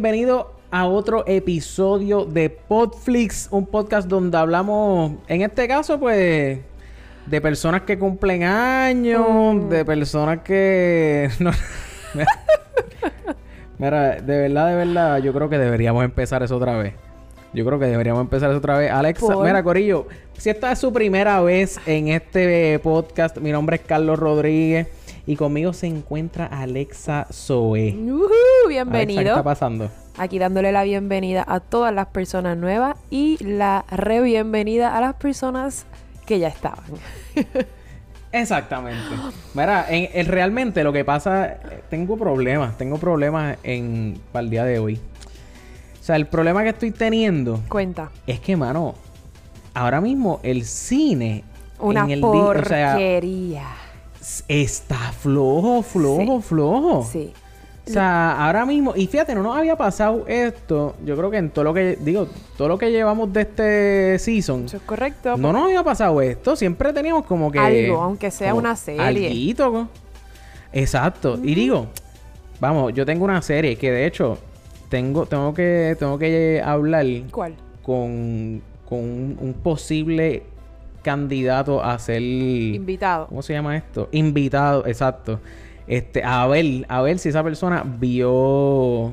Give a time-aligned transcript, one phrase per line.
[0.00, 6.58] bienvenido a otro episodio de Podflix, un podcast donde hablamos, en este caso, pues,
[7.26, 9.20] de personas que cumplen años,
[9.56, 9.68] Mm.
[9.68, 11.28] de personas que...
[11.38, 11.50] no-
[13.78, 16.94] Mira, de verdad, de verdad, yo creo que deberíamos empezar eso otra vez.
[17.52, 18.90] Yo creo que deberíamos empezar eso otra vez.
[18.90, 19.44] Alexa, ¿Por?
[19.44, 20.06] mira, Corillo,
[20.38, 24.88] si esta es su primera vez en este podcast, mi nombre es Carlos Rodríguez
[25.30, 27.90] y conmigo se encuentra Alexa Zoe.
[27.92, 28.02] Alexa,
[28.64, 29.20] ¿qué bienvenido.
[29.20, 29.88] está pasando?
[30.18, 35.14] Aquí dándole la bienvenida a todas las personas nuevas y la re bienvenida a las
[35.14, 35.86] personas
[36.26, 36.82] que ya estaban.
[38.32, 39.04] Exactamente.
[39.54, 44.50] Mira, en, en- realmente lo que pasa, eh, tengo problemas, tengo problemas en para el
[44.50, 44.96] día de hoy.
[46.00, 48.10] O sea, el problema que estoy teniendo Cuenta.
[48.26, 48.96] es que, mano,
[49.74, 51.44] ahora mismo el cine
[51.78, 53.66] Una en el día, o sea, porquería.
[54.48, 57.08] Está flojo, flojo, flojo.
[57.10, 57.32] Sí.
[57.86, 61.50] O sea, ahora mismo, y fíjate, no nos había pasado esto, yo creo que en
[61.50, 65.36] todo lo que, digo, todo lo que llevamos de este season, Eso es correcto.
[65.36, 67.58] no nos había pasado esto, siempre teníamos como que...
[67.58, 69.00] Algo, aunque sea una serie.
[69.02, 69.88] alguito,
[70.72, 71.38] Exacto.
[71.42, 71.88] Y digo,
[72.60, 74.38] vamos, yo tengo una serie que de hecho
[74.88, 77.54] tengo, tengo que, tengo que hablar ¿Cuál?
[77.82, 80.44] con, con un, un posible
[81.02, 82.22] candidato a ser...
[82.22, 83.26] Invitado.
[83.26, 84.08] ¿Cómo se llama esto?
[84.12, 85.40] Invitado, exacto.
[85.86, 89.12] Este, a ver, a ver si esa persona vio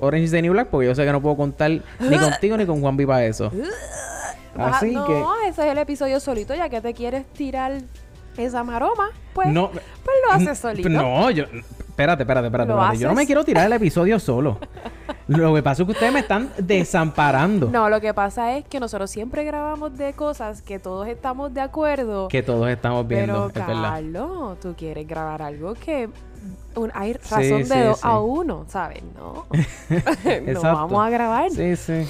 [0.00, 2.66] Orange is the New Black, porque yo sé que no puedo contar ni contigo ni
[2.66, 3.52] con Juan para eso.
[4.56, 5.22] Así no, que.
[5.48, 7.82] ese es el episodio solito, ya que te quieres tirar
[8.36, 10.88] esa maroma, pues, No, pues lo haces solito.
[10.88, 11.44] No, yo.
[12.00, 12.68] Espérate, espérate, espérate.
[12.72, 12.98] ¿Lo espérate.
[12.98, 14.58] Yo no me quiero tirar el episodio solo.
[15.28, 17.68] Lo que pasa es que ustedes me están desamparando.
[17.70, 21.60] No, lo que pasa es que nosotros siempre grabamos de cosas que todos estamos de
[21.60, 22.28] acuerdo.
[22.28, 23.90] Que todos estamos viendo, pero es verdad.
[23.92, 26.08] Carlos, tú quieres grabar algo que
[26.74, 28.02] un- hay razón sí, de dos sí.
[28.08, 29.02] a uno, ¿sabes?
[29.14, 29.46] No.
[30.52, 31.50] no vamos a grabar.
[31.50, 32.06] Sí, sí.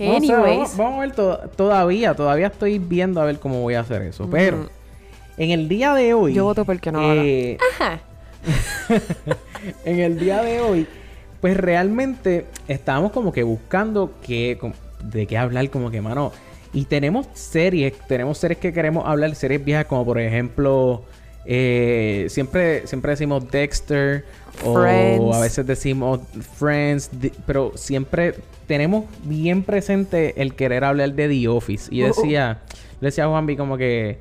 [0.00, 0.30] Anyways.
[0.30, 4.02] vamos, vamos a ver to- todavía, todavía estoy viendo a ver cómo voy a hacer
[4.02, 4.28] eso.
[4.30, 4.68] Pero
[5.36, 6.34] en el día de hoy.
[6.34, 8.00] Yo voto porque no eh, Ajá.
[9.84, 10.86] en el día de hoy,
[11.40, 14.12] pues realmente estábamos como que buscando
[14.60, 14.72] com-
[15.02, 16.32] de qué hablar, como que, mano.
[16.72, 21.02] Y tenemos series, tenemos series que queremos hablar, series viejas, como por ejemplo,
[21.46, 24.24] eh, siempre, siempre decimos Dexter,
[24.64, 26.20] o a veces decimos
[26.56, 27.10] Friends,
[27.46, 28.34] pero siempre
[28.66, 31.88] tenemos bien presente el querer hablar de The Office.
[31.94, 32.08] Y Uh, uh.
[32.08, 32.58] decía,
[33.00, 34.18] decía a Juanvi como que,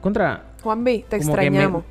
[0.00, 1.84] contra, Juan B, te que extrañamos.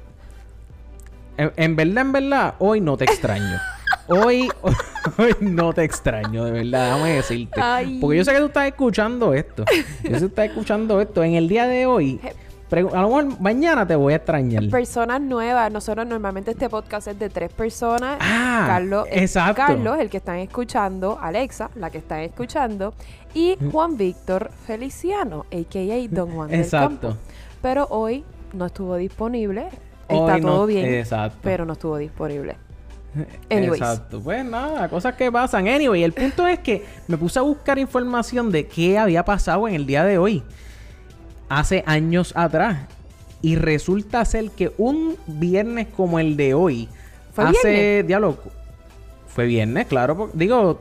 [1.38, 3.60] En, en verdad, en verdad, hoy no te extraño.
[4.08, 4.50] Hoy,
[5.18, 7.62] hoy no te extraño, de verdad, déjame decirte.
[7.62, 8.00] Ay.
[8.00, 9.66] Porque yo sé que tú estás escuchando esto.
[10.04, 11.24] Yo sé que tú estás escuchando esto.
[11.24, 12.20] En el día de hoy,
[12.72, 14.68] a lo mejor mañana te voy a extrañar.
[14.70, 15.72] Personas nuevas.
[15.72, 18.18] Nosotros normalmente este podcast es de tres personas.
[18.20, 19.56] Ah, Carlos, exacto.
[19.56, 22.94] Carlos, el que están escuchando, Alexa, la que están escuchando,
[23.34, 26.08] y Juan Víctor Feliciano, a.k.a.
[26.10, 27.10] Don Juan del Exacto.
[27.10, 27.18] Campo.
[27.62, 28.24] Pero hoy
[28.54, 29.70] no estuvo disponible.
[30.08, 31.38] Está no- todo bien, Exacto.
[31.42, 32.56] pero no estuvo disponible.
[33.50, 33.82] Anyways.
[33.82, 34.20] Exacto.
[34.22, 35.68] Pues nada, cosas que pasan.
[35.68, 39.76] Anyway, el punto es que me puse a buscar información de qué había pasado en
[39.76, 40.44] el día de hoy.
[41.50, 42.88] Hace años atrás.
[43.42, 46.90] Y resulta ser que un viernes como el de hoy.
[47.34, 48.08] ¿Fue hace, viernes?
[48.08, 48.38] diablo.
[49.28, 50.30] Fue viernes, claro.
[50.34, 50.80] Digo,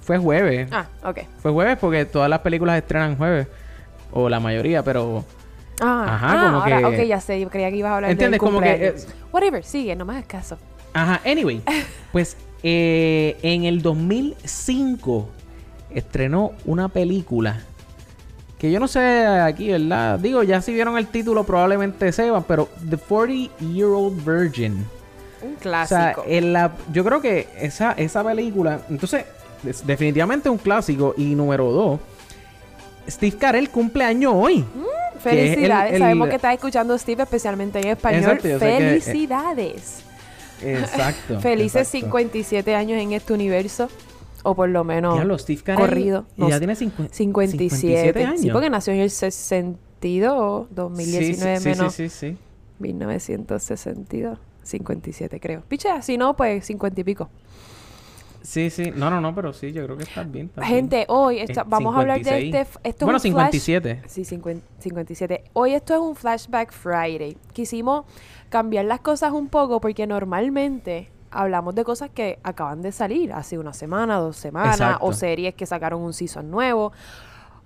[0.00, 0.68] fue jueves.
[0.70, 1.20] Ah, ok.
[1.40, 3.46] Fue jueves porque todas las películas estrenan jueves.
[4.12, 5.24] O la mayoría, pero.
[5.80, 7.40] Ah, Ajá, ah, como ahora, que- ok, ya sé.
[7.40, 8.40] Yo creía que ibas a hablar ¿Entiendes?
[8.40, 8.94] del Como que, eh,
[9.32, 10.58] Whatever, sigue, no me hagas caso.
[10.92, 11.62] Ajá, anyway.
[12.12, 15.28] Pues eh, en el 2005
[15.90, 17.60] estrenó una película
[18.58, 20.18] que yo no sé aquí, ¿verdad?
[20.20, 24.86] Digo, ya si vieron el título probablemente sepan, pero The 40 Year Old Virgin.
[25.42, 26.24] Un O sea, clásico.
[26.26, 29.24] en la, yo creo que esa, esa película, entonces,
[29.66, 31.14] es definitivamente un clásico.
[31.18, 32.00] Y número dos,
[33.08, 34.64] Steve Carell cumple año hoy.
[35.30, 35.92] Que es el- Felicidades.
[35.94, 38.20] el- Sabemos que estás escuchando Steve especialmente en español.
[38.22, 39.98] Exacto, sé que, eh, Felicidades.
[40.62, 41.40] Exacto.
[41.40, 42.06] Felices exacto.
[42.06, 43.88] 57 años en este universo.
[44.46, 46.26] O por lo menos Diablo, Steve Carell corrido.
[46.36, 48.24] No ya tiene cincu- 57.
[48.24, 48.40] años.
[48.40, 52.36] Sí, porque nació en el 62, 2019 sí, sí, menos Sí, sí, sí.
[52.78, 54.38] 1962.
[54.62, 55.62] 57 creo.
[55.68, 57.28] Picha, si no, pues 50 y pico.
[58.44, 58.92] Sí, sí.
[58.94, 60.50] No, no, no, pero sí, yo creo que estás bien.
[60.62, 62.54] Gente, hoy está- vamos a hablar de 56.
[62.54, 62.88] este...
[62.88, 64.02] Esto es bueno, un flash- 57.
[64.06, 65.44] Sí, 50 57.
[65.54, 67.38] Hoy esto es un Flashback Friday.
[67.54, 68.04] Quisimos
[68.50, 73.58] cambiar las cosas un poco porque normalmente hablamos de cosas que acaban de salir hace
[73.58, 75.06] una semana, dos semanas, Exacto.
[75.06, 76.92] o series que sacaron un season nuevo,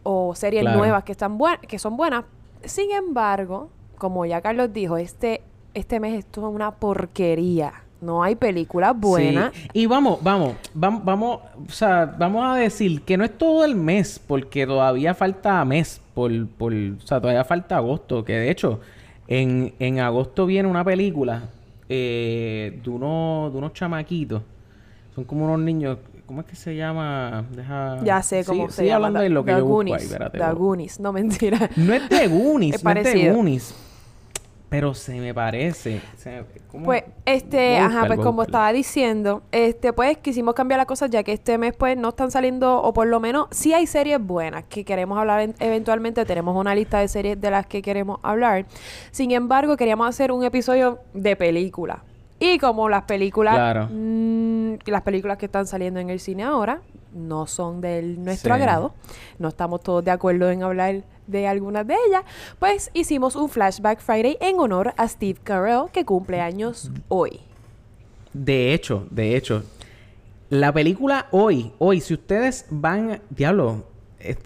[0.05, 0.79] o series Claro.
[0.79, 1.37] nuevas que están
[1.67, 2.25] que son buenas.
[2.65, 5.43] Sin embargo, como ya Carlos dijo, este,
[5.75, 7.73] este mes esto es una porquería.
[8.01, 9.53] No hay películas buenas.
[9.55, 9.69] Sí.
[9.73, 13.75] Y vamos, vamos, vamos, vamos, o sea, vamos a decir que no es todo el
[13.75, 18.81] mes, porque todavía falta mes, por, por, o sea, todavía falta agosto, que de hecho,
[19.27, 21.43] en, en agosto viene una película
[21.89, 24.43] eh, de, unos, de unos chamaquitos,
[25.15, 27.45] son como unos niños, ¿cómo es que se llama?
[27.51, 27.99] Deja...
[28.05, 29.07] Ya sé cómo Sí- se sigue llama.
[29.09, 30.03] hablando de lo que The yo busco ahí, Goonies.
[30.13, 30.55] espérate, The no.
[30.57, 31.01] Goonies.
[31.01, 31.71] No, mentira.
[31.77, 33.35] No es de Goonies, Es no es de parecido.
[33.35, 33.75] Goonies,
[34.69, 36.85] pero se me parece, se- ¿cómo?
[36.85, 41.33] Pues, este, ajá, pues como estaba diciendo, este, pues quisimos cambiar las cosas ya que
[41.33, 44.85] este mes, pues, no están saliendo, o por lo menos, sí hay series buenas que
[44.85, 46.25] queremos hablar en- eventualmente.
[46.27, 48.67] Tenemos una lista de series de las que queremos hablar.
[49.11, 52.03] Sin embargo, queríamos hacer un episodio de película.
[52.41, 53.89] Y como las películas, Claro.
[53.91, 56.81] mm, las películas que están saliendo en el cine ahora
[57.13, 58.61] no son de nuestro Sí.
[58.61, 58.95] agrado,
[59.39, 62.23] no estamos todos de acuerdo en hablar de algunas de ellas,
[62.59, 67.41] pues hicimos un Flashback Friday en honor a Steve Carell, que cumple años hoy.
[68.33, 69.63] De hecho, de hecho,
[70.51, 73.85] la película hoy, hoy, si ustedes van, diablo,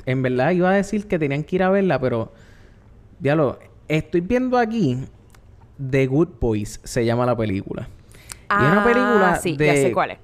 [0.06, 2.32] en verdad iba a decir que tenían que ir a verla, pero,
[3.18, 5.04] diablo, estoy viendo aquí
[5.90, 7.88] The Good Boys, se llama la película.
[8.50, 9.66] y es una película Ah, sí, de...
[9.66, 10.18] ya sé cuál es.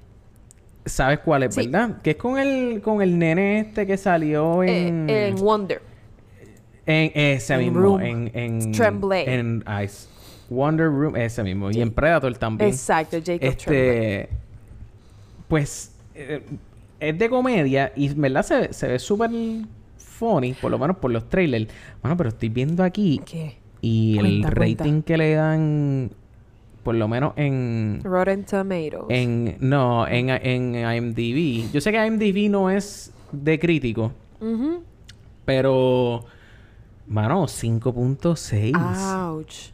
[0.89, 1.67] ¿Sabes cuál es, Sí.
[1.67, 2.01] verdad?
[2.01, 5.09] Que es con el, con el nene este que salió en...
[5.09, 5.81] Eh, en Wonder.
[6.85, 8.01] En ese En mismo, Room.
[8.01, 9.23] en, en Tremblay.
[9.27, 10.07] En Ice.
[10.49, 11.69] Wonder Room, ese mismo.
[11.71, 12.69] Y en Predator también.
[12.71, 13.49] Exacto, Jacob Tremblay.
[13.51, 14.29] Este.
[15.47, 15.91] Pues.
[16.15, 16.41] eh,
[16.99, 18.43] es de comedia y, ¿verdad?
[18.43, 19.29] Se, se ve súper
[19.97, 21.67] funny, por lo menos por los trailers.
[22.01, 23.55] Bueno, pero estoy viendo aquí ¿Qué?
[23.79, 25.05] y el rating cuenta.
[25.05, 26.11] que le dan,
[26.83, 28.01] por lo menos en.
[28.03, 29.05] Rotten Tomatoes.
[29.09, 31.71] En, no, en, en IMDb.
[31.71, 34.11] Yo sé que IMDb no es de crítico,
[35.45, 36.25] pero.
[37.07, 38.75] Mano, 5.6.
[39.31, 39.71] Ouch.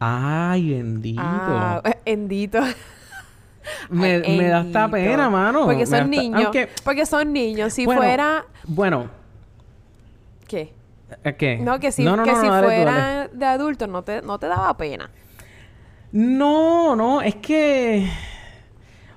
[0.00, 1.22] Ay, bendito.
[1.24, 2.58] Ah, eh, Endito.
[3.90, 4.90] me, Ay, me da hasta Endito.
[4.96, 5.64] pena, mano.
[5.64, 6.42] Porque son hasta- niños.
[6.42, 7.72] Aunque, Porque son niños.
[7.72, 8.44] Si bueno, fuera...
[8.66, 9.06] Bueno,
[10.48, 10.72] ¿Qué?
[11.22, 11.58] ¿eh, ¿qué?
[11.58, 13.30] No, que si, no, no, que no, si dale fuera dale.
[13.32, 15.08] de adultos no te, no te daba pena.
[16.12, 18.08] No, no, es que.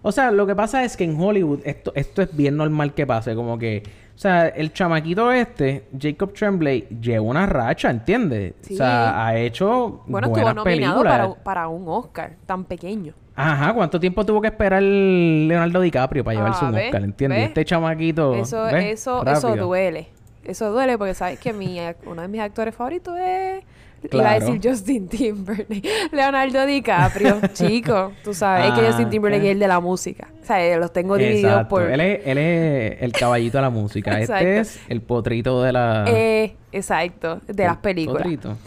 [0.01, 3.05] O sea, lo que pasa es que en Hollywood esto, esto es bien normal que
[3.05, 3.35] pase.
[3.35, 3.83] Como que.
[4.15, 8.53] O sea, el chamaquito este, Jacob Tremblay, lleva una racha, ¿entiendes?
[8.61, 8.75] Sí.
[8.75, 10.63] O sea, ha hecho Bueno, buenas estuvo nominado
[11.03, 11.13] películas.
[11.13, 13.13] para, un- para un Oscar tan pequeño.
[13.35, 16.85] Ajá, ¿cuánto tiempo tuvo que esperar Leonardo DiCaprio para llevarse Ah, un ¿ves?
[16.85, 17.03] Oscar?
[17.03, 17.47] ¿Entiendes?
[17.49, 18.35] Este chamaquito.
[18.35, 18.85] Eso, ¿ves?
[18.85, 20.07] eso, eso duele.
[20.45, 23.65] Eso duele porque sabes que mi, uno de mis actores favoritos es...
[24.11, 25.83] Iba a decir Justin Timberlake.
[26.11, 27.39] Leonardo DiCaprio.
[27.53, 28.67] Chico, tú sabes.
[28.67, 30.27] es que Ah, Justin Timberlake es el de la música.
[30.41, 31.69] O sea, eh, los tengo divididos Exacto.
[31.69, 31.81] por...
[31.89, 34.19] Él, es, él es el caballito de la música.
[34.19, 36.05] Este es el potrito de la...
[36.07, 37.41] Eh, exacto.
[37.47, 38.21] De las el películas.
[38.21, 38.57] Potrito.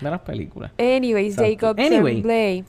[0.00, 0.70] De las películas.
[0.78, 1.36] Anyways.
[1.36, 2.12] Jacob Anyway.
[2.22, 2.64] Tremblay.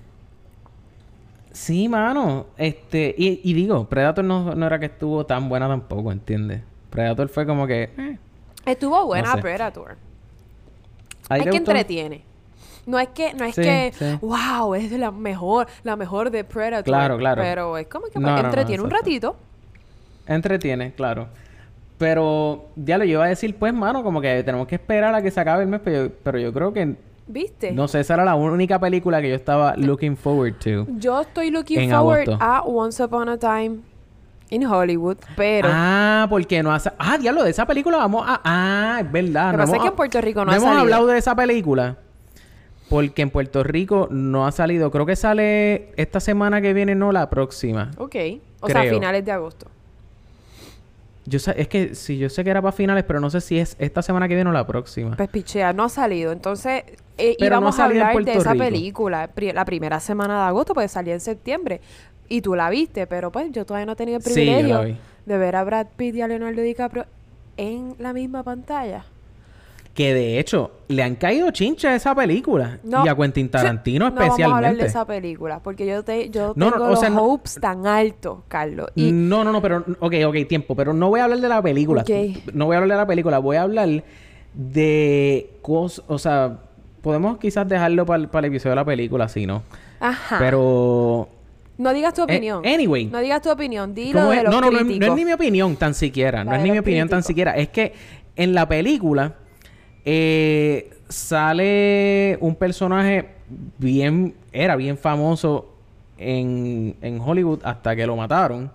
[1.52, 2.48] Sí, mano.
[2.58, 3.16] Este...
[3.18, 6.62] Y, y digo, Predator no, no era que estuvo tan buena tampoco, ¿entiendes?
[6.90, 7.90] Predator fue como que...
[7.98, 8.18] eh,
[8.66, 9.42] Estuvo buena sé.
[9.42, 9.96] Predator.
[11.30, 11.72] ¿A ti Es te que gustó?
[11.72, 12.24] entretiene.
[12.86, 14.06] No es que, no es Sí, que, sí.
[14.22, 16.84] wow, es la mejor, la mejor de Predator.
[16.86, 17.42] Claro, claro.
[17.42, 19.36] Pero es como que No, pues, no, no, entretiene un ratito.
[20.28, 21.28] Entretiene, claro.
[21.98, 25.32] Pero ya lo iba a decir, pues, mano, como que tenemos que esperar a que
[25.32, 26.96] se acabe el mes, pero yo, pero yo creo que...
[27.28, 27.72] ¿Viste?
[27.74, 30.88] No sé, esa era la única película que yo estaba looking forward to.
[30.98, 32.38] Yo estoy looking forward agosto.
[32.44, 33.80] a Once Upon a Time
[34.50, 36.92] in Hollywood, pero Ah, porque no hace...
[36.98, 38.42] Ah, diablo, de esa película vamos a...
[38.44, 39.52] Ah, es verdad.
[39.52, 40.82] Lo que no pasa es hemos- que en Puerto Rico no ha hemos salido.
[40.82, 41.98] hablado de esa película.
[42.90, 44.90] Porque en Puerto Rico no ha salido.
[44.90, 47.92] Creo que sale esta semana que viene, no la próxima.
[47.98, 48.16] Ok.
[48.62, 49.68] O sea, finales de agosto.
[51.30, 53.60] Yo sé, es que sí, yo sé que era para finales, pero no sé si
[53.60, 55.16] es esta semana que viene o la próxima.
[55.16, 56.32] Pues pichea, no ha salido.
[56.32, 56.84] Entonces,
[57.18, 58.66] eh, Pero íbamos a hablar de esa Rico.
[58.66, 61.82] película la primera semana de agosto, porque salía en septiembre.
[62.28, 64.98] Y tú la viste, pero pues yo todavía no he tenido el privilegio vi.
[65.26, 67.06] de ver a Brad Pitt y a Leonardo DiCaprio
[67.58, 69.06] en la misma pantalla.
[70.00, 72.80] Que de hecho, le han caído chinchas a esa película.
[72.86, 73.06] No.
[73.06, 74.82] Y a Quentin Tarantino No vamos a hablar especialmente.
[74.84, 77.60] de esa película, porque yo, te, yo No, no, tengo o los sea, no- hopes
[77.60, 78.88] tan altos, Carlos.
[78.96, 79.84] Y No, no, no, pero...
[80.00, 80.74] Ok, ok, tiempo.
[80.74, 82.06] Pero no voy a hablar de la película.
[82.54, 83.40] No voy a hablar de la película.
[83.40, 83.90] Voy a hablar
[84.54, 86.06] de cosas...
[86.08, 86.60] O sea,
[87.02, 89.64] podemos quizás dejarlo para el episodio de la película, si no.
[90.00, 90.38] Ajá.
[90.40, 91.28] Pero...
[91.78, 92.66] no digas tu Eh, opinión.
[92.66, 93.08] anyway.
[93.08, 93.94] No digas tu opinión.
[93.94, 95.08] Dilo ¿Cómo de los No, no, no, críticos.
[95.10, 96.46] no es ni mi opinión tan siquiera.
[96.46, 97.58] No es ni mi opinión tan siquiera.
[97.58, 97.92] Es que
[98.38, 99.36] en la película
[100.06, 103.30] eh, sale un personaje
[103.78, 104.36] bien...
[104.52, 105.74] Era bien famoso
[106.18, 108.72] en, en Hollywood hasta que lo mataron.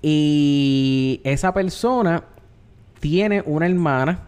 [0.00, 2.24] Y esa persona
[3.00, 4.20] tiene una hermana.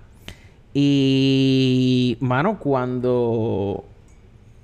[0.75, 3.85] Y, mano, cuando...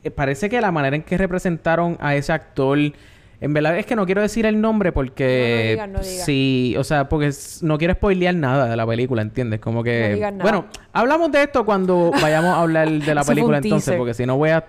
[0.02, 2.78] eh, Parece que la manera en que representaron a ese actor
[3.44, 5.76] En verdad es que no quiero decir el nombre porque...
[5.76, 6.24] No, no digas, no digas.
[6.24, 9.60] Sí, o sea, porque no quiero spoilear nada de la película, ¿entiendes?
[9.60, 10.08] Como que...
[10.08, 10.42] No digas nada.
[10.44, 14.38] Bueno, hablamos de esto cuando vayamos a hablar de la película entonces, porque si no
[14.38, 14.64] voy a...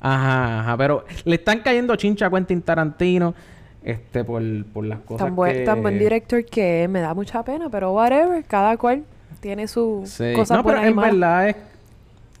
[0.00, 3.34] Ajá, ajá, pero le están cayendo chincha a Quentin Tarantino,
[3.82, 5.64] este, por, por las cosas Tan buen, que...
[5.64, 9.02] tan buen director que me da mucha pena, pero whatever, cada cual
[9.40, 10.34] tiene su Sí.
[10.36, 11.56] cosas No, pero en verdad es...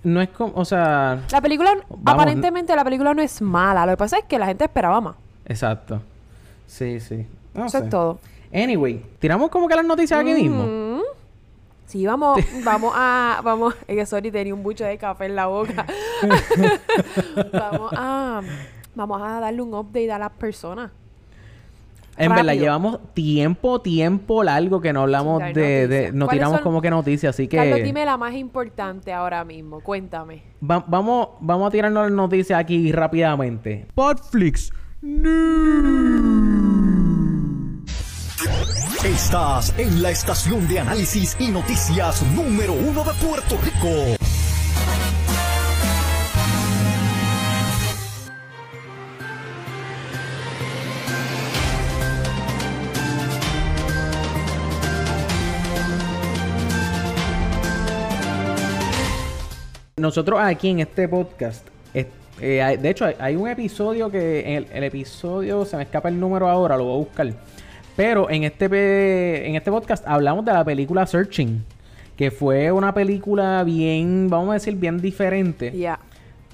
[0.04, 0.52] No es como...
[0.54, 1.18] O sea...
[1.32, 4.46] La película, Vamos, aparentemente la película no es mala, lo que pasa es que la
[4.46, 5.16] gente esperaba más.
[5.50, 6.00] Exacto.
[6.66, 7.26] Sí, sí.
[7.54, 7.84] No Eso sé.
[7.84, 8.18] es todo.
[8.54, 10.64] Anyway, tiramos como que las noticias aquí mismo.
[10.64, 11.00] Mm.
[11.86, 15.46] Sí, vamos, vamos a, vamos, es que sorry, tenía un bucho de café en la
[15.46, 15.84] boca.
[17.52, 18.40] vamos a,
[18.94, 20.90] vamos a darle un update a las personas.
[22.16, 26.10] En verdad, llevamos tiempo, tiempo largo que no hablamos de.
[26.12, 26.62] No ¿Cuáles tiramos son?
[26.64, 27.56] como que noticias, así que...
[27.56, 30.42] Carlos, dime la más importante ahora mismo, cuéntame.
[30.62, 33.86] va- vamos, vamos a tirarnos las noticias aquí rápidamente.
[33.94, 34.70] Podflix.
[39.02, 43.88] Estás en la estación de análisis y noticias número uno de Puerto Rico.
[59.96, 61.66] Nosotros aquí en este podcast,
[62.40, 66.18] eh, de hecho, hay, un episodio que, en el, el episodio, se me escapa el
[66.18, 67.32] número ahora, lo voy a buscar.
[67.96, 71.64] Pero en este, en este podcast hablamos de la película Searching,
[72.16, 75.70] que fue una película bien, vamos a decir, bien diferente.
[75.76, 75.98] Ya.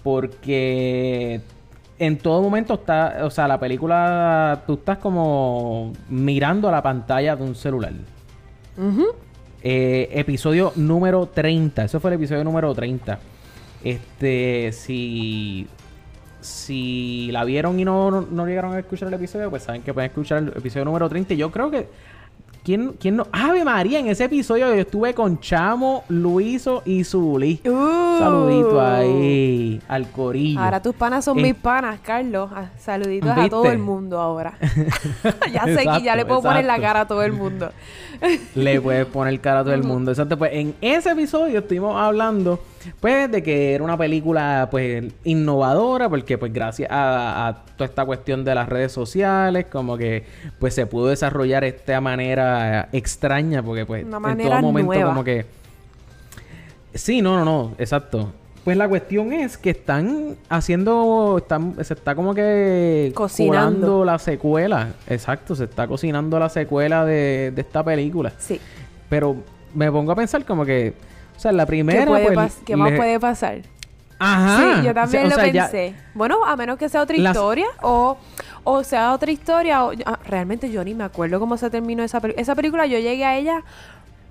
[0.02, 1.40] Porque
[1.98, 7.36] en todo momento está, o sea, la película, tú estás como mirando a la pantalla
[7.36, 7.92] de un celular.
[9.62, 11.84] Eh, episodio número 30.
[11.84, 13.18] Eso fue el episodio número 30.
[13.82, 15.66] Este, si,
[16.40, 19.92] si la vieron y no, no, no llegaron a escuchar el episodio, pues saben que
[19.94, 21.34] pueden escuchar el episodio número 30.
[21.34, 21.88] Y yo creo que.
[22.64, 23.28] ¿Quién, quién no?
[23.30, 24.00] ¡Ave María!
[24.00, 27.60] En ese episodio yo estuve con Chamo, Luiso y Zuli.
[27.64, 28.18] Uh.
[28.18, 30.58] Saludito ahí al corillo.
[30.58, 32.50] Ahora tus panas son Eh, mis panas, Carlos.
[32.52, 34.58] Ah, Saluditos a todo el mundo ahora.
[35.52, 37.70] ya sé que ya le puedo poner la cara a todo el mundo.
[38.56, 40.10] Le puedes poner cara a todo el mundo.
[40.10, 42.58] Exacto, pues en ese episodio estuvimos hablando,
[43.00, 48.04] pues, de que era una película, pues, innovadora, porque, pues, gracias a, a toda esta
[48.04, 50.24] cuestión de las redes sociales, como que,
[50.58, 55.08] pues, se pudo desarrollar esta manera extraña, porque, pues, Una en todo momento, nueva.
[55.10, 55.46] como que.
[56.94, 58.32] Sí, no, no, no, exacto.
[58.64, 64.04] Pues la cuestión es que están haciendo, están, se está como que Cocinando.
[64.04, 64.88] la secuela.
[65.06, 68.32] Exacto, se está cocinando la secuela de, de esta película.
[68.38, 68.60] Sí.
[69.08, 69.36] Pero
[69.72, 70.94] me pongo a pensar como que,
[71.36, 73.58] o sea, la primera, ¿Qué, puede pues, qué más le- puede pasar?
[74.18, 74.56] Ajá.
[74.80, 75.94] Sí, yo también O sea, lo o sea, ya- pensé.
[76.14, 78.16] Bueno, a menos que sea otra Las- historia o,
[78.64, 79.84] o sea otra historia.
[79.84, 82.40] O, ah, realmente yo ni me acuerdo cómo se terminó esa película.
[82.40, 83.62] Esa película yo llegué a ella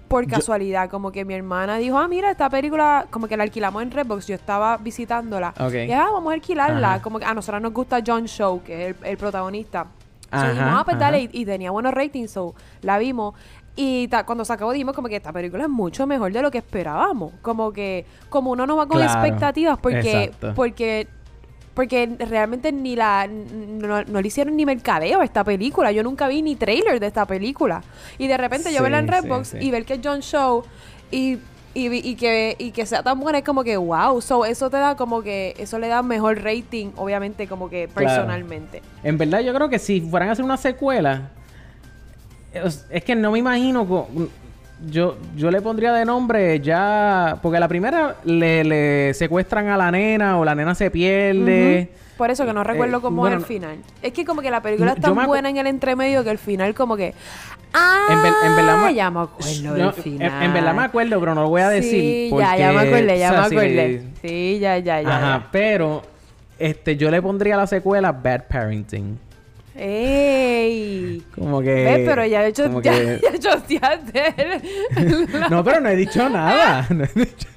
[0.08, 0.90] por casualidad.
[0.90, 4.26] Como que mi hermana dijo, ah, mira, esta película, como que la alquilamos en Redbox.
[4.26, 5.54] Yo estaba visitándola.
[5.60, 5.74] Ok.
[5.88, 6.94] Y ah, vamos a alquilarla.
[6.96, 7.02] Ajá.
[7.04, 9.84] Como que a nosotros nos gusta John Show, que es el, el protagonista.
[9.84, 13.36] So, Ajá, dijimos, ah, pues dale, y, y tenía buenos ratings, so la vimos.
[13.78, 16.50] Y ta- cuando se acabó dijimos como que esta película es mucho mejor de lo
[16.50, 17.34] que esperábamos.
[17.42, 20.54] Como que, como uno no va con Claro, expectativas porque, exacto.
[20.56, 21.08] porque,
[21.74, 25.92] porque realmente ni la, no, no le hicieron ni mercadeo a esta película.
[25.92, 27.84] Yo nunca vi ni trailer de esta película.
[28.18, 29.58] Y de repente yo verla en Redbox sí.
[29.60, 30.64] y ver que es John Show
[31.12, 31.34] y,
[31.74, 34.22] y, y que, y que sea tan buena es como que wow.
[34.22, 38.08] So, eso te da como que, eso le da mejor rating, obviamente, como que Claro.
[38.08, 38.82] personalmente.
[39.04, 41.32] En verdad, yo creo que si fueran a hacer una secuela,
[42.90, 44.08] es, que no me imagino.
[44.90, 47.38] yo, yo le pondría de nombre ya.
[47.42, 51.90] Porque la primera le, le secuestran a la nena o la nena se pierde.
[52.18, 53.78] Por eso que no recuerdo Eh, cómo bueno, es el final.
[54.02, 56.74] Es que como que la película es tan buena en el entremedio que el final
[56.74, 57.14] como que...
[57.74, 58.08] ¡Ah!
[58.10, 60.44] En, ver- en verdad me- ya me acuerdo No, del en- final.
[60.44, 61.92] En, verdad me acuerdo, pero no lo voy a decir.
[61.92, 64.02] Sí, porque, ya, ya me acordé, ya o sea, me.
[64.22, 65.10] Sí, ya, ya, ya.
[65.18, 65.48] Ajá, ya.
[65.52, 66.02] pero
[66.58, 69.20] este, yo le pondría a la secuela Bad Parenting.
[69.78, 71.22] ¡Ey!
[71.36, 71.74] Como que.
[71.74, 72.02] ¿Ves?
[72.10, 72.82] Pero ya he hecho...
[72.82, 74.34] Ya, que- ya choteaste
[74.96, 76.88] el- No, pero no he dicho nada.
[76.90, 77.48] No he dicho,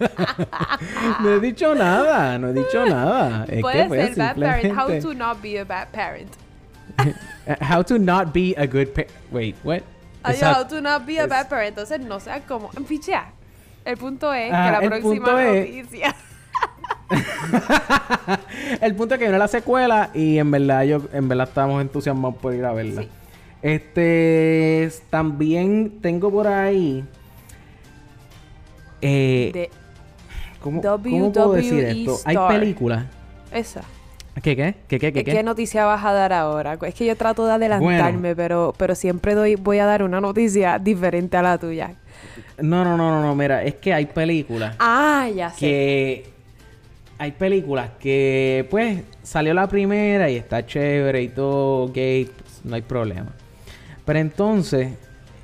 [1.20, 2.38] no he dicho nada.
[2.38, 3.44] No he dicho nada.
[3.48, 4.64] Es Puede que, pues, ser bad parent.
[4.78, 6.30] How simplemente- to not be a bad parent.
[7.60, 9.82] How to not be a good pa- Wait, what?
[10.25, 11.68] Ay, how to not be a bad parent.
[11.78, 12.68] Entonces no sea como...
[12.88, 13.30] Pichea.
[13.84, 16.14] El punto es Ajá, que la próxima punto es- noticia...
[18.80, 22.36] El punto es que viene la secuela y en verdad yo en verdad estamos entusiasmados
[22.36, 23.02] por ir a verla.
[23.02, 23.08] Sí.
[23.62, 27.04] Este también tengo por ahí
[29.00, 29.70] eh, de
[30.60, 32.18] ¿cómo, cómo puedo decir WWE esto?
[32.24, 33.06] Hay películas,
[33.52, 33.82] esa.
[34.42, 34.74] ¿Qué, qué?
[34.86, 35.42] ¿Qué, qué, qué, ¿Qué, qué?
[35.42, 36.78] noticia vas a dar ahora?
[36.82, 40.78] Es que yo trato de adelantarme, pero, pero siempre doy, voy a dar una noticia
[40.78, 41.94] diferente a la tuya.
[42.58, 45.58] No, no, no, no, no, mira, es que hay películas Ah, ya sé.
[45.58, 46.38] que...
[47.18, 52.76] Hay películas que, pues, salió la primera y está chévere y todo, gay, pues, no
[52.76, 53.32] hay problema.
[54.04, 54.92] Pero entonces,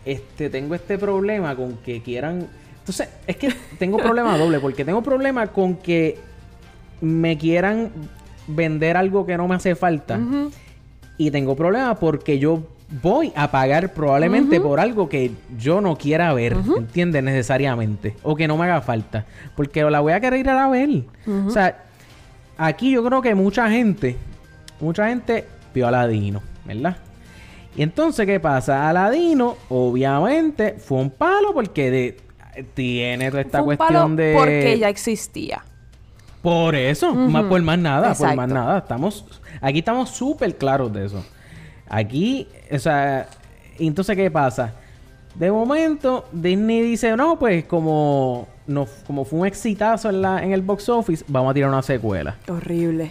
[0.05, 2.47] este, tengo este problema con que quieran...
[2.79, 6.19] Entonces, es que tengo problema doble, porque tengo problema con que
[7.01, 7.91] me quieran
[8.47, 10.21] vender algo que no me hace falta.
[11.17, 12.63] Y tengo problema porque yo
[13.03, 17.23] voy a pagar probablemente por algo que yo no quiera ver, ¿entiendes?
[17.23, 18.17] Necesariamente.
[18.23, 19.25] O que no me haga falta.
[19.57, 21.05] Porque la voy a querer ir a ver.
[21.47, 21.83] O sea,
[22.57, 24.17] aquí yo creo que mucha gente,
[24.81, 26.97] mucha gente vio a Aladino, ¿verdad?
[27.77, 28.89] Y entonces, ¿qué pasa?
[28.89, 32.17] Aladino, obviamente, fue un palo porque de-
[32.75, 34.35] tiene toda esta Fue un cuestión palo de...
[34.39, 35.65] Porque ya existía.
[36.41, 38.79] Por eso, más por más nada, por más nada.
[38.79, 39.25] Estamos,
[39.61, 41.25] aquí estamos súper claros de eso.
[41.89, 43.29] Aquí, o sea,
[43.79, 44.73] entonces, ¿qué pasa?
[45.35, 50.53] De momento, Disney dice, no, pues como, no, como fue un exitazo en, la, en
[50.53, 52.37] el box office, vamos a tirar una secuela.
[52.49, 53.11] Horrible.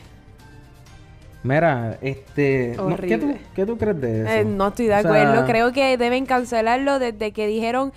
[1.43, 2.73] Mira, este...
[2.77, 3.41] no, ¿qué, tú, Horrible.
[3.53, 4.31] qué tú crees de eso?
[4.31, 5.45] Eh, no estoy de O sea, acuerdo.
[5.45, 7.91] Creo que deben cancelarlo desde que dijeron.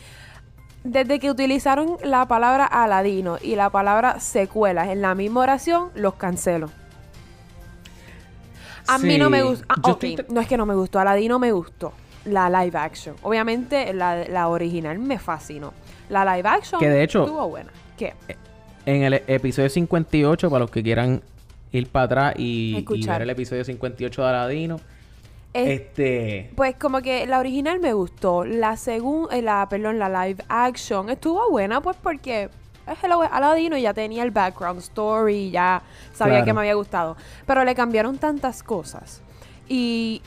[0.83, 6.15] Desde que utilizaron la palabra Aladino y la palabra secuelas en la misma oración, los
[6.15, 6.71] cancelo.
[8.89, 9.97] A mí no me gustó.
[9.97, 10.99] te- No es que no me gustó.
[10.99, 11.93] Aladino me gustó.
[12.25, 13.15] La live action.
[13.23, 15.73] Obviamente, la, la original me fascinó.
[16.09, 17.71] La live action Que de hecho- estuvo buena.
[17.97, 18.15] ¿Qué?
[18.85, 21.23] En el episodio 58, para los que quieran
[21.73, 24.77] ir para atrás y, y ver el episodio 58 de Aladino,
[25.53, 26.51] Es- este...
[26.55, 28.45] Pues como que la original me gustó.
[28.45, 32.49] La segunda, la, perdón, la live action estuvo buena pues porque
[32.87, 36.45] es el Aladino y ya tenía el background story, ya sabía Claro.
[36.47, 37.17] que me había gustado.
[37.47, 39.23] Pero le cambiaron tantas cosas.
[39.69, 40.23] Y,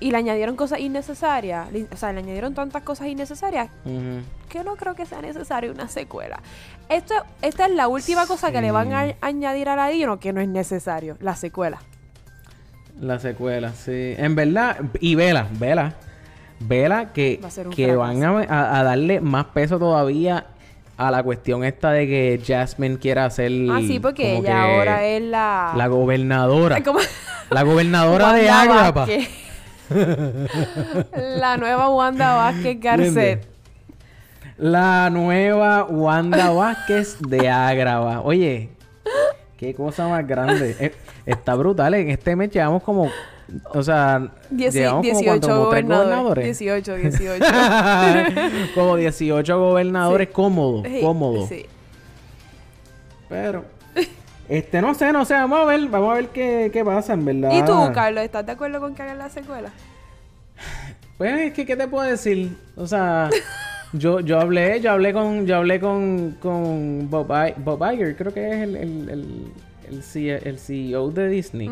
[0.00, 1.72] y le añadieron cosas innecesarias.
[1.72, 3.68] Le- O sea, le añadieron tantas cosas innecesarias
[4.48, 6.40] que no creo que sea necesaria una secuela.
[6.88, 10.40] Esto, esta es la última cosa que le van a añadir a Aladino que no
[10.40, 11.78] es necesario, la secuela.
[13.00, 14.14] La secuela, sí.
[14.18, 15.94] En verdad, y vela, vela.
[16.60, 20.46] Vela que, Va que van a- a darle más peso todavía
[20.96, 23.50] a la cuestión esta de que Jasmine quiera ser.
[23.70, 25.72] Ah, sí, porque ella ahora es la...
[25.76, 26.82] La gobernadora.
[26.82, 27.00] ¿Cómo?
[27.50, 28.46] La gobernadora de.
[28.48, 29.28] Vázquez.
[31.38, 33.46] la nueva Wanda Vázquez Garcet.
[34.56, 38.20] La nueva Wanda Vázquez de Agrava.
[38.20, 38.70] Oye,
[39.58, 40.76] qué cosa más grande.
[40.78, 40.94] Eh,
[41.26, 41.94] está brutal.
[41.94, 43.10] En este mes llevamos como.
[43.72, 46.58] O sea, Dieci- llevamos como, 18 cuánto, como tres gobernadores.
[46.58, 46.58] gobernadores.
[46.58, 47.44] 18, 18.
[48.74, 51.48] como 18 gobernadores cómodos, Sí, cómodos.
[51.48, 51.66] sí.
[53.28, 53.64] Pero,
[54.48, 57.24] este, no sé, no sé, vamos a ver, vamos a ver qué, qué pasa, en
[57.24, 57.50] verdad.
[57.52, 59.70] ¿Y tú, Carlos, estás de acuerdo con que hagan la secuela?
[61.18, 62.56] Pues es que, ¿qué te puedo decir?
[62.76, 63.30] O sea,
[63.92, 68.32] yo, yo hablé, yo hablé con, yo hablé con, con Bob, I- Bob Iger, creo
[68.34, 69.52] que es el, el, el,
[69.94, 71.70] el, CEO de Disney.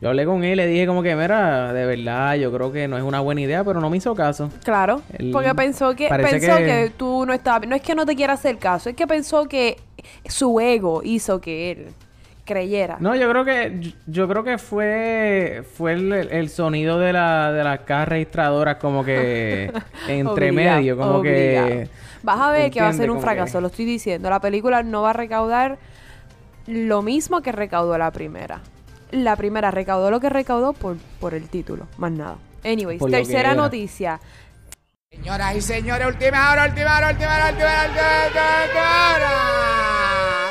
[0.00, 2.88] Yo hablé con él y le dije como que, mira, de verdad, yo creo que
[2.88, 4.50] no es una buena idea, pero no me hizo caso.
[4.64, 5.02] Claro,
[5.32, 6.92] porque pensó que pensó que- que...
[6.96, 9.76] tú no estabas, no es que no te quiera hacer caso, es que pensó que
[10.26, 11.86] su ego hizo que él
[12.44, 12.96] creyera.
[13.00, 17.64] No, yo creo que yo, creo que fue fue el, el sonido de la de
[17.64, 19.72] las cajas registradoras como que
[20.08, 21.66] entre Obligado, medio, como obligado.
[21.68, 21.88] que
[22.22, 24.30] Vas a ver que va a ser un fracaso, que- lo estoy diciendo.
[24.30, 25.78] La película no va a recaudar
[26.66, 28.60] lo mismo que recaudó la primera.
[29.10, 32.36] La primera recaudó lo que recaudó por, por el título, más nada.
[32.64, 33.54] Anyways, Por que tercera era.
[33.54, 34.20] noticia.
[35.10, 39.32] Señoras y señores, última hora, última hora, última hora, última hora, última hora,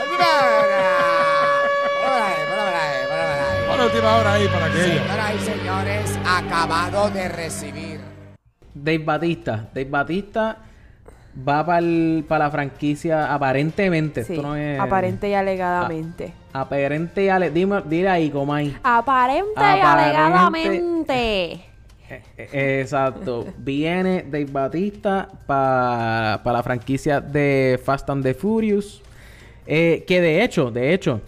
[0.02, 0.28] última
[3.68, 5.02] hora, la última hora ahí para aquello.
[5.02, 8.00] Señoras y señores, acabado de recibir.
[8.74, 10.58] Dave Batista, Dave Batista
[11.38, 11.82] va para
[12.46, 16.34] la franquicia aparentemente, Sí, esto no es aparente y alegadamente.
[16.54, 18.76] aparente y ale- dime, dile ahí, Comay.
[18.84, 21.52] Aparente y Aparente- alegadamente.
[22.08, 23.46] Eh, eh, Exacto.
[23.58, 29.02] Viene Dave Batista para la franquicia de Fast and the Furious.
[29.68, 31.22] Eh, que de hecho, de hecho,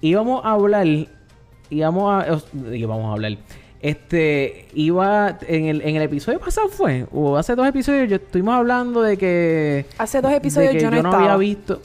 [0.00, 0.86] íbamos a hablar.
[1.70, 2.32] Íbamos a.
[2.32, 3.38] os- íbamos a hablar.
[3.82, 4.68] Este.
[4.74, 5.38] Iba.
[5.46, 7.06] En el, en el episodio pasado fue.
[7.12, 8.08] O hace dos episodios.
[8.08, 9.86] Yo estuvimos hablando de que.
[9.98, 11.36] Hace dos de episodios que yo no había estaba.
[11.36, 11.80] visto.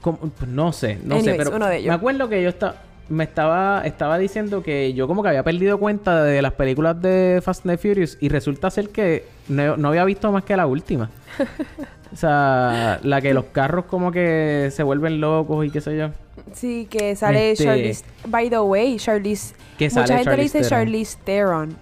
[0.00, 2.74] como- pues no sé, no sé, pero me acuerdo que yo estaba
[3.08, 7.40] me estaba, estaba diciendo que yo como que había perdido cuenta de las películas de
[7.42, 10.66] Fast and the Furious y resulta ser que no, no había visto más que la
[10.66, 11.10] última.
[12.12, 16.10] o sea, la que los carros como que se vuelven locos y qué sé yo.
[16.52, 18.04] Sí, que sale Este- Charlize.
[18.26, 19.54] By the way, Charlize.
[19.78, 20.84] Que mucha sale gente le Charlize dice Theron.
[20.86, 21.76] Charlize Theron.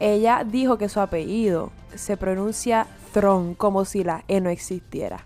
[0.00, 5.24] Ella dijo que su apellido se pronuncia Tron, como si la E no existiera.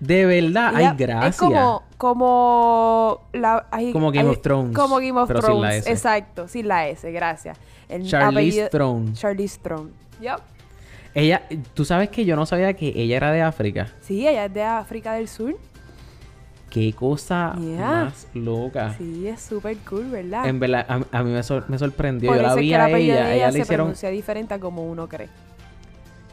[0.00, 1.28] De verdad, hay gracia.
[1.28, 5.68] Es como, como la, ay, Como Game of Thrones, Como Game of pero sin la
[5.68, 5.76] Thrones.
[5.86, 5.92] S.
[5.92, 7.58] Exacto, sin la S, gracias.
[7.88, 9.12] El Charlize Theron.
[9.12, 9.92] Charlize Theron.
[10.20, 10.38] Yep.
[11.14, 11.42] Ella,
[11.74, 13.88] tú sabes que yo no sabía que ella era de África.
[14.00, 15.56] Sí, ella es de África del Sur.
[16.70, 17.86] Qué cosa Yeah.
[18.04, 18.94] más loca.
[18.96, 20.46] Sí, es súper cool, ¿verdad?
[20.46, 22.30] En verdad, a, a mí me, sor- me sorprendió.
[22.30, 23.86] Por yo la vi que a ella, ella ella le se hicieron...
[23.86, 25.28] pronuncia diferente a como uno cree.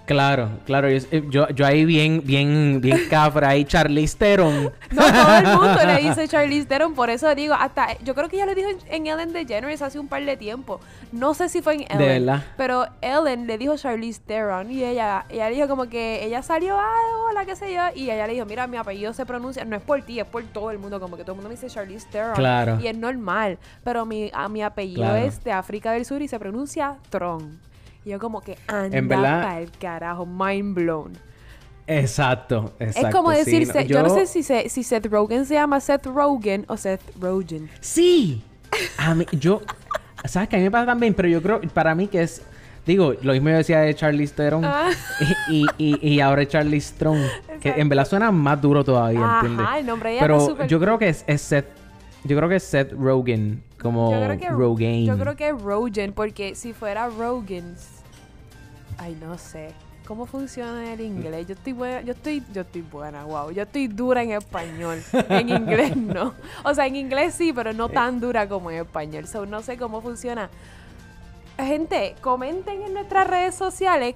[0.07, 0.89] Claro, claro.
[0.89, 4.71] Yo, eh, yo, yo ahí bien, bien, bien cafra ahí, Charlize Theron.
[4.91, 8.37] No, todo el mundo le dice Charlize Theron, por eso digo, hasta yo creo que
[8.37, 10.79] ella lo dijo en, en Ellen DeGeneres hace un par de tiempo.
[11.11, 12.43] No sé si fue en Ellen, verdad.
[12.57, 17.27] pero Ellen le dijo Charlize Theron y ella ella dijo como que ella salió, ah,
[17.29, 19.81] hola, qué sé yo, y ella le dijo, mira, mi apellido se pronuncia, no es
[19.81, 22.07] por ti, es por todo el mundo, como que todo el mundo me dice Charlize
[22.11, 22.33] Theron.
[22.35, 22.79] Claro.
[22.81, 25.17] Y es normal, pero mi, a, mi apellido Claro.
[25.17, 27.59] es de África del Sur y se pronuncia Tron.
[28.07, 31.11] Y yo como que anda En verdad- pa'l carajo, mind blown.
[31.87, 33.07] Exacto, exacto.
[33.09, 34.01] es como sí, decir, no, Se- yo...
[34.03, 37.69] no sé si, se- si Seth Rogen se llama Seth Rogen o Seth Rogen.
[37.81, 38.41] Sí.
[38.97, 39.61] A mí, yo...
[40.23, 42.41] ¿Sabes que A mí me pasa también, pero yo creo, para mí que es...
[42.85, 44.89] Digo, lo mismo yo decía de Charlize Theron Ah.
[45.49, 47.21] y, y, y, y ahora es Charlize Theron.
[47.59, 49.67] Que en verdad suena más duro todavía, Ajá, ¿entiendes?
[49.79, 51.65] el nombre está Pero súper yo creo que es, es Seth...
[52.23, 53.63] Yo creo que es Seth Rogen.
[53.81, 55.05] Como Yo creo que Rogaine.
[55.05, 57.96] Yo creo que Rogen, porque si fuera Rogens,
[58.97, 59.73] ay no sé.
[60.07, 61.47] ¿Cómo funciona el inglés?
[61.47, 63.51] Yo estoy buena, yo estoy, yo estoy buena, wow.
[63.51, 65.03] Yo estoy dura en español.
[65.27, 66.33] En inglés no.
[66.63, 69.27] O sea, en inglés sí, pero no tan dura como en español.
[69.27, 70.49] So, no sé cómo funciona.
[71.57, 74.15] Gente, comenten en nuestras redes sociales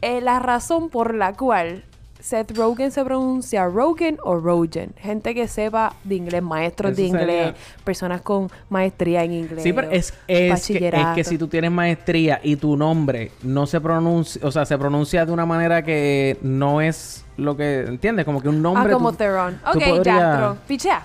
[0.00, 1.84] eh, la razón por la cual
[2.24, 4.94] Seth Rogen se pronuncia Rogen o Rogen.
[4.96, 9.62] Gente que sepa de inglés, maestros de sería- inglés, personas con maestría en inglés.
[9.62, 13.66] Sí, pero es, es, que, es que si tú tienes maestría y tu nombre no
[13.66, 18.24] se pronuncia, o sea, se pronuncia de una manera que no es lo que, ¿entiendes?
[18.24, 18.92] Como que un Ah, nombre...
[18.94, 19.60] como tú- Theron.
[19.66, 20.56] Ok, ya.
[20.66, 21.02] Pichea.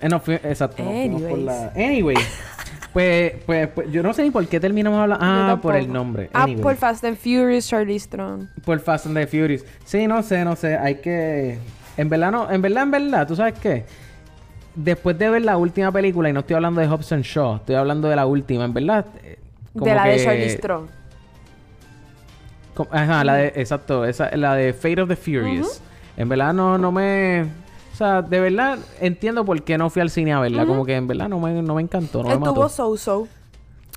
[0.00, 0.82] Eh, no, fui- exacto.
[0.82, 1.44] por Anyways.
[1.44, 2.16] la- Anyway.
[2.94, 5.22] pues, pues, pues, yo no sé ni por qué terminamos hablando...
[5.26, 6.30] Ah, por el nombre.
[6.32, 8.48] Ah, por Fast and Furious, Charlize Theron.
[8.64, 9.62] Por Fast and the Furious.
[9.84, 10.78] Sí, no sé, no sé.
[10.78, 11.58] Hay que...
[11.98, 12.50] En verdad, no...
[12.50, 13.84] En verdad, en verdad, ¿tú sabes qué?
[14.74, 18.08] Después de ver la última película, y no estoy hablando de Hobson Shaw, estoy hablando
[18.08, 19.04] de la última, en verdad...
[19.22, 19.38] eh,
[19.72, 20.88] como De la de Charlize Theron.
[22.74, 23.52] como- Ajá, la de...
[23.56, 25.82] Exacto, esa, la de Fate of the Furious.
[26.16, 27.44] En verdad, no, no me...
[27.94, 30.66] O sea, de verdad entiendo por qué no fui al cine a verla.
[30.66, 32.68] Como que en verdad no me, no me encantó, no me Estuvo mató.
[32.68, 33.28] so-so.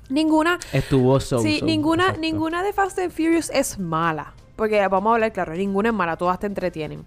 [0.08, 0.58] Ninguna...
[0.72, 2.20] Estuvo so, sí, so, ninguna, exacto.
[2.20, 4.34] ninguna de Fast and Furious es mala.
[4.54, 7.04] Porque vamos a hablar claro, ninguna es mala, todas te entretienen.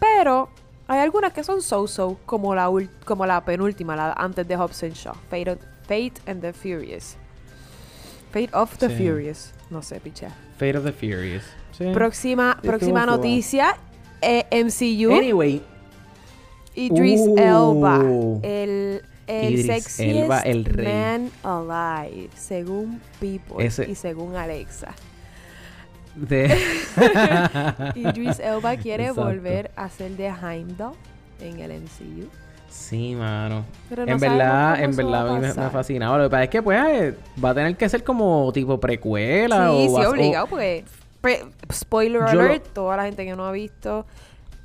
[0.00, 0.48] Pero
[0.88, 4.82] hay algunas que son so-so, como la, ul- como la penúltima, la antes de Hobbs
[4.82, 5.14] and Shaw.
[5.30, 7.16] Fate, of- Fate and the Furious.
[8.32, 8.96] Fate of the Sí.
[8.96, 9.52] Furious.
[9.70, 10.28] No sé, picha.
[10.58, 11.44] Fate of the Furious.
[11.78, 11.84] Sí.
[11.94, 13.76] Próxima, próxima noticia.
[14.20, 15.12] eh, MCU.
[15.12, 15.62] Anyway,
[16.74, 17.38] Idris Uh.
[17.38, 17.98] Elba.
[18.42, 20.86] El, el Idris sexiest Elba, el rey.
[20.86, 22.30] man alive.
[22.36, 24.94] Según People Ese- y según Alexa.
[26.14, 26.46] de...
[27.94, 29.24] Idris Elba quiere Exacto.
[29.24, 30.94] volver a ser de Heimdall
[31.40, 32.28] en el MCU.
[32.68, 33.64] Sí, mano.
[33.90, 36.16] Pero no en verdad, en verdad a mí me, me fascinaba.
[36.16, 39.86] Lo que pasa es que pues va a tener que ser como tipo precuela sí,
[39.90, 40.84] o sí, o- obligado, porque
[41.20, 44.06] pre- spoiler Yo lo- alert, toda la gente que no ha visto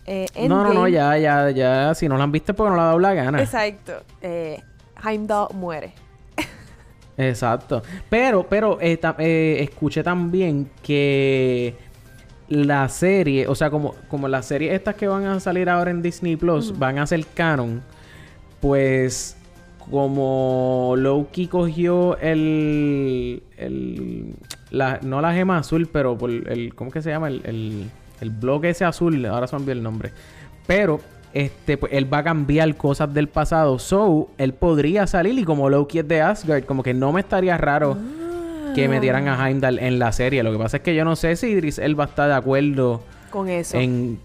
[0.07, 1.93] eh, No, no, no, ya, ya, ya.
[1.93, 3.39] Si no la han visto, porque no le ha dado la gana.
[3.41, 3.93] Exacto.
[4.21, 4.59] Eh,
[5.05, 5.93] Heimdall muere.
[7.17, 7.81] Exacto.
[8.09, 11.75] Pero, pero eh, ta- eh, escuché también que
[12.49, 16.01] la serie, o sea, como, como las series estas que van a salir ahora en
[16.01, 17.81] Disney Plus van a ser canon,
[18.61, 19.35] pues
[19.89, 24.35] como Loki cogió el, el
[24.69, 27.29] la, no la gema azul, pero por el, ¿cómo que se llama?
[27.29, 27.89] El, el,
[28.21, 30.11] el bloque ese azul, ahora se me olvidó el nombre.
[30.65, 30.99] Pero
[31.33, 33.77] este, pues, él va a cambiar cosas del pasado.
[33.79, 37.57] So, él podría salir y como Loki es de Asgard, como que no me estaría
[37.57, 37.97] raro
[38.75, 40.43] que metieran a Heimdall en la serie.
[40.43, 43.01] Lo que pasa es que yo no sé si Idris Elba está de acuerdo
[43.31, 43.77] Con eso.
[43.77, 44.19] en...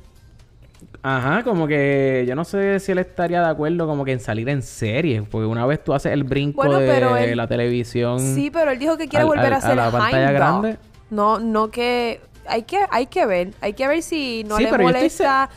[1.05, 4.49] Ajá, como que yo no sé si él estaría de acuerdo como que en salir
[4.49, 5.23] en serie.
[5.29, 8.21] Porque una vez tú haces el brinco Bueno, de él- la televisión...
[8.21, 10.35] Sí, pero él dijo que quiere al- volver al- a a ser la pantalla Heimdall.
[10.35, 10.77] grande.
[11.11, 14.79] No, no que hay que hay que ver, hay que ver si no Sí, le
[14.79, 15.49] molesta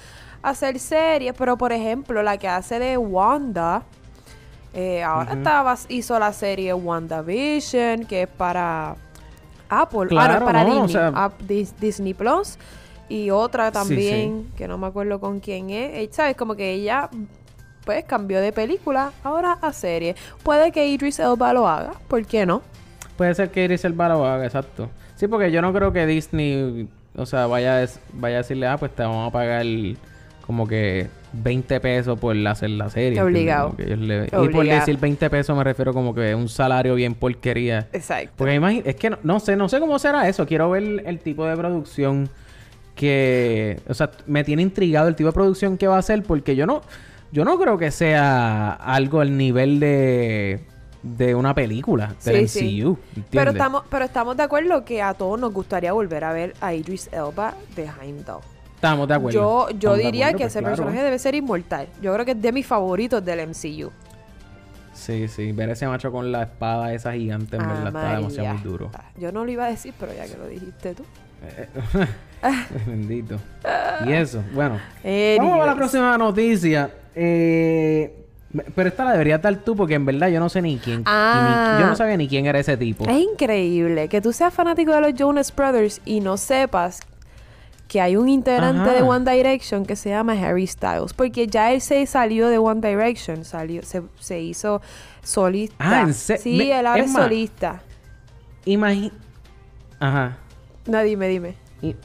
[0.43, 3.84] hacer series, pero por ejemplo, la que hace de Wanda
[4.78, 8.95] Eh, ahora estaba, hizo la serie WandaVision, que es para
[9.69, 10.00] Apple.
[10.02, 10.89] ah, no, Claro, para no, o Disney.
[10.91, 12.58] sea- App- Dis- Disney Plus.
[13.08, 15.91] Y otra Sí, también, que no me acuerdo con quién es.
[15.95, 16.36] Eh, ¿Sabes?
[16.36, 17.10] Como que ella,
[17.86, 20.15] pues, cambió de película ahora a serie.
[20.43, 22.62] Puede que Idris Elba lo haga, ¿por qué no?
[23.15, 24.89] Puede ser que Iris Elba lo haga, exacto.
[25.15, 28.93] Sí, porque yo no creo que Disney, o sea, vaya vaya a decirle, ah, pues
[28.93, 29.65] te vamos a pagar
[30.45, 33.19] como que 20 pesos por hacer la serie.
[33.21, 33.73] Obligado.
[33.78, 34.80] Le- Y por Obligado.
[34.82, 37.88] decir 20 pesos me refiero como que un salario bien porquería.
[37.93, 38.34] Exacto.
[38.38, 40.45] Porque imagi- es que no, no sé, no sé cómo será eso.
[40.45, 42.30] Quiero ver el tipo de producción
[42.95, 46.56] que, o sea, me tiene intrigado el tipo de producción que va a hacer porque
[46.56, 46.82] yo no,
[47.32, 50.62] yo no creo que sea algo al nivel de
[51.06, 52.82] de una película del Sí, sí.
[52.84, 52.98] MCU,
[53.30, 56.74] Pero estamos, pero estamos de acuerdo que a todos nos gustaría volver a ver a
[56.74, 58.41] Idris Elba de Heimdall.
[58.74, 59.39] Estamos de acuerdo.
[59.39, 60.76] Yo, yo Estamos diría acuerdo, que pues, ese claro.
[60.76, 61.88] personaje debe ser inmortal.
[62.02, 63.91] Yo creo que es de mis favoritos del MCU.
[64.94, 68.15] Sí, sí, ver ese macho con la espada esa gigante en Ah, verdad está María.
[68.18, 68.91] demasiado muy duro.
[68.94, 71.04] Ah, Yo no lo iba a decir, pero ya que lo dijiste tú.
[72.88, 73.38] Bendito.
[74.06, 74.80] Y eso, bueno.
[75.04, 75.38] Anyways.
[75.39, 76.89] Vamos a la próxima noticia.
[77.13, 78.25] Eh,
[78.76, 81.00] pero esta la deberías dar tú porque en verdad yo no sé ni quién.
[81.00, 81.78] ni- Ah.
[81.82, 83.04] yo no sabía ni quién era ese tipo.
[83.10, 87.02] Es increíble que tú seas fanático de los Jonas Brothers y no sepas
[87.88, 88.94] que hay un integrante Ajá.
[88.94, 91.13] de One Direction que se llama Harry Styles.
[91.13, 94.82] Porque ya él se salió de One Direction, salió, se, se hizo
[95.22, 95.76] solista.
[95.80, 97.82] Ah, ¿en Sí, me- él ahora es solista.
[98.65, 99.12] Imagi-
[100.00, 100.38] Ajá.
[100.88, 101.56] No, dime, dime.
[101.82, 101.96] I-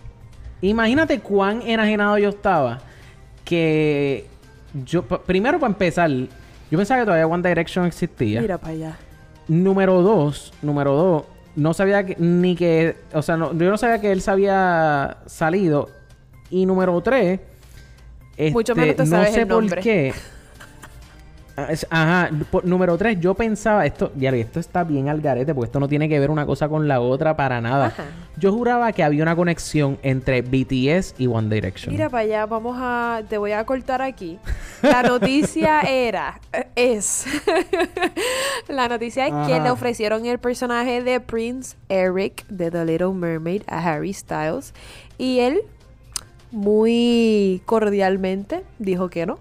[0.63, 2.81] Imagínate cuán enajenado yo estaba
[3.45, 4.27] que
[4.85, 6.11] yo primero para empezar
[6.71, 8.41] yo pensaba que todavía One Direction existía.
[8.41, 8.97] Mira para allá.
[9.49, 11.25] Número dos, número dos,
[11.57, 15.19] no sabía que, ni que, o sea, no- yo no sabía que él se había
[15.27, 15.89] salido.
[16.51, 17.41] Y número tres,
[18.53, 20.15] Mucho este, menos te no sabes sé el por qué.
[21.57, 25.67] Ah, Ajá, por- número tres, yo pensaba, esto, ya esto está bien al garete, porque
[25.67, 27.87] esto no tiene que ver una cosa con la otra para nada.
[27.87, 28.05] Ajá.
[28.37, 31.93] Yo juraba que había una conexión entre BTS y One Direction.
[31.95, 33.23] Mira para allá, vamos a.
[33.29, 34.39] Te voy a cortar aquí.
[34.83, 36.41] La noticia era.
[36.75, 37.27] Es.
[38.69, 43.63] la noticia es que le ofrecieron el personaje de Prince Eric de The Little Mermaid
[43.67, 44.73] a Harry Styles.
[45.19, 45.61] Y él,
[46.51, 49.39] muy cordialmente, dijo que no.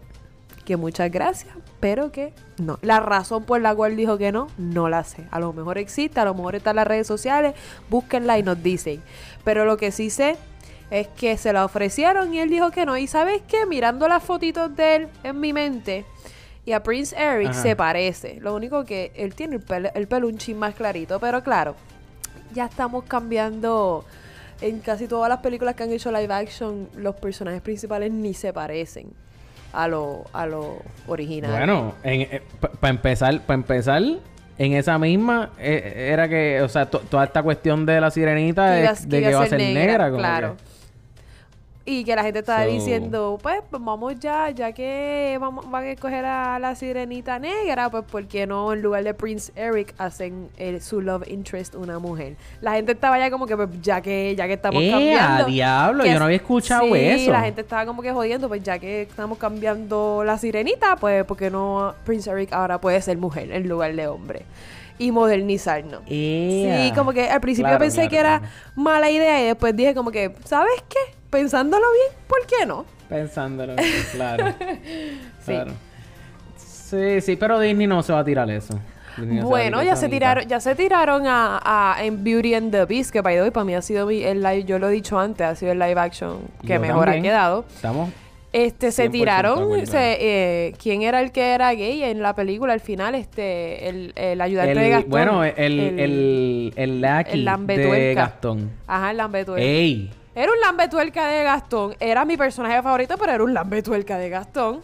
[0.65, 2.78] Que muchas gracias, pero que no.
[2.82, 5.26] La razón por la cual dijo que no, no la sé.
[5.32, 7.56] A lo mejor existe, a lo mejor está en las redes sociales.
[7.89, 9.02] Búsquenla y nos dicen.
[9.44, 10.36] Pero lo que sí sé
[10.92, 12.98] es que se la ofrecieron y él dijo que no.
[12.98, 16.06] Y sabes qué, mirando las fotitos de él en mi mente
[16.65, 17.62] y a Prince Eric Ajá.
[17.62, 18.39] se parece.
[18.42, 21.20] Lo único que él tiene el pelo, el pelo un chin más clarito.
[21.20, 21.76] Pero claro,
[22.54, 24.06] ya estamos cambiando.
[24.62, 28.52] En casi todas las películas que han hecho live action, los personajes principales ni se
[28.52, 29.13] parecen
[29.73, 30.77] a lo, a lo
[31.08, 31.51] original.
[31.51, 31.93] Bueno,
[32.79, 34.01] para empezar, para empezar,
[34.58, 38.79] en esa misma eh, era que, o sea, to- toda esta cuestión de la sirenita
[38.79, 40.55] iba- es de iba que va a ser negra, como claro.
[40.58, 40.68] que-
[41.91, 45.86] Y que la gente estaba So- diciendo, pues, pues, vamos ya, ya que vamos, van
[45.86, 49.95] a escoger a la sirenita negra, pues ¿por qué no en lugar de Prince Eric
[49.97, 52.36] hacen el- su love interest una mujer?
[52.62, 55.45] La gente estaba ya como que, pues, ya que, ya que estamos ¡Eh, cambiando.
[55.45, 56.04] a diablo!
[56.04, 57.32] que Yo no había escuchado sí, eso.
[57.32, 61.38] la gente estaba como que jodiendo, pues ya que estamos cambiando la sirenita, pues ¿por
[61.38, 64.43] qué no Prince Eric ahora puede ser mujer en lugar de hombre?
[64.99, 66.02] Y modernizarnos.
[66.08, 66.84] ¡Ea!
[66.88, 68.54] Sí, como que al principio Claro, pensé claro, que era claro.
[68.75, 71.17] mala idea y después dije como que, ¿sabes qué?
[71.30, 72.86] Pensándolo bien, ¿por qué no?
[73.08, 73.76] Pensándolo,
[74.13, 74.48] claro.
[74.60, 75.52] Sí.
[75.52, 75.72] Claro.
[76.58, 78.80] Sí, sí, pero Disney no se va a tirar eso.
[79.18, 80.15] Disney Bueno, ya se mitad.
[80.18, 83.52] tiraron, ya se tiraron a, a- en Beauty and the Beast, que by the way,
[83.52, 85.80] para mí ha sido mi- el live, yo lo he dicho antes, ha sido el
[85.80, 87.26] live action que Yo mejor también.
[87.26, 87.65] ha quedado.
[87.76, 88.10] Estamos...
[88.52, 92.34] Este, se 100% de tiraron, se, eh, ¿quién era el que era gay en la
[92.34, 93.13] película al final?
[93.13, 95.10] Este, el, el ayudante el- de Gastón.
[95.12, 97.02] bueno, el, el, el, el
[97.68, 98.13] de.
[98.15, 98.72] Gastón.
[98.88, 99.63] Ajá, el lambetuerca.
[99.63, 100.10] ¡Ey!
[100.39, 101.95] Era un lambetuerca de Gastón.
[101.99, 104.80] Era mi personaje favorito, pero era un lambetuerca de Gastón.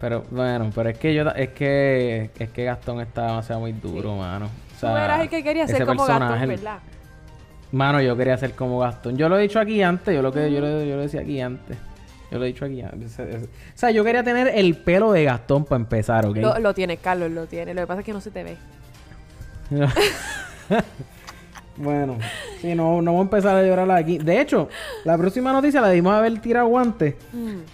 [0.00, 4.16] Pero bueno, pero es que yo es que es que Gastón está demasiado muy duro,
[4.16, 4.46] mano.
[4.46, 6.78] O sea, Tú eras el que quería ser como Gastón, ¿verdad?
[7.70, 9.16] Mano, yo quería ser como Gastón.
[9.16, 11.40] Yo lo he dicho aquí antes, yo lo que yo lo, yo lo decía aquí
[11.40, 11.78] antes.
[12.32, 13.16] Yo lo he dicho aquí antes.
[13.20, 16.38] O sea, yo quería tener el pelo de Gastón para empezar, ¿ok?
[16.38, 17.74] Lo, lo tiene, Carlos, lo tiene.
[17.74, 18.56] Lo que pasa es que no se te ve.
[21.76, 22.18] bueno,
[22.60, 24.18] sí, no, no vamos a empezar a llorar aquí.
[24.18, 24.68] De hecho,
[25.04, 27.14] la próxima noticia la dimos a haber tirado guantes.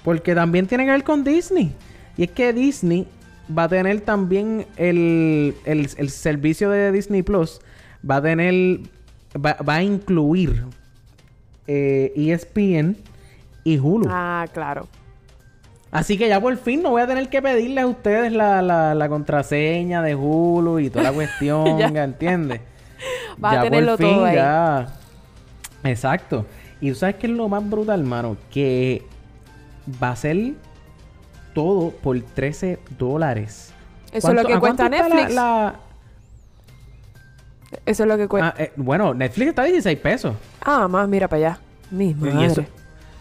[0.04, 1.74] Porque también tiene que ver con Disney.
[2.16, 3.06] Y es que Disney
[3.56, 7.60] va a tener también el, el, el servicio de Disney Plus.
[8.08, 8.80] Va a tener.
[9.34, 10.64] Va, va a incluir
[11.66, 12.96] eh, ESPN
[13.64, 14.06] y Hulu.
[14.08, 14.88] Ah, claro.
[15.90, 18.94] Así que ya por fin no voy a tener que pedirles a ustedes la, la,
[18.94, 21.96] la contraseña de Hulu y toda la cuestión.
[21.96, 22.60] ¿entiendes?
[23.38, 24.34] Vas a Ya tenerlo por fin, todo ahí.
[24.36, 24.86] ya.
[25.84, 26.46] Exacto.
[26.80, 29.04] Y tú sabes qué es lo más brutal, mano, que
[30.02, 30.54] va a ser
[31.54, 33.72] todo por 13 dólares.
[34.12, 35.34] Eso es lo ¿Cuánto- que a cuesta la- Netflix.
[35.34, 35.74] la-
[37.84, 38.48] Eso es lo que cuesta.
[38.56, 40.34] Ah, eh, bueno, Netflix está a 16 pesos.
[40.64, 41.58] Ah, más, mira para allá.
[41.90, 42.46] Mi Y madre.
[42.46, 42.64] eso-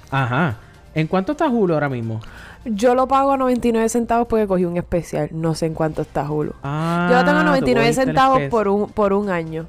[0.09, 0.55] Ajá.
[0.95, 2.21] ¿En cuánto está Hulu ahora mismo?
[2.65, 5.29] Yo lo pago a 99 centavos porque cogí un especial.
[5.31, 6.53] No sé en cuánto está Hulu.
[6.63, 9.65] Ah, Yo lo tengo a tú 99 cogiste el centavos por un, por un año.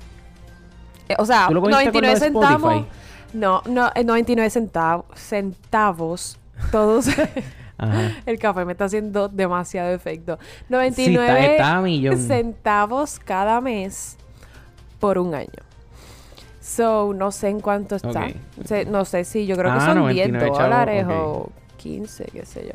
[1.09, 2.85] Eh, o sea, ¿Tú lo cogiste con lo 99 de centavos.
[3.33, 5.05] No, no, eh, 99 centavos.
[5.15, 6.39] Centavos.
[6.73, 7.09] Todos.
[7.79, 8.11] Ajá.
[8.27, 10.39] El café me está haciendo demasiado efecto.
[10.41, 14.17] Sí, 99 está, está centavos cada mes
[14.99, 15.49] por un año.
[16.61, 18.29] So, no sé en cuánto está.
[18.65, 22.25] Se- no sé si yo creo que Ah, son 99 10 chavos, dólares o 15,
[22.33, 22.73] qué sé yo.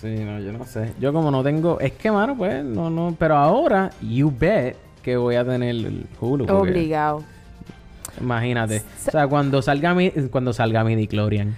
[0.00, 0.92] Sí, no, yo no sé.
[1.00, 1.80] Yo como no tengo...
[1.80, 3.16] Es que, mano, pues, no, no...
[3.18, 6.52] Pero ahora, you bet que voy a tener el Hulu.
[6.52, 7.22] Obligado.
[8.20, 8.82] Imagínate.
[9.06, 10.10] O sea, cuando salga mi...
[10.10, 11.54] Cuando salga mi Diclorian.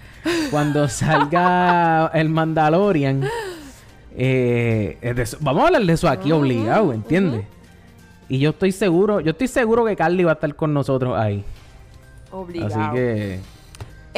[0.50, 3.24] Cuando salga el Mandalorian...
[4.14, 7.46] Eh, es de eso- vamos a hablar de eso aquí obligado, ¿entiendes?
[8.28, 9.20] Y yo estoy seguro...
[9.20, 11.42] Yo estoy seguro que Carly va a estar con nosotros ahí.
[12.30, 12.74] Obligado.
[12.82, 13.40] Así que...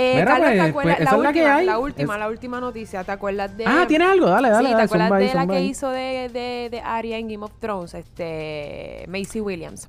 [0.00, 0.96] Eh, Mira, Carlos, ¿te pues, acuerdas?
[0.96, 1.66] pues, la, la última, que hay.
[1.66, 3.04] la última, Es- la última noticia.
[3.04, 3.64] ¿Te acuerdas de...?
[3.66, 4.26] Ah, ¿tienes algo?
[4.26, 4.84] Dale, dale, sí, ¿te dale.
[4.84, 7.94] acuerdas zumba ahí, de la que hizo de, de, de Arya en Game of Thrones?
[7.94, 9.04] Este...
[9.08, 9.88] Macy Williams.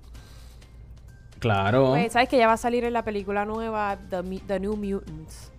[1.39, 1.89] Claro.
[1.89, 5.50] Pues, ¿sabes que ya va a salir en la película nueva The, The New Mutants?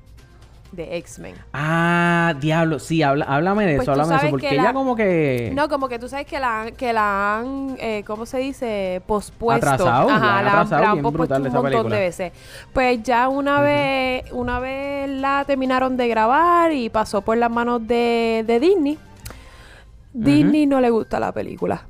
[0.73, 1.35] De X-Men.
[1.53, 2.79] Ah, diablo.
[2.79, 4.31] Sí, habla, háblame de Pues eso, tú háblame de eso.
[4.31, 5.53] Porque que ella la- como que...
[5.55, 9.03] No, como que tú sabes que la, han- que la han, eh, ¿cómo se dice?
[9.07, 9.67] Pospuesto.
[9.67, 11.97] Atrasado, la Ajá, la, han- atrasado la han bien pospuesto brutal un montón película.
[11.97, 12.33] de veces.
[12.73, 17.87] Pues ya una vez, una vez la terminaron de grabar y pasó por las manos
[17.87, 18.99] de, de Disney.
[20.15, 21.83] Disney no le gusta la película.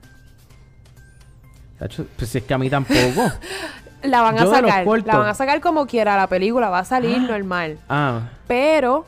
[2.17, 2.99] Pues es que a mí tampoco.
[4.03, 4.85] La van a Yo de los sacar.
[4.85, 5.07] cortos.
[5.07, 6.17] La van a sacar como quiera.
[6.17, 7.79] La película va a salir normal.
[7.89, 9.05] ah, Pero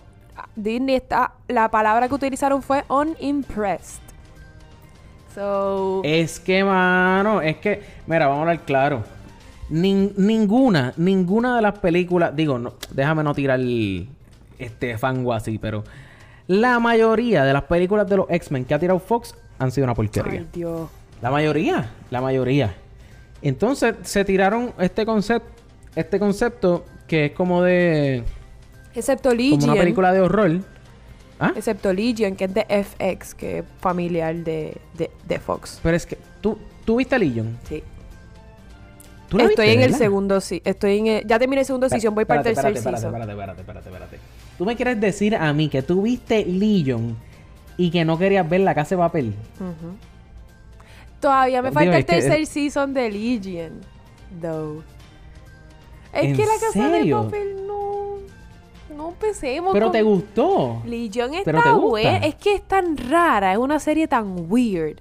[0.56, 1.32] Disney está.
[1.48, 4.02] La palabra que utilizaron fue unimpressed.
[5.34, 6.00] So.
[6.04, 7.82] es que, mano, es que...
[8.06, 9.02] Mira, vamos a hablar claro.
[9.68, 12.36] Nin- ninguna, ninguna de las películas...
[12.36, 13.58] Digo, no, déjame no tirar
[14.58, 15.82] este fango así, pero...
[16.46, 19.94] La mayoría de las películas de los X-Men que ha tirado Fox han sido una
[19.94, 20.40] porquería.
[20.40, 20.88] Ay, Dios.
[21.22, 22.74] La mayoría, la mayoría.
[23.44, 25.48] Entonces se tiraron este concepto,
[25.94, 28.24] este concepto que es como de
[28.94, 29.62] Excepto como Legion.
[29.70, 30.60] una película de horror.
[31.38, 31.52] ¿Ah?
[31.54, 35.78] Excepto Legion, que es de FX, que es familiar de, de, de Fox.
[35.82, 37.58] Pero es que tú, tú viste Legion.
[37.68, 37.82] Sí.
[39.28, 41.88] ¿Tú la Estoy viste, en el segundo sí, estoy en el- ya terminé el segundo
[41.88, 43.14] season, voy para el tercer espérate, season.
[43.14, 44.34] Espérate, espérate, espérate, espérate, espérate.
[44.58, 47.16] Tú me quieres decir a mí que tú viste Legion
[47.76, 49.34] y que no querías ver la casa de papel.
[49.56, 49.96] Ujú.
[51.24, 53.80] Todavía me falta el es que- tercer season de Legion,
[54.40, 54.82] though.
[56.12, 57.84] Es ¿En que la casa de papel no
[58.96, 60.82] no empecemos Pero con- te gustó.
[60.86, 65.00] Legion está buena, es que es tan rara, es una serie tan weird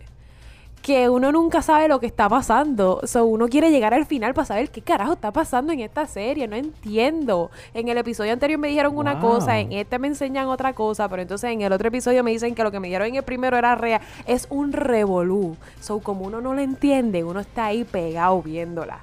[0.83, 2.99] que uno nunca sabe lo que está pasando.
[3.05, 6.45] So, uno quiere llegar al final para saber qué carajo está pasando en esta serie.
[6.45, 7.49] No entiendo.
[7.73, 11.21] En el episodio anterior me dijeron una cosa, en este me enseñan otra cosa, pero
[11.21, 13.57] entonces en el otro episodio me dicen que lo que me dieron en el primero
[13.57, 14.01] era real.
[14.27, 15.55] Es un revolú.
[15.79, 18.99] So, como uno no lo entiende, uno está ahí pegado viéndola.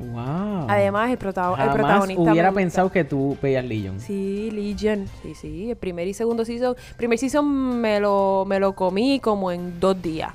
[0.00, 0.66] Wow.
[0.68, 2.22] Además, el, prota- el protagonista.
[2.32, 4.00] hubiera pensado que tú veías Legion.
[4.00, 5.06] Sí, Legion.
[5.22, 5.70] Sí, sí.
[5.70, 6.74] El primer y segundo season.
[6.96, 7.46] Primer season
[7.80, 10.32] me lo, me lo comí como en dos días.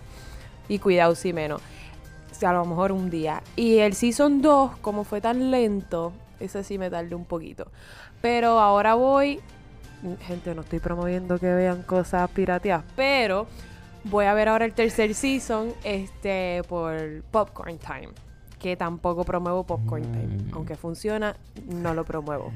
[0.68, 1.62] Y cuidado, si menos.
[2.32, 3.42] O sea, a lo mejor un día.
[3.56, 7.68] Y el season 2, como fue tan lento, ese sí me tardé un poquito.
[8.22, 9.40] Pero ahora voy.
[10.28, 12.84] Gente, no estoy promoviendo que vean cosas pirateadas.
[12.96, 13.48] Pero
[14.04, 16.96] voy a ver ahora el tercer season este por
[17.32, 18.10] Popcorn Time.
[18.66, 20.26] Que tampoco promuevo Popcorn Time.
[20.26, 20.50] Mm.
[20.56, 21.36] Aunque funciona,
[21.68, 22.52] no lo promuevo.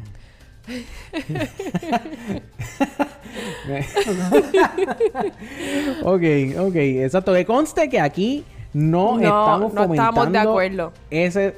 [6.03, 6.24] ok,
[6.60, 7.34] ok, exacto.
[7.34, 8.43] Que conste que aquí
[8.74, 10.93] no, No, estamos no estamos de fomentando acuerdo.
[11.12, 11.57] Ese,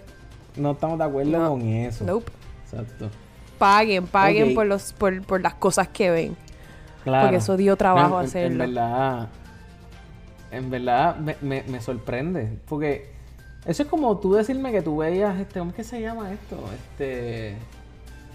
[0.58, 1.50] no estamos de acuerdo No.
[1.52, 2.04] con eso.
[2.04, 2.30] Nope.
[2.66, 3.10] Exacto.
[3.58, 6.36] Paguen, paguen por los por, por las cosas que ven.
[7.06, 7.28] Claro.
[7.28, 8.64] Porque eso dio trabajo en- hacerlo.
[8.66, 9.30] En verdad,
[10.52, 12.58] en verdad me, me, me sorprende.
[12.68, 13.21] Porque
[13.66, 16.58] eso es como tú decirme que tú veías, este, ¿cómo es que se llama esto?
[16.74, 17.56] Este,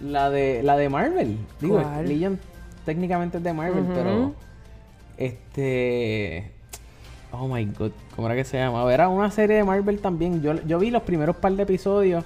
[0.00, 1.38] la de, la de Marvel.
[1.60, 2.08] Digo, ¿Cuál?
[2.08, 2.38] Legion
[2.84, 4.34] técnicamente es de Marvel, pero,
[5.16, 6.50] este,
[7.32, 8.92] oh my god, ¿cómo era que se llama?
[8.92, 10.42] Era una serie de Marvel también.
[10.42, 12.24] Yo, yo vi los primeros par de episodios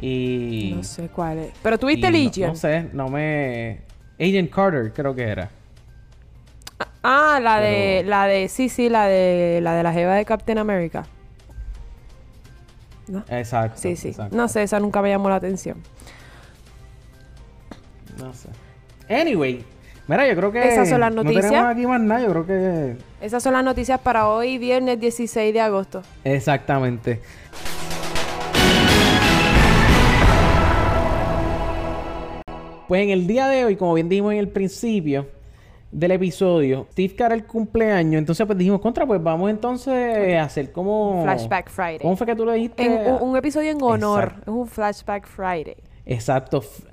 [0.00, 0.74] y...
[0.76, 1.52] No sé cuál es.
[1.62, 2.50] Pero tuviste y no- Legion.
[2.50, 3.80] No, sé, no me.
[4.20, 5.50] Agent Carter, creo que era.
[7.02, 10.58] Ah, la de, la de, sí, sí, la de, la de la jeva de Captain
[10.58, 11.06] America.
[13.08, 13.24] ¿No?
[13.28, 13.78] Exacto.
[13.80, 14.08] Sí, sí.
[14.08, 14.36] exacto.
[14.36, 15.78] No sé, esa nunca me llamó la atención.
[18.18, 18.48] No sé.
[19.08, 19.64] Anyway,
[20.06, 20.68] mira, yo creo que.
[20.68, 21.46] Esas son las No noticias.
[21.50, 22.96] tenemos aquí más nada, yo creo que.
[23.20, 26.02] Esas son las noticias para hoy, viernes 16 de agosto.
[26.24, 27.20] Exactamente.
[32.86, 35.26] Pues en el día de hoy, como bien dijimos en el principio
[35.90, 41.22] del episodio, Steve Carell cumpleaños, entonces pues dijimos, contra, pues vamos entonces a hacer como...
[41.22, 41.98] Flashback Friday.
[42.00, 42.84] ¿Cómo fue que tú le dijiste?
[42.84, 44.34] En un, un episodio en honor.
[44.42, 45.76] Es un Flashback Friday.
[46.04, 46.58] Exacto.
[46.58, 46.84] F-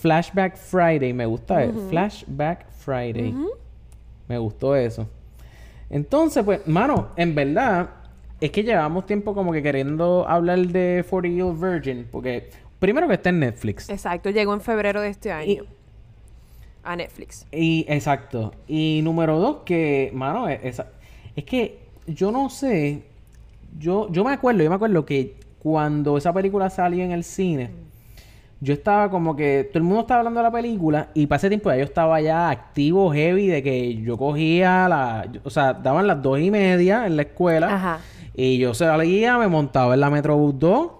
[0.00, 1.78] Flashback Friday, me gusta eso.
[1.88, 3.34] Flashback Friday.
[4.28, 5.08] Me gustó eso.
[5.88, 7.88] Entonces, pues, mano, en verdad,
[8.40, 13.14] es que llevamos tiempo como que queriendo hablar de 40 Year Virgin, porque primero que
[13.14, 13.88] está en Netflix.
[13.88, 15.64] Exacto, llegó en febrero de este Y, año
[16.84, 17.46] a Netflix.
[17.52, 18.52] y- exacto.
[18.68, 20.86] Y número dos, que, mano, es, esa-
[21.36, 23.02] es que yo no sé.
[23.78, 27.70] Yo, yo me acuerdo, yo me acuerdo que cuando esa película salió en el cine,
[28.60, 31.48] yo estaba como que todo el mundo estaba hablando de la película y para ese
[31.48, 35.26] tiempo ya yo estaba ya activo, heavy, de que yo cogía la.
[35.42, 37.74] O sea, daban las dos y media en la escuela.
[37.74, 37.98] Ajá.
[38.36, 40.90] Y yo salía, me montaba en la Metrobús 2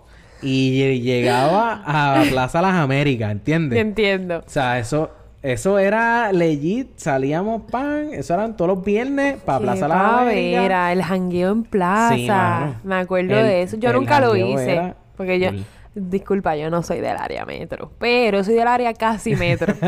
[0.42, 3.78] y lle- llegaba a Plaza Las Américas, ¿entiendes?
[3.78, 4.38] Entiendo.
[4.46, 5.10] O sea, eso,
[5.44, 6.88] eso era legit.
[6.96, 10.64] Salíamos pan, eso eran todos los viernes para Plaza Las Américas.
[10.64, 12.14] Era el jangueo en plaza.
[12.16, 12.74] Sí, mano.
[12.82, 13.76] Me acuerdo El- de eso.
[13.76, 14.72] Yo nunca lo hice.
[14.72, 15.50] era Porque yo,
[15.94, 17.92] disculpa, yo no soy del área metro.
[17.98, 19.72] Pero soy del área casi metro.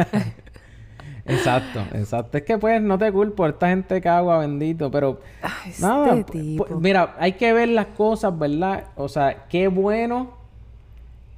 [1.29, 2.39] Exacto, exacto.
[2.39, 6.15] Es que pues no te culpo, esta gente cagua, bendito, pero Ay, este nada.
[6.15, 6.67] pu- tipo.
[6.79, 8.85] mira, hay que ver las cosas, ¿verdad?
[8.95, 10.31] O sea, qué bueno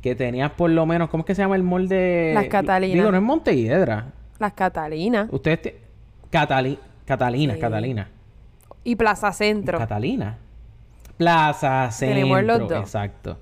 [0.08, 2.32] que tenías por lo menos, ¿cómo es que se llama el molde?
[2.34, 2.94] Las Catalinas.
[2.94, 4.06] Digo, no es Montehiedra.
[4.38, 5.28] Las Catalinas.
[5.30, 5.80] Ustedes te...
[6.30, 6.78] Catali...
[7.04, 7.60] Catalina, Sí.
[7.60, 8.08] Catalina.
[8.84, 9.78] Y Plaza Centro.
[9.78, 10.36] Catalina.
[11.16, 12.14] Plaza, Centro.
[12.16, 12.80] Tenemos los dos.
[12.80, 13.38] Exacto.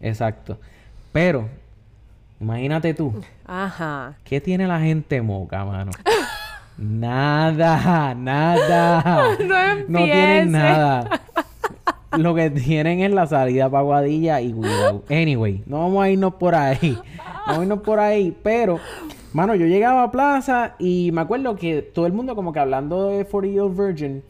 [0.00, 0.58] Exacto.
[1.12, 1.48] Pero,
[2.40, 3.12] imagínate tú.
[3.46, 4.14] Ajá.
[4.24, 5.90] ¿Qué tiene la gente moca, mano?
[6.78, 9.24] nada, nada.
[9.88, 10.46] No tienen empieces.
[10.50, 11.19] nada.
[12.18, 15.04] Lo que tienen es la salida para Guadilla y Guidau.
[15.08, 16.92] Anyway, no vamos a irnos por ahí.
[16.92, 17.02] No
[17.46, 18.36] vamos a irnos por ahí.
[18.42, 18.80] Pero,
[19.32, 23.08] mano, yo llegaba a plaza y me acuerdo que todo el mundo como que hablando
[23.08, 24.22] de 40 Year Virgin.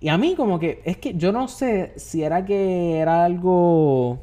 [0.00, 4.18] Y a mí como que, es que yo no sé si era que era algo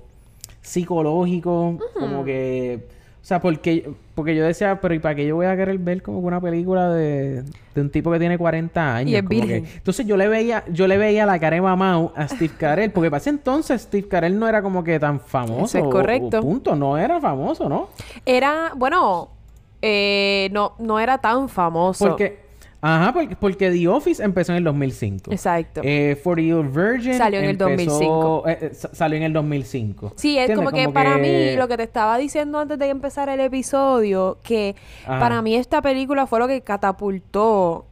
[0.61, 2.87] psicológico, como que...
[3.21, 6.01] O sea, porque, porque yo decía, pero ¿y para qué yo voy a querer ver
[6.03, 7.43] como una película de,
[7.73, 9.11] de un tipo que tiene 40 años?
[9.11, 12.27] Y es que- entonces yo le veía, yo le veía la cara de mamau a
[12.27, 15.65] Steve Carell, porque para ese entonces Steve Carell no era como que tan famoso.
[15.65, 16.39] Eso es o- correcto.
[16.39, 17.89] o punto, no era famoso, ¿no?
[18.25, 19.29] Era, bueno,
[19.81, 22.07] eh, no, no era tan famoso.
[22.07, 22.42] Porque,
[22.83, 25.31] ajá, porque, porque The Office empezó en el 2005.
[25.31, 25.81] Exacto.
[25.83, 28.43] Eh, 40 Year Old Virgin Salió en el empezó- 2005.
[28.47, 30.13] eh, eh, sa- salió en el 2005.
[30.15, 33.39] Sí, es como que para mí, lo que te estaba diciendo antes de empezar el
[33.39, 34.75] episodio, que
[35.05, 35.19] Ajá.
[35.19, 37.85] para mí esta película fue lo que catapultó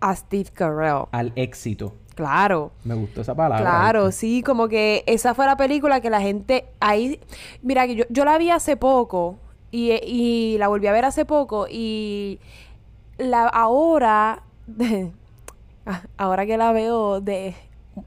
[0.00, 1.04] a Steve Carell.
[1.12, 1.94] Al éxito.
[2.14, 2.72] Claro.
[2.84, 3.64] Me gustó esa palabra.
[3.64, 4.20] Claro, ¿viste?
[4.20, 7.18] sí, como que esa fue la película que la gente ahí,
[7.62, 9.38] mira que yo, yo la vi hace poco
[9.70, 12.38] y, y la volví a ver hace poco y
[13.24, 14.42] la ahora,
[15.86, 17.54] ah, ahora que la veo de,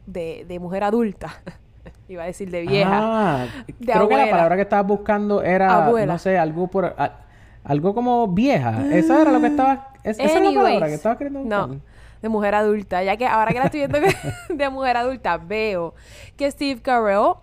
[0.05, 1.41] de, de mujer adulta,
[2.07, 3.45] iba a decir de vieja, Ah,
[3.79, 6.13] De creo que la palabra que estabas buscando era, Abuela.
[6.13, 6.85] no sé, algo por...
[6.85, 7.19] a-
[7.63, 8.85] algo como vieja.
[8.95, 9.87] Esa era lo que estaba...
[10.03, 11.79] es- esa es la palabra que estaba queriendo No,
[12.21, 13.01] de mujer adulta.
[13.03, 15.95] Ya que ahora que la estoy viendo que- de mujer adulta, veo
[16.37, 17.33] que Steve Carell,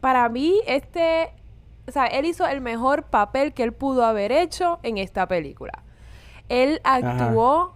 [0.00, 1.30] para mí, este.
[1.86, 5.82] O sea, él hizo el mejor papel que él pudo haber hecho en esta película.
[6.48, 7.74] Él actuó.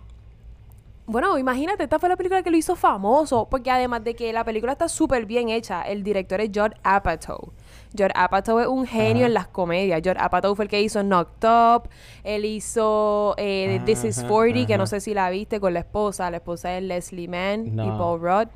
[1.06, 4.44] Bueno, imagínate, esta fue la película que lo hizo famoso, porque además de que la
[4.44, 7.52] película está súper bien hecha, el director es Judd Apatow.
[7.98, 9.26] Judd Apatow es un genio Ajá.
[9.26, 10.00] en las comedias.
[10.04, 11.88] Judd Apatow fue el que hizo Knocked Up,
[12.22, 15.80] él hizo eh, This Is Ajá, 40, que no sé si la viste con la
[15.80, 17.90] esposa, la esposa es Leslie Mann y.
[17.98, 18.48] Paul Rudd.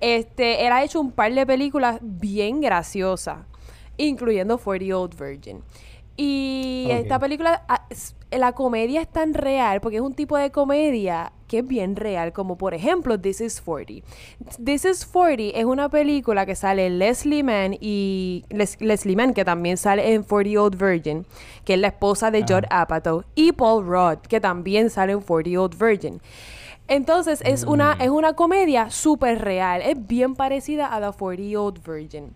[0.00, 3.40] Este, él ha hecho un par de películas bien graciosas,
[3.98, 5.62] incluyendo 40 Year Old Virgin.
[6.22, 7.86] Y esta película, ah,
[8.30, 12.32] la comedia es tan real, porque es un tipo de comedia que es bien real,
[12.34, 14.06] como por ejemplo This is 40.
[14.62, 19.44] This is 40 es una película que sale Leslie Mann y Les- Leslie Mann, que
[19.44, 21.26] también sale en 40 Year Old Virgin,
[21.64, 25.48] que es la esposa de Judd Apatow, y Paul Rudd, que también sale en 40
[25.50, 26.20] Year Old Virgin.
[26.86, 31.56] Entonces es una, es una comedia súper real, es bien parecida a The 40 Year
[31.58, 32.34] Old Virgin.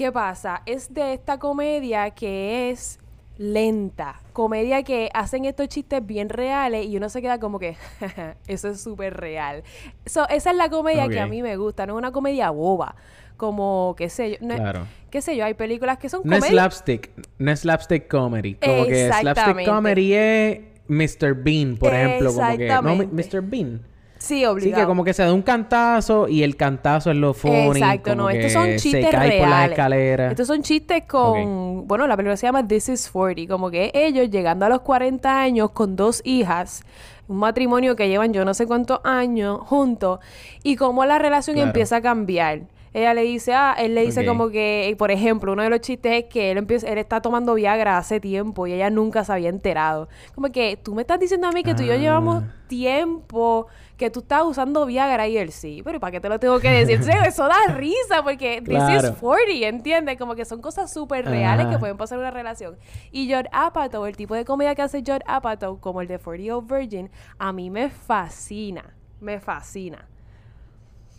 [0.00, 0.62] ¿Qué pasa?
[0.64, 2.98] Es de esta comedia que es
[3.36, 4.18] lenta.
[4.32, 7.76] Comedia que hacen estos chistes bien reales y uno se queda como que,
[8.46, 9.62] eso es súper real.
[10.06, 12.94] So, esa es la comedia que a mí me gusta, no es una comedia boba.
[13.36, 14.78] Como, qué sé yo, no es-
[15.10, 16.62] qué sé yo, hay películas que son No es comedias.
[16.62, 17.10] slapstick.
[17.36, 18.54] No es slapstick comedy.
[18.54, 21.34] Como que slapstick comedy es Mr.
[21.34, 22.32] Bean, por ejemplo.
[22.32, 22.68] Como que...
[22.68, 22.82] No.
[23.12, 23.42] Mr.
[23.42, 23.82] Bean.
[24.20, 24.82] Sí, Sí, obligado.
[24.82, 27.78] que como que se da un cantazo y el cantazo es lo funny.
[27.80, 30.30] Exacto, como no, estos son chistes se cae por las reales.
[30.32, 34.28] Estos son chistes con, bueno, la película se llama This is 40, como que ellos
[34.30, 36.82] llegando a los 40 años con dos hijas,
[37.28, 40.20] un matrimonio que llevan yo no sé cuántos años juntos,
[40.62, 41.68] y cómo la relación Claro.
[41.70, 42.60] empieza a cambiar.
[42.92, 46.12] Ella le dice, ah, él le dice como que, por ejemplo, uno de los chistes
[46.12, 49.48] es que él empieza, él está tomando Viagra hace tiempo y ella nunca se había
[49.48, 50.08] enterado.
[50.34, 51.96] Como que tú me estás diciendo a mí que tú y yo Ah.
[51.98, 53.68] llevamos tiempo
[54.00, 56.70] que tú estás usando Viagra y él sí, pero ¿para qué te lo tengo que
[56.70, 56.94] decir?
[57.00, 59.14] Entonces, eso da risa porque this is Claro.
[59.20, 60.16] 40, ¿entiendes?
[60.18, 62.76] Como que son cosas súper reales que pueden pasar en una relación.
[63.12, 66.42] Y Judd Apatow, el tipo de comedia que hace Judd Apatow, como el de 40
[66.42, 70.08] Year Old Virgin, a mí me fascina, me fascina.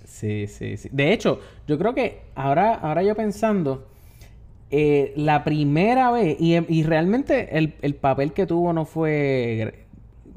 [0.05, 0.89] Sí, sí, sí.
[0.91, 3.87] De hecho, yo creo que ahora, ahora yo pensando,
[4.71, 9.85] eh, la primera vez, y, y realmente el, el papel que tuvo no fue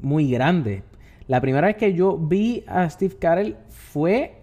[0.01, 0.83] muy grande.
[1.27, 4.41] La primera vez que yo vi a Steve Carell fue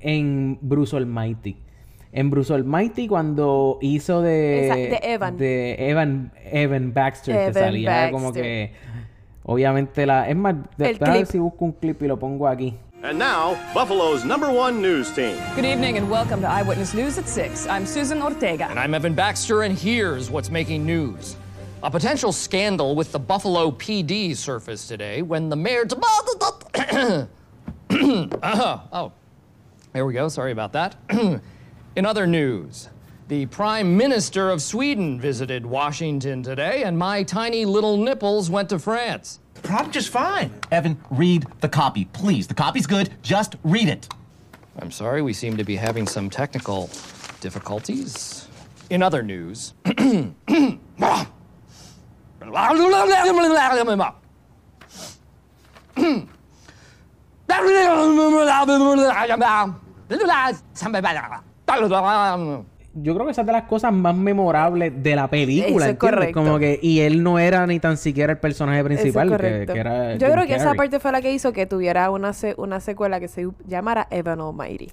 [0.00, 1.56] en Bruce Almighty.
[2.12, 4.66] En Bruce Almighty cuando hizo de...
[4.66, 5.36] Esa- de Evan.
[5.36, 8.42] De Evan, Evan Baxter, que Evan salía como Baxter.
[8.42, 8.72] que...
[9.44, 10.28] Obviamente la...
[10.28, 11.32] Es más, de- El déjame ver clip.
[11.32, 12.74] si busco un clip y lo pongo aquí.
[13.02, 15.34] And now, Buffalo's number one news team.
[15.56, 17.66] Good evening and welcome to Eyewitness News at 6.
[17.66, 18.68] I'm Susan Ortega.
[18.70, 21.36] And I'm Evan Baxter, and here's what's making news.
[21.82, 25.84] A potential scandal with the Buffalo PD surfaced today when the mayor.
[27.90, 29.12] Uh, oh,
[29.92, 30.28] there we go.
[30.28, 30.96] Sorry about that.
[31.96, 32.88] In other news,
[33.28, 38.78] the Prime Minister of Sweden visited Washington today, and my tiny little nipples went to
[38.78, 39.40] France.
[39.62, 40.52] Probably just fine.
[40.70, 42.46] Evan, read the copy, please.
[42.46, 43.10] The copy's good.
[43.22, 44.08] Just read it.
[44.78, 46.88] I'm sorry, we seem to be having some technical
[47.40, 48.48] difficulties.
[48.88, 49.74] In other news,
[62.94, 66.32] Yo creo que esa es de las cosas más memorables de la película, Eso es.
[66.34, 66.78] Como que...
[66.82, 69.72] Y él no era ni tan siquiera el personaje es principal, que, correcto.
[69.72, 72.34] que era Yo Jim creo que esa parte fue la que hizo que tuviera una,
[72.34, 74.90] se- una secuela que se llamara Evan Almighty.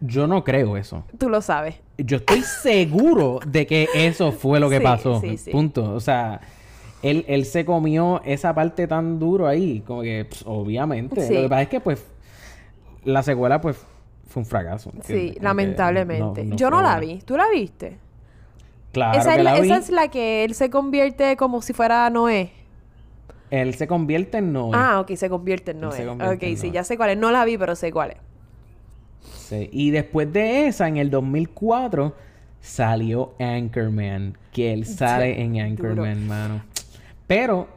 [0.00, 1.04] Yo no creo eso.
[1.16, 1.76] Tú lo sabes.
[1.96, 5.20] Yo estoy seguro de que eso fue lo que Sí, pasó.
[5.20, 5.50] sí, sí.
[5.52, 5.94] Punto.
[5.94, 6.40] O sea...
[7.02, 9.82] Él, él se comió esa parte tan duro ahí.
[9.86, 11.26] Como que, pues, obviamente.
[11.26, 11.34] Sí.
[11.34, 12.06] Lo que pasa es que, pues...
[13.04, 13.76] La secuela, pues...
[14.28, 14.90] Fue un fracaso.
[14.94, 15.28] ¿entiendes?
[15.30, 16.44] Sí, Como lamentablemente.
[16.44, 17.18] no- no Yo no la vi.
[17.18, 17.98] ¿Tú la viste?
[18.92, 19.66] Claro esa, que es la, vi.
[19.68, 22.50] esa es la que él se convierte como si fuera Noé.
[23.50, 24.70] Él se convierte en Noé.
[24.74, 26.06] Ah, ok, se convierte en Noé.
[26.06, 26.74] convierte Ok, en sí, Noé.
[26.74, 27.18] ya sé cuál es.
[27.18, 28.16] No la vi, pero sé cuál es.
[29.48, 29.68] Sí.
[29.72, 32.14] Y después de esa, en el 2004,
[32.62, 34.38] salió Anchorman.
[34.52, 36.62] Que él sale en Anchorman, mano.
[37.26, 37.68] Pero,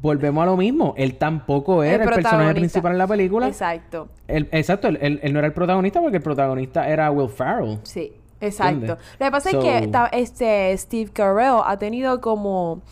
[0.00, 0.94] volvemos a lo mismo.
[0.96, 3.48] Él tampoco era el, personaje principal en la película.
[3.48, 4.08] Exacto.
[4.28, 7.78] Exacto, él, él- él no era el protagonista porque el protagonista era Will Ferrell.
[7.82, 8.74] Sí, exacto.
[8.74, 8.98] ¿Entiendes?
[9.18, 12.82] Lo que pasa es que este Steve Carell ha tenido como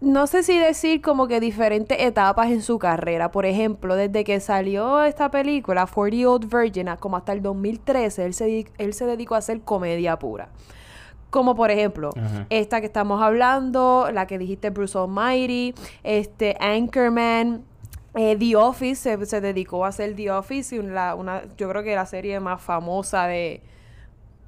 [0.00, 3.30] no sé si decir como que diferentes etapas en su carrera.
[3.30, 8.26] Por ejemplo, desde que salió esta película, 40 Year Old Virgin, como hasta el 2013,
[8.26, 10.48] él se, él se dedicó a hacer comedia pura.
[11.30, 12.10] Como por ejemplo,
[12.50, 15.74] esta que estamos hablando, la que dijiste Bruce Almighty,
[16.04, 17.62] este Anchorman,
[18.14, 21.14] eh, The Office, se, se dedicó a hacer The Office, y una,
[21.58, 23.60] yo creo que la serie más famosa de,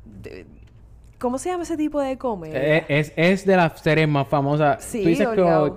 [0.04, 0.46] de-
[1.18, 2.76] ¿Cómo se llama ese tipo de comedia?
[2.78, 4.84] Eh, es, es de las series más famosas.
[4.84, 5.26] Sí, Tú dices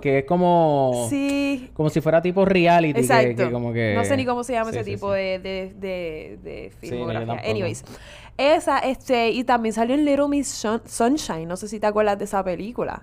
[0.00, 1.08] que, es como...
[1.10, 3.00] sí, Como si fuera tipo reality.
[3.00, 3.46] Exacto.
[3.46, 3.92] Que, como que...
[3.96, 5.18] No sé ni cómo se llama Sí, ese sí, tipo sí.
[5.18, 7.42] de, de, de, de filmografía.
[7.50, 7.84] Anyways,
[8.36, 11.46] esa, este, y también salió en Little Miss Sunshine.
[11.46, 13.02] No sé si te acuerdas de esa película.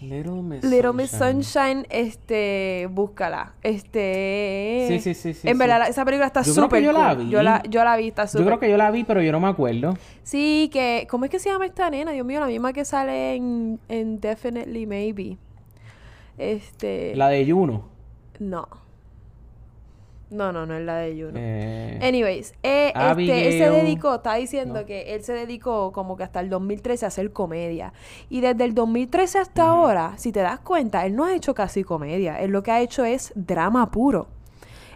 [0.00, 1.42] Little Miss Little Miss Sunshine.
[1.42, 3.52] Sunshine, este, búscala.
[3.62, 4.86] Este.
[4.88, 7.24] Sí, sí, sí, sí, En verdad, esa película está Yo súper yo la cool.
[7.24, 7.30] vi.
[7.30, 9.30] Yo la, yo la vi, está súper Yo creo que yo la vi, pero yo
[9.30, 9.98] no me acuerdo.
[10.22, 11.06] Sí, que.
[11.10, 12.12] ¿Cómo es que se llama esta nena?
[12.12, 15.36] Dios mío, la misma que sale en, en Definitely Maybe.
[16.38, 17.14] Este.
[17.14, 17.88] La de Juno.
[18.38, 18.68] No.
[20.30, 21.32] No, no, no es la de Juno.
[21.34, 26.22] Eh, Anyways, eh, este, él se dedicó, está diciendo que él se dedicó como que
[26.22, 27.92] hasta el 2013 a hacer comedia.
[28.28, 31.82] Y desde el 2013 hasta ahora, si te das cuenta, él no ha hecho casi
[31.82, 32.40] comedia.
[32.40, 34.28] Él lo que ha hecho es drama puro.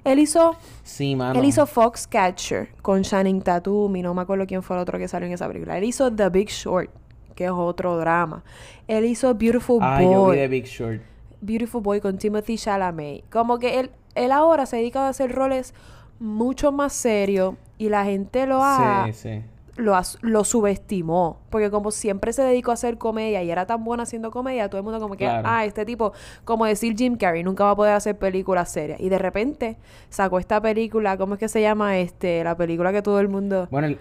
[0.05, 1.39] Él hizo, sí, mano.
[1.39, 5.09] él hizo Foxcatcher con Channing Tatum y no me acuerdo quién fue el otro que
[5.09, 5.79] salió en esa película.
[5.79, 6.91] Él hizo The Big Short
[7.35, 8.45] que es otro drama.
[8.87, 10.37] Él hizo Beautiful Ah, yo Boy.
[10.37, 11.01] vi The Big Short.
[11.45, 13.25] Beautiful Boy con Timothy Chalamet.
[13.31, 15.75] Como que él, él ahora se dedica a hacer roles
[16.21, 19.43] mucho más serios y la gente lo ha, Sí, sí.
[19.77, 21.39] lo, subestimó.
[21.51, 24.79] Porque como siempre se dedicó a hacer comedia y era tan buena haciendo comedia, todo
[24.79, 25.47] el mundo como que, Claro.
[25.51, 26.13] ah, este tipo,
[26.45, 29.01] como decir Jim Carrey, nunca va a poder hacer películas serias.
[29.01, 29.77] Y de repente
[30.09, 31.99] sacó esta película, ¿cómo es que se llama?
[31.99, 33.67] este La película que todo el mundo...
[33.71, 33.99] Bueno, el,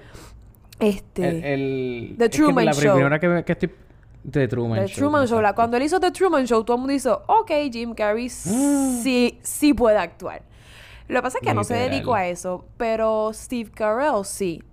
[0.79, 1.27] Este...
[1.27, 2.93] el, el- The es que Truman la Show.
[2.95, 3.71] primera que, que estoy...
[4.29, 4.97] The Truman The Show.
[4.97, 5.41] Truman Show.
[5.41, 9.39] la- cuando él hizo The Truman Show, todo el mundo hizo, ok, Jim Carrey sí,
[9.41, 10.43] sí puede actuar.
[11.07, 14.63] Lo que pasa es que no se dedicó a eso, pero Steve Carell sí.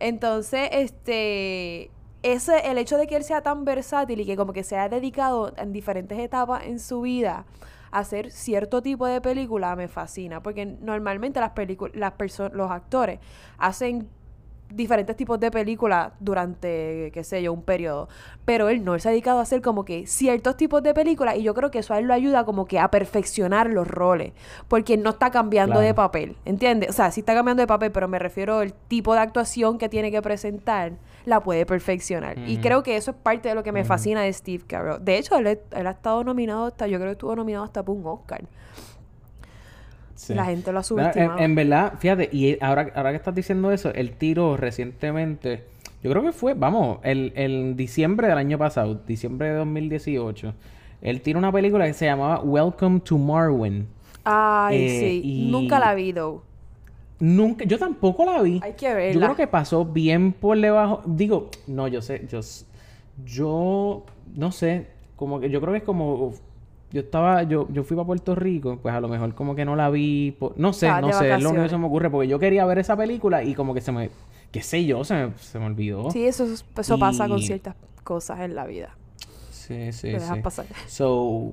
[0.00, 1.90] Entonces, este,
[2.22, 4.88] ese, el hecho de que él sea tan versátil y que como que se ha
[4.88, 7.46] dedicado en diferentes etapas en su vida
[7.90, 12.12] a hacer cierto tipo de película me fascina, porque normalmente las películas, las
[12.52, 13.18] los actores
[13.56, 14.08] hacen
[14.70, 18.08] diferentes tipos de películas durante, qué sé yo, un periodo.
[18.44, 21.36] Pero él no, él se ha dedicado a hacer como que ciertos tipos de películas
[21.36, 24.32] y yo creo que eso a él lo ayuda como que a perfeccionar los roles,
[24.68, 26.90] porque no está cambiando de papel, ¿entiendes?
[26.90, 29.88] O sea, sí está cambiando de papel, pero me refiero al tipo de actuación que
[29.88, 30.92] tiene que presentar,
[31.24, 32.38] la puede perfeccionar.
[32.38, 35.04] Y creo que eso es parte de lo que me fascina de Steve Carell.
[35.04, 37.96] De hecho, él, él ha estado nominado hasta, yo creo que estuvo nominado hasta por
[37.96, 38.44] un Oscar.
[40.18, 40.34] Sí.
[40.34, 41.38] La gente lo ha subestimado.
[41.38, 45.62] en, en verdad, fíjate, y ahora, ahora que estás diciendo eso, él tiró recientemente,
[46.02, 50.54] yo creo que fue, vamos, el, el diciembre del año pasado, diciembre de 2018,
[51.02, 53.86] él tiró una película que se llamaba Welcome to Marwen.
[54.24, 55.20] Ay, Eh, sí.
[55.22, 56.42] y- Nunca la vi, though.
[57.20, 58.58] Nunca, yo tampoco la vi.
[58.62, 59.26] Hay que Yo verla.
[59.26, 61.00] creo que pasó bien por debajo.
[61.06, 62.40] Digo, no, yo sé, yo,
[63.24, 64.04] yo
[64.34, 66.32] no sé, como que yo creo que es como
[66.90, 69.76] yo estaba, yo, yo fui para Puerto Rico, pues a lo mejor como que no
[69.76, 72.10] la vi, po- no sé, no de sé, es lo único que se me ocurre,
[72.10, 74.10] porque yo quería ver esa película y como que se me,
[74.50, 76.10] qué sé yo, se me, se me olvidó.
[76.10, 77.74] Sí, eso, eso pasa con ciertas
[78.04, 78.96] cosas en la vida.
[79.50, 80.42] Sí, sí, Te dejas sí.
[80.42, 80.66] pasar.
[80.86, 81.52] So,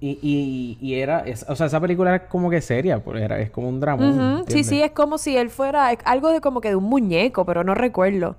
[0.00, 3.38] y, y, y era, es- o sea, esa película era como que seria, porque era,
[3.40, 4.04] es como un drama.
[4.04, 6.84] Ujú, Sí, sí, es como si él fuera es algo de como que de un
[6.84, 8.36] muñeco, pero no recuerdo.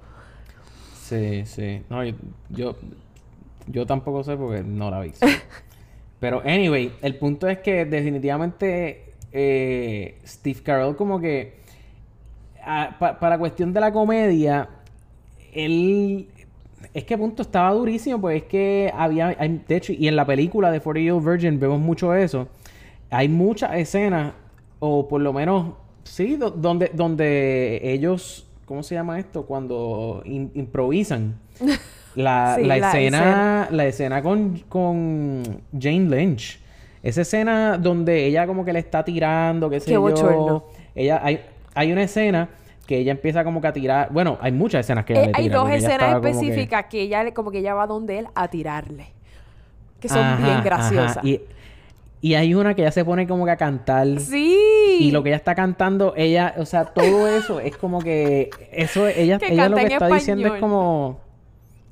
[1.08, 1.82] Sí, sí.
[1.90, 2.14] No, yo,
[2.50, 2.76] yo,
[3.68, 5.12] yo tampoco sé porque no la vi.
[6.20, 11.54] Pero, anyway, el punto es que definitivamente eh, Steve Carell como que
[12.64, 14.70] ah, pa- para cuestión de la comedia,
[15.54, 16.28] él...
[16.94, 19.28] Es que punto estaba durísimo, pues es que había...
[19.30, 22.48] de hecho, y en la película de 40 Year Virgin vemos mucho eso.
[23.10, 24.34] Hay muchas escenas,
[24.80, 28.46] o por lo menos, sí, do- donde, donde ellos...
[28.66, 29.46] ¿Cómo se llama esto?
[29.46, 31.40] Cuando im- improvisan.
[32.16, 35.44] La, Sí, la la escena, la escena con, con
[35.80, 36.60] Jane Lynch.
[37.04, 40.68] Esa escena donde ella como que le está tirando, qué sé Qué yo.
[40.96, 41.40] Ella, hay,
[41.76, 42.50] hay una escena
[42.86, 44.10] que ella empieza como que a tirar.
[44.12, 46.30] Bueno, hay muchas escenas que ella Eh, le hay tira, dos porque ella escenas que-
[46.30, 47.02] específicas que...
[47.02, 49.08] ella le- como que ella va donde él a tirarle.
[50.02, 51.24] Que son Ajá, bien graciosas.
[51.24, 51.42] Y,
[52.22, 54.20] y hay una que ella se pone como que a cantar.
[54.20, 54.98] Sí.
[55.00, 59.08] Y lo que ella está cantando, ella, o sea, todo eso es como que eso
[59.08, 61.20] ella, Que ella lo que en está diciendo es como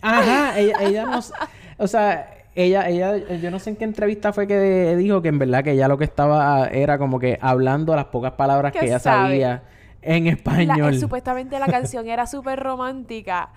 [0.10, 1.34] ajá, ella, ella no, s-
[1.78, 5.38] o sea, ella, ella, yo no sé en qué entrevista fue que dijo que en
[5.40, 9.00] verdad que ella lo que estaba era como que hablando las pocas palabras Que ella
[9.00, 9.28] sabe.
[9.30, 9.64] sabía
[10.02, 10.94] en La- español.
[10.96, 13.50] eh, supuestamente la canción era súper romántica.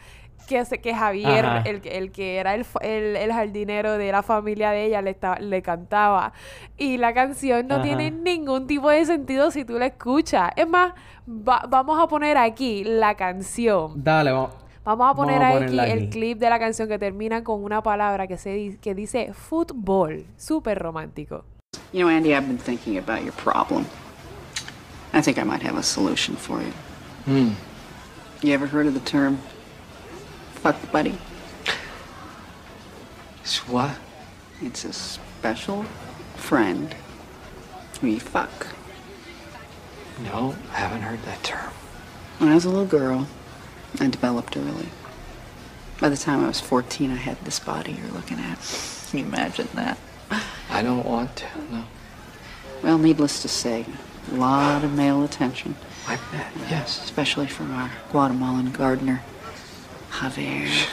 [0.49, 4.23] Que, se- que Javier, el, que- el que era el, el, el jardinero de la
[4.23, 6.33] familia de ella, le, estaba- le cantaba.
[6.77, 7.85] Y la canción no Ajá.
[7.85, 10.51] tiene ningún tipo de sentido si tú la escuchas.
[10.57, 10.93] Es más,
[11.29, 14.03] va- vamos a poner aquí la canción.
[14.03, 14.51] Dale, vamos.
[14.85, 16.11] Vamos a poner Vamos a aquí ponerla el aquí.
[16.11, 20.24] clip de la canción que termina con una palabra que, se di- que dice fútbol.
[20.39, 21.45] Súper romántico.
[21.93, 23.85] You know, Andy, I've been thinking about your problem.
[25.12, 26.72] I think I might have a solution for you.
[27.26, 27.53] Hmm.
[28.43, 29.39] You ever heard of the term
[30.62, 31.18] fuck buddy?
[33.43, 33.91] It's what?
[34.62, 35.85] It's a special
[36.37, 36.95] friend
[38.03, 38.66] you fuck.
[40.24, 41.70] No, I haven't heard that term.
[42.39, 43.26] When I was a little girl,
[43.99, 44.88] I developed early.
[46.01, 48.59] By the time I was 14, I had this body you're looking at.
[49.11, 49.99] Can you imagine that?
[50.70, 51.84] I don't want to, no.
[52.82, 53.84] Well, needless to say,
[54.30, 55.74] a lot of male attention,
[56.07, 57.05] I bet, yes.
[57.05, 59.22] especially from our Guatemalan gardener,
[60.11, 60.88] Javier.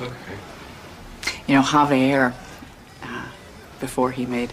[0.00, 0.14] Okay.
[1.46, 2.34] You know, Javier,
[3.02, 3.26] uh,
[3.80, 4.52] before he made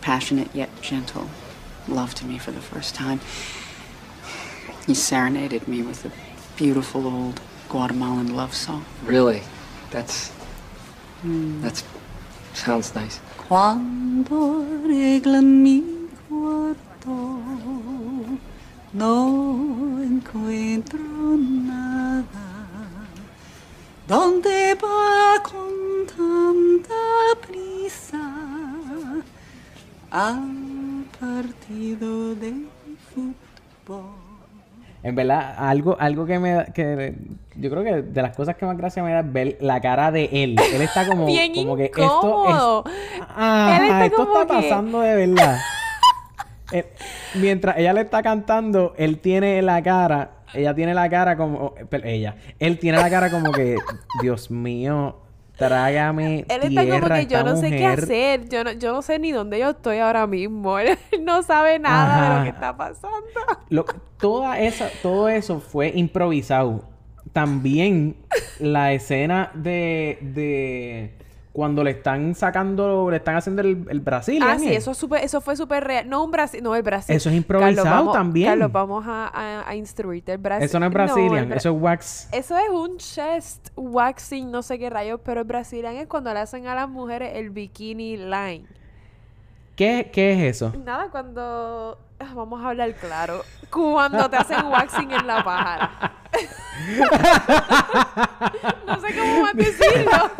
[0.00, 1.30] passionate yet gentle
[1.88, 3.20] love to me for the first time,
[4.86, 8.84] he serenaded me with a beautiful old Guatemalan love song.
[9.04, 9.42] Really?
[9.90, 10.32] That's.
[11.24, 11.62] Mm.
[11.62, 11.84] That's.
[12.54, 13.20] Sounds nice.
[13.48, 15.82] Cuando regla mi
[16.28, 17.40] cuarto,
[18.92, 21.00] no encuentro
[21.38, 22.48] nada.
[24.06, 26.94] ¿Dónde va con tanta
[27.46, 28.20] prisa?
[30.10, 32.66] Al partido de
[33.14, 34.21] fútbol.
[35.04, 37.14] En verdad, algo, algo que me da, que
[37.56, 40.12] yo creo que de las cosas que más gracia me da es ver la cara
[40.12, 40.56] de él.
[40.74, 42.92] Él está como, Bien como que esto es.
[43.36, 45.58] Ah, Él está esto está que- pasando de verdad.
[46.74, 46.90] Eh,
[47.34, 52.08] mientras ella le está cantando, él tiene la cara, ella tiene la cara como, pero
[52.08, 53.76] ella, él tiene la cara como que,
[54.22, 55.16] Dios mío,
[55.68, 57.98] trágame Él está tierra como que yo no sé qué mujer".
[58.04, 58.48] hacer.
[58.48, 60.78] Yo no, yo no sé ni dónde yo estoy ahora mismo.
[60.80, 63.16] Él no sabe nada de lo que está pasando.
[63.68, 63.84] Lo-
[64.18, 66.84] toda esa, todo eso fue improvisado.
[67.32, 68.16] También
[68.58, 71.18] la escena de, de
[71.52, 74.42] cuando le están sacando, le están haciendo el, el Brasil.
[74.42, 76.08] Ah, sí, eso, es súper- eso fue súper real.
[76.08, 77.14] No, un Brasil, no, el Brasil.
[77.14, 78.48] Eso es improvisado Carlos, vamos- también.
[78.48, 80.32] Carlos, vamos a, a- a instruirte.
[80.32, 80.64] El Brasil.
[80.64, 82.28] Eso no es Brazilian, Bra- eso es wax.
[82.32, 86.40] Eso es un chest waxing, no sé qué rayos, pero el Brazilian es cuando le
[86.40, 88.64] hacen a las mujeres el bikini line.
[89.76, 90.72] ¿Qué, qué es eso?
[90.84, 91.98] Nada, cuando...
[92.18, 93.42] ah, Vamos a hablar claro.
[93.70, 96.12] Cuando te hacen waxing en la pájara.
[98.86, 100.30] no sé cómo más decirlo.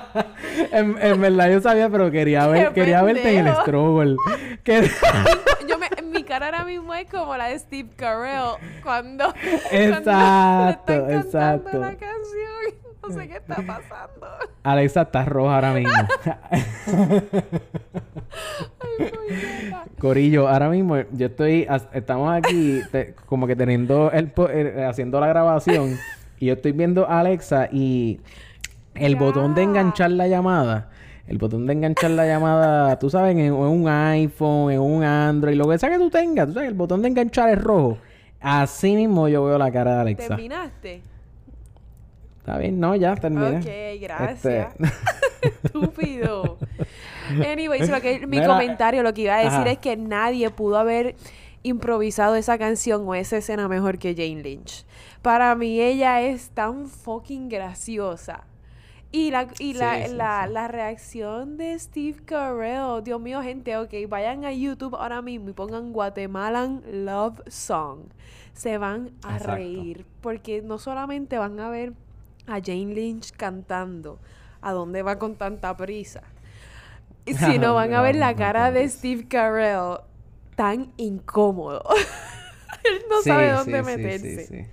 [0.72, 4.16] en, en verdad yo sabía, pero quería ver, quería verte en el struggle.
[4.64, 4.88] Que-
[5.68, 9.32] Yo me, mi cara ahora mismo es como la de Steve Carell cuando,
[9.70, 11.78] Exacto, cuando le están cantando exacto.
[11.78, 12.82] la canción.
[13.02, 14.26] No sé qué está pasando.
[14.62, 15.92] Alexa está roja ahora mismo.
[19.98, 24.32] Corillo, ahora mismo yo estoy, estamos aquí te- como que teniendo el,
[24.86, 25.98] haciendo la grabación
[26.38, 28.20] y yo estoy viendo a Alexa y
[28.94, 30.90] el botón de enganchar la llamada,
[31.26, 35.56] el botón de enganchar la llamada, tú sabes, en, en un iPhone, en un Android,
[35.56, 37.98] lo que sea que tú tengas, tú sabes, el botón de enganchar es rojo.
[38.40, 40.28] Así mismo yo veo la cara de Alexa.
[40.28, 41.02] ¿Terminaste?
[42.40, 43.58] Está bien, no, ya terminé.
[43.58, 44.74] Ok, gracias.
[44.74, 44.92] Este-
[45.64, 46.58] Estúpido.
[47.30, 49.70] Anyways, lo que, mi Mira, comentario, lo que iba a decir ajá.
[49.70, 51.14] es que nadie pudo haber
[51.62, 54.84] improvisado esa canción o esa escena mejor que Jane Lynch.
[55.22, 58.44] Para mí ella es tan fucking graciosa.
[59.14, 60.50] Y la, y la, Sí, la, sí.
[60.50, 65.52] la reacción de Steve Carell, Dios mío, gente, ok, vayan a YouTube ahora mismo y
[65.52, 68.06] pongan Guatemalan Love Song.
[68.54, 69.56] Se van a Exacto.
[69.56, 71.92] reír, porque no solamente van a ver
[72.46, 74.18] a Jane Lynch cantando,
[74.62, 76.22] a dónde va con tanta prisa,
[77.26, 79.98] sino van a ver la cara de Steve Carell
[80.56, 81.84] tan incómodo.
[82.84, 84.46] Él no Sí, sabe dónde meterse.
[84.46, 84.66] sí, sí.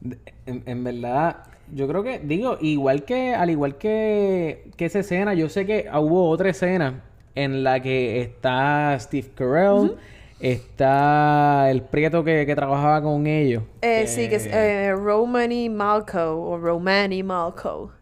[0.00, 5.00] De- En, en verdad, yo creo que, digo, igual que, al igual que, que esa
[5.00, 7.02] escena, yo sé que hubo otra escena
[7.34, 9.96] en la que está Steve Carell,
[10.40, 13.62] está el prieto que, que trabajaba con ellos.
[13.82, 17.92] Eh, sí, que es eh, Romany Malco o Romani Malco.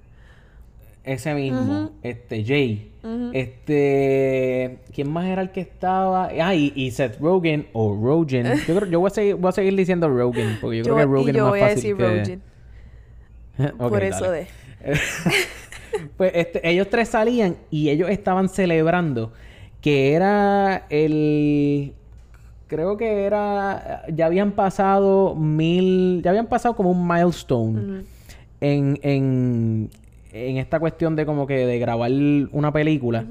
[1.02, 2.90] Ese mismo, este, Jay.
[3.34, 6.30] Este, ¿quién más era el que estaba?
[6.40, 8.46] Ah, y, y Seth Rogen o Rogen.
[8.66, 10.96] Yo creo, yo voy a seguir, voy a seguir diciendo Rogen, porque yo, Yo, creo
[10.96, 12.18] que Rogen y yo es más voy a fácil decir que...
[12.20, 12.53] Rogen.
[13.78, 14.46] Por eso dale.
[14.84, 14.98] de.
[16.16, 19.32] Pues este, ellos tres salían y ellos estaban celebrando
[19.80, 21.92] que era el
[22.66, 28.02] creo que era ya habían pasado mil ya habían pasado como un milestone
[28.61, 29.90] en, en
[30.32, 32.11] en esta cuestión de como que de grabar
[32.50, 33.24] una película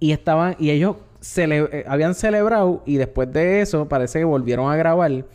[0.00, 4.70] y estaban y ellos cele- eh, habían celebrado y después de eso parece que volvieron
[4.72, 5.26] a grabar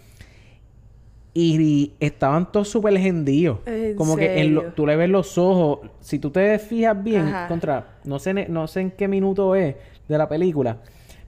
[1.34, 3.60] y estaban todos súper gendíos.
[3.66, 5.80] ¿En Como que en lo- tú le ves los ojos.
[6.00, 7.48] Si tú te fijas bien, Ajá.
[7.48, 9.76] contra, no sé, no sé en qué minuto es
[10.08, 10.78] de la película,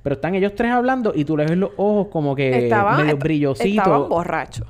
[0.02, 3.18] pero están ellos tres hablando y tú le ves los ojos como que Estaban, medio
[3.18, 3.70] brillositos.
[3.70, 4.68] estaban borrachos.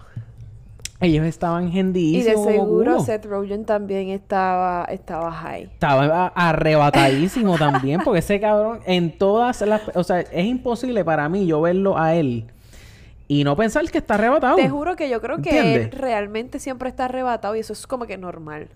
[0.99, 2.25] Ellos estaban Y gendísimos.
[2.25, 2.99] de como seguro.
[2.99, 5.63] Seth Rogen también estaba, estaba high.
[5.63, 9.81] Estaba arrebatadísimo también, porque ese cabrón en todas las...
[9.95, 12.45] O sea, es imposible para mí yo verlo a él
[13.33, 14.57] y no pensar que está arrebatado.
[14.57, 15.85] Te juro que yo creo que ¿Entiendes?
[15.85, 18.67] él realmente siempre está arrebatado y eso es como que normal.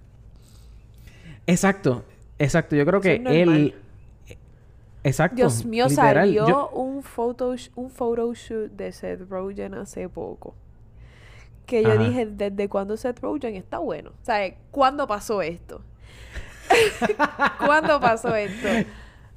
[1.45, 2.05] Exacto,
[2.39, 2.73] exacto.
[2.77, 3.75] Yo creo que él...
[5.03, 5.35] Exacto.
[5.35, 6.13] Dios mío, literal.
[6.27, 10.55] salió Yo- un photo un photoshoot de Seth Rogen hace poco.
[11.65, 12.01] Que yo Ajá.
[12.03, 14.11] dije, ¿desde cuándo Seth Rogen está bueno?
[14.11, 15.81] O sea, ¿cuándo pasó esto?
[17.65, 18.69] ¿Cuándo pasó esto?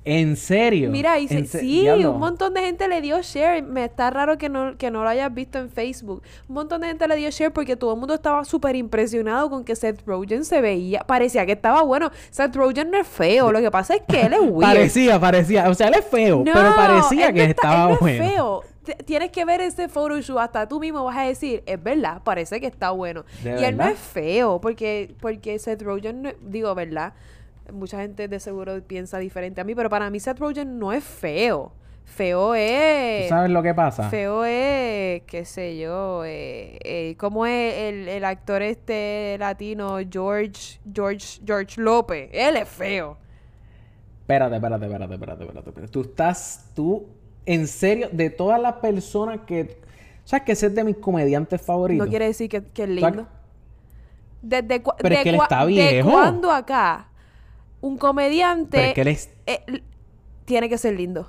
[0.05, 0.89] ¿En serio?
[0.91, 2.13] Mira, y se- sí, diablo.
[2.13, 3.63] un montón de gente le dio share.
[3.63, 6.23] Me está raro que no, que no lo hayas visto en Facebook.
[6.49, 9.65] Un montón de gente le dio share porque todo el mundo estaba súper impresionado con
[9.65, 11.01] que Seth Rogen se veía.
[11.01, 12.11] Parecía que estaba bueno.
[12.31, 13.53] Seth Rogen no es feo.
[13.53, 14.61] Lo que pasa es que él es weird.
[14.61, 15.69] Parecía, parecía.
[15.69, 18.01] O sea, él es feo, No, pero parecía que no está- estaba él no es
[18.01, 18.25] bueno.
[18.25, 18.63] feo.
[18.85, 20.39] T- Tienes que ver ese photoshoot.
[20.39, 23.25] Hasta tú mismo vas a decir, es verdad, parece que está bueno.
[23.43, 27.13] ¿De y él no es feo porque, porque Seth Rogen, no- digo, ¿verdad?
[27.73, 31.05] Mucha gente de seguro piensa diferente a mí, pero para mí Seth Rogen no es
[31.05, 31.73] feo.
[32.05, 33.25] Feo es...
[33.25, 34.09] ¿Tú sabes lo que pasa?
[34.09, 40.81] Feo es, qué sé yo, eh, eh, ¿cómo es el, el actor este latino George,
[40.91, 42.31] George, George López?
[42.33, 43.19] Él es feo.
[44.23, 45.93] Espérate, espérate, espérate, espérate, espérate, espérate.
[45.93, 47.07] Tú estás, tú,
[47.45, 49.79] en serio, de todas las personas que...
[50.25, 52.07] ¿Sabes que ese es de mis comediantes favoritos?
[52.07, 53.27] No quiere decir que, que es lindo.
[54.41, 56.11] Desde cua- Pero es de que él cua- está ¿De viejo.
[56.11, 57.08] cuándo acá
[57.81, 59.31] un comediante que él es...
[59.47, 59.83] eh,
[60.45, 61.29] tiene que ser lindo?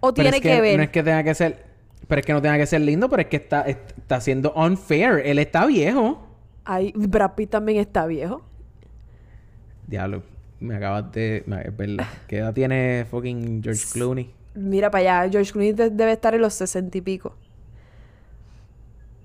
[0.00, 0.76] O pero tiene es que, ver.
[0.76, 1.64] No es que tenga que ser...
[2.06, 5.22] Pero es que no tenga que ser lindo, pero es que está, está siendo unfair.
[5.24, 6.24] Él está viejo.
[6.64, 8.42] Ay, Brad Pitt también está viejo.
[9.86, 10.22] Diablo,
[10.60, 11.38] me acabas de...
[11.64, 12.06] Es verdad.
[12.28, 14.30] ¿Qué edad tiene fucking George Clooney?
[14.54, 17.34] Mira para allá, George Clooney de- debe estar en los sesenta y pico.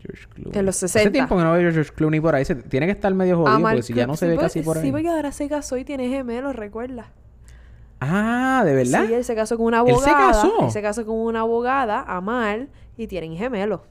[0.01, 0.59] George Clooney.
[0.59, 1.11] En los Hace 60.
[1.11, 2.45] tiempo que no veo George Clooney por ahí.
[2.45, 4.61] Se- tiene que estar medio jodido, Amal porque si ya no se sí, ve casi
[4.61, 4.83] por ahí.
[4.83, 7.11] Sí, porque ahora se casó y tiene gemelos, recuerda.
[7.99, 9.05] Ah, ¿de verdad?
[9.07, 10.27] Sí, él se casó con una ¿Él se abogada.
[10.31, 10.53] casó?
[10.65, 13.81] Él se casó con una abogada, Amal, y tienen gemelos.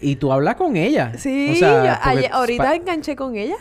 [0.00, 1.12] Y tú hablas con ella.
[1.16, 3.56] Sí, O sea, yo porque- ayer- ahorita enganché con ella.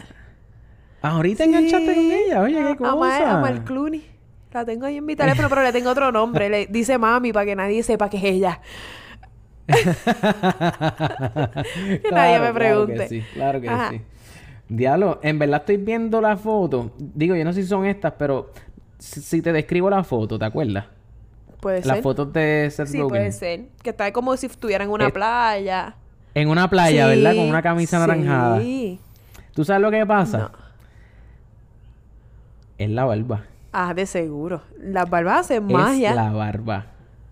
[1.04, 2.42] Ah, ahorita enganchaste con Sí, ella.
[2.42, 2.92] Oye, qué cosa.
[2.92, 4.06] Amal, Amal Clooney.
[4.54, 6.50] La tengo ahí en mi teléfono, pero le tengo otro nombre.
[6.50, 8.60] Le dice mami para que nadie sepa que es ella.
[12.02, 12.94] que nadie me pregunte.
[12.96, 13.90] Claro que sí, claro que Ajá.
[13.92, 14.02] sí.
[14.70, 16.92] Diablo, en verdad estoy viendo la foto.
[16.98, 18.52] Digo, yo no sé si son estas, pero
[18.98, 20.86] si, si te describo la foto, ¿te acuerdas?
[21.60, 22.04] Puede Las ser.
[22.04, 23.10] fotos de Seth Sí, Rogen.
[23.10, 23.62] puede ser.
[23.84, 25.96] Que está como si estuviera en una Eh, playa.
[26.34, 27.36] En una playa, Sí, ¿verdad?
[27.36, 28.60] Con una camisa anaranjada.
[28.62, 29.00] Sí.
[29.54, 30.38] ¿Tú sabes lo que pasa?
[30.38, 30.52] No.
[32.78, 33.44] Es la barba.
[33.74, 34.62] Ah, de seguro.
[34.80, 36.16] Las barbas hacen Es magia.
[36.16, 36.86] la barba.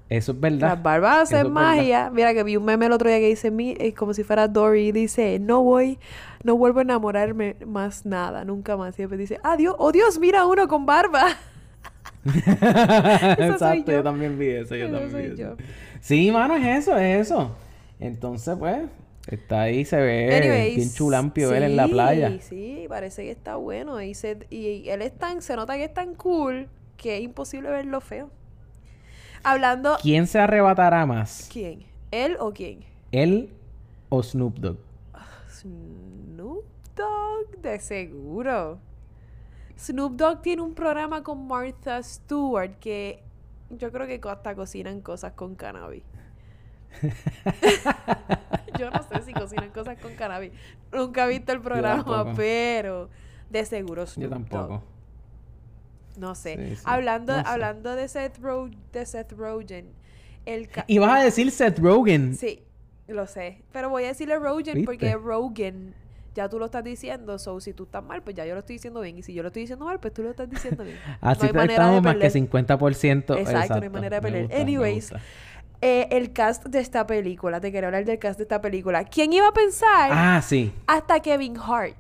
[0.10, 0.70] Eso es verdad.
[0.70, 1.54] Las barbas hacen es verdad.
[1.54, 2.10] magia.
[2.10, 4.48] Mira que vi un meme el otro día que dice mi, es como si fuera
[4.48, 4.92] Dory.
[4.92, 6.00] Dice, no voy,
[6.44, 8.98] no vuelvo a enamorarme más nada, nunca más.
[8.98, 11.28] Y después dice, adiós, oh Dios, mira uno con barba.
[12.26, 13.98] Exacto, yo.
[13.98, 14.04] yo.
[14.04, 15.36] también vi eso, yo también vi eso.
[15.36, 15.66] yo.
[16.02, 17.56] Sí, mano, es eso, es eso.
[18.00, 18.80] Entonces, pues,
[19.28, 22.30] está ahí, se ve Anyways, bien chulampio él en la playa.
[22.32, 24.02] Sí, sí, parece que está bueno.
[24.02, 27.70] Y, se, y él es tan, se nota que es tan cool que es imposible
[27.70, 28.32] verlo feo.
[29.44, 31.50] Hablando, ¿Quién se arrebatará más?
[31.52, 31.86] ¿quién?
[32.12, 32.84] ¿Él o quién?
[33.12, 33.50] ¿Él
[34.10, 34.78] o Snoop Dogg?
[35.50, 36.66] Snoop
[36.96, 38.80] Dogg, de seguro.
[39.78, 43.24] Snoop Dogg tiene un programa con Martha Stewart que
[43.70, 46.04] yo creo que hasta cocinan cosas con cannabis.
[48.80, 50.52] yo no sé si cocinan cosas con cannabis.
[50.92, 53.10] Nunca he visto el programa, pero
[53.50, 54.68] de seguro Snoop Yo tampoco.
[54.68, 54.99] Dogg.
[56.18, 56.56] No sé.
[56.70, 56.82] Sí, sí.
[56.86, 57.50] Hablando, No sé.
[57.50, 59.88] hablando de Seth Ro- de Seth Rogen,
[60.46, 62.36] el Y vas a decir Seth Rogen.
[62.36, 62.62] Sí,
[63.08, 63.62] lo sé.
[63.72, 64.86] Pero voy a decirle Rogen ¿Viste?
[64.86, 65.94] porque Rogen
[66.36, 67.38] ya tú lo estás diciendo.
[67.40, 69.18] So, si tú estás mal, pues ya yo lo estoy diciendo bien.
[69.18, 70.98] Y si yo lo estoy diciendo mal, pues tú lo estás diciendo bien.
[71.22, 72.50] Así no hay estamos más que perder.
[72.50, 73.38] 50%.
[73.40, 75.12] Exacto, no hay manera de gusta, me Anyways,
[75.82, 79.06] eh, el cast de esta película, te quiero hablar del cast de esta película.
[79.06, 80.74] ¿Quién iba a pensar Ah, sí.
[80.88, 81.96] hasta Kevin Hart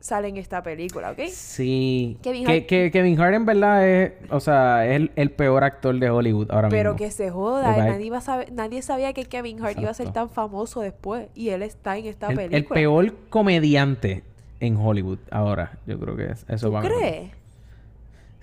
[0.00, 1.20] sale en esta película, ok?
[1.28, 2.16] Sí.
[2.22, 5.98] Kevin Hart- que Kevin Hart en verdad es, o sea, es el, el peor actor
[5.98, 7.06] de Hollywood ahora Pero mismo.
[7.06, 10.10] que se joda, nadie, iba a saber- nadie sabía que Kevin Hart iba a ser
[10.12, 11.28] tan famoso después.
[11.34, 12.58] Y él está en esta el, película.
[12.58, 14.22] el peor comediante
[14.60, 15.78] en Hollywood ahora.
[15.86, 17.30] Yo creo que es, eso ¿Tú va a crees?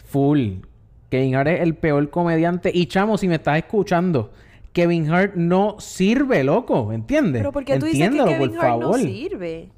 [0.05, 0.59] Full.
[1.09, 2.71] Kevin Hart es el peor comediante.
[2.73, 4.31] Y chamo, si me estás escuchando,
[4.73, 6.91] Kevin Hart no sirve, loco.
[6.93, 7.39] ¿Entiendes?
[7.41, 9.69] Pero porque tú dices que Kevin por Hart no sirve.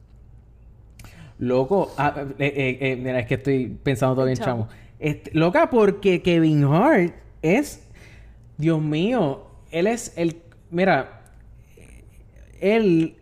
[1.39, 4.67] Loco, ah, eh, eh, eh, mira, es que estoy pensando todo bien, Chamo.
[4.99, 7.87] Este, loca, porque Kevin Hart es.
[8.57, 10.35] Dios mío, él es el.
[10.69, 11.21] Mira,
[12.59, 13.15] él.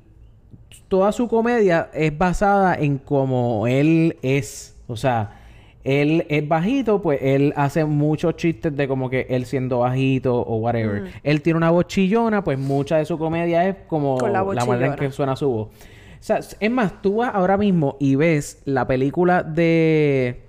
[0.87, 4.75] Toda su comedia es basada en cómo él es.
[4.87, 5.37] O sea,
[5.83, 10.57] él es bajito, pues él hace muchos chistes de como que él siendo bajito o
[10.57, 11.03] whatever.
[11.03, 11.07] Mm.
[11.23, 14.55] Él tiene una voz chillona, pues mucha de su comedia es como Con la voz
[14.65, 15.67] manera en que suena su voz.
[16.19, 20.41] O sea, es más, tú vas ahora mismo y ves la película de,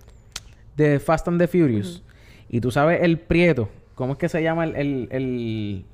[0.77, 2.03] de Fast and the Furious.
[2.49, 3.69] Y tú sabes el Prieto.
[3.95, 4.77] ¿Cómo es que se llama el...
[4.77, 5.85] el, el-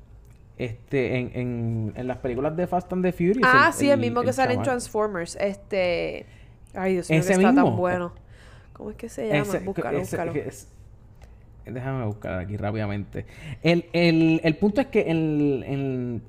[0.57, 3.39] este, en, en, en las películas de Fast and the Furious.
[3.43, 4.63] Ah, sí, el, mismo que sale en.
[4.63, 5.35] Transformers.
[5.35, 6.25] Este.
[6.73, 7.65] Ay, Dios mío, que está mismo.
[7.65, 8.13] tan bueno.
[8.71, 9.41] ¿Cómo es que se llama?
[9.41, 10.31] Ese- búscalo, ese- búscalo.
[10.33, 10.69] que es-
[11.65, 13.25] déjame buscar aquí rápidamente.
[13.63, 16.21] El, el, el punto es que en-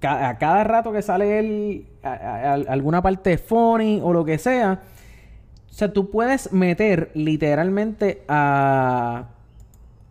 [0.00, 4.24] ca- a cada rato que sale él, a, a- a- alguna parte funny o lo
[4.24, 4.80] que sea,
[5.70, 9.28] o sea, tú puedes meter literalmente a.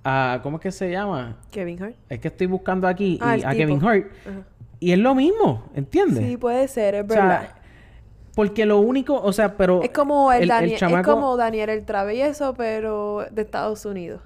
[0.03, 1.37] a ¿Cómo es que se llama?
[1.51, 1.95] Kevin Hart.
[2.09, 3.59] Es que estoy buscando aquí Ah, y el a tipo.
[3.59, 4.05] Kevin Hart.
[4.27, 4.41] Ajá.
[4.79, 6.25] Y es lo mismo, ¿entiendes?
[6.25, 7.49] Sí, puede ser, es O sea, verdad.
[8.35, 9.81] Porque lo único, o sea, pero...
[9.83, 14.19] Es como el, el Daniel, chamaco- es como Daniel el Travieso, pero de Estados Unidos.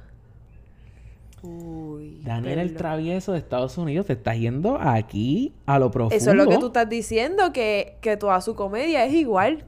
[1.41, 2.21] Uy.
[2.23, 2.75] Daniel el.
[2.75, 6.15] Travieso de Estados Unidos te está yendo aquí a lo profundo.
[6.15, 9.65] Eso es lo que tú estás diciendo, que, que toda su comedia es igual.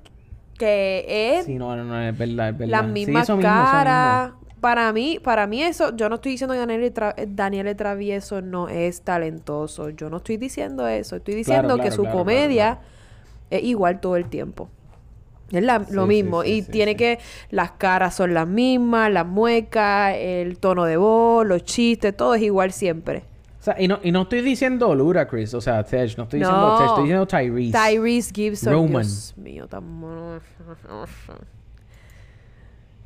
[0.57, 1.05] Que
[1.37, 2.81] es Sí, no, no, no, es verdad, es verdad.
[2.83, 4.33] las mismas caras.
[4.59, 7.77] Para mí, para mí eso, yo no estoy diciendo que Daniel, el Tra- Daniel el
[7.77, 9.89] Travieso no es talentoso.
[9.91, 11.15] Yo no estoy diciendo eso.
[11.15, 12.79] Estoy diciendo Claro, que su claro, comedia
[13.49, 14.69] es igual todo el tiempo.
[15.51, 16.43] Es la- lo mismo.
[16.43, 17.19] sí, sí, y tiene que...
[17.49, 22.41] Las caras son las mismas, las muecas, el tono de voz, los chistes, todo es
[22.41, 23.23] igual siempre.
[23.59, 26.61] O sea, y no, y no estoy diciendo Ludacris, o sea, Tej, no estoy diciendo
[26.69, 26.77] No.
[26.77, 27.71] Tej, estoy diciendo Tyrese.
[27.77, 28.73] Tyrese Gibson.
[28.73, 29.03] Roman.
[29.03, 29.83] Dios mío, tan.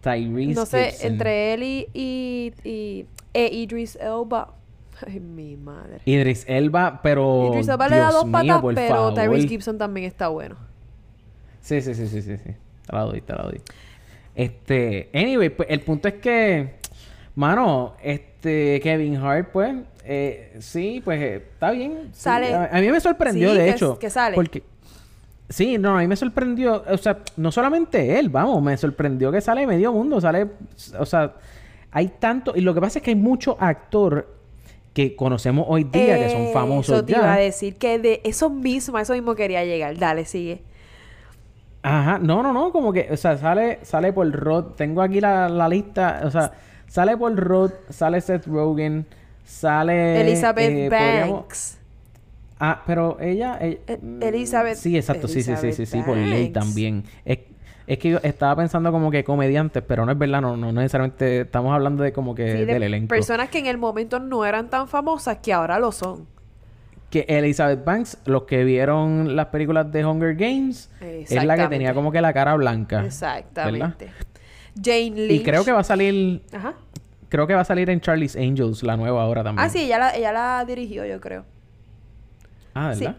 [0.01, 1.11] Tyrese No sé, Gibson.
[1.11, 4.53] entre él y, y, y e Idris Elba.
[5.07, 6.01] Ay, mi madre.
[6.05, 7.49] Idris Elba, pero...
[7.53, 9.13] Idris Elba le da Dios dos patas, pero favor.
[9.15, 10.55] Tyrese Gibson también está bueno.
[11.63, 12.51] Sí, sí, sí, sí, sí, sí.
[12.85, 13.61] Te la doy, te la doy.
[14.35, 16.75] Este, anyway, pues el punto es que,
[17.35, 22.09] mano, este, Kevin Hart, pues, eh, sí, pues, eh, está bien.
[22.11, 22.21] sí.
[22.21, 22.53] Sale.
[22.53, 23.97] A, a mí me sorprendió, Sí, de que- hecho.
[23.99, 24.35] que sale.
[24.35, 24.63] Porque,
[25.49, 29.39] sí, no, a mí me sorprendió, o sea, no solamente él, vamos, me sorprendió que
[29.41, 30.47] sale medio mundo, sale,
[30.99, 31.33] o sea,
[31.91, 34.27] hay tanto, y lo que pasa es que hay mucho actor
[34.93, 37.17] que conocemos hoy día que son famosos Eso te ya.
[37.19, 39.97] iba a decir que de eso mismo, a eso mismo quería llegar.
[39.97, 40.61] Dale, sigue.
[41.83, 45.49] Ajá, no, no, no, como que, o sea, sale, sale por Rod, tengo aquí la,
[45.49, 46.53] la lista, o sea,
[46.87, 49.05] sale por Rod, sale Seth Rogen,
[49.43, 50.21] sale...
[50.21, 51.77] Elizabeth eh, Banks.
[52.59, 53.57] Ah, pero ella...
[53.59, 57.03] ella- E- mm, Elizabeth- Sí, exacto, sí, sí, sí, sí, sí, por ley también.
[57.25, 57.39] Es,
[57.85, 61.41] es que yo estaba pensando como que comediantes, pero no es verdad, no, no necesariamente
[61.41, 63.09] estamos hablando de como que Sí, de del elenco.
[63.09, 66.25] personas que en el momento no eran tan famosas que ahora lo son.
[67.13, 71.93] Que Elizabeth Banks, los que vieron las películas de Hunger Games, es la que tenía
[71.93, 73.05] como que la cara blanca.
[73.05, 74.09] Exactamente.
[74.75, 75.41] Jane Lynch.
[75.41, 76.73] Y creo que va a salir Ajá.
[77.29, 79.65] Creo que va a salir en Charlie's Angels, la nueva ahora también.
[79.65, 81.45] Ah, sí, ella la, ella la dirigió, yo creo.
[82.75, 83.17] Ah, ¿verdad?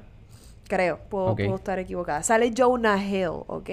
[0.69, 1.01] Creo.
[1.09, 2.23] Puedo, estar equivocada.
[2.23, 3.71] Sale Jonah Hill, ¿ok?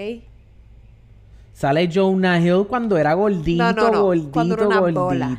[1.52, 4.02] Sale Jonah Hill cuando era gordito, No, no, no.
[4.02, 5.38] gordito, Cuando era una bola.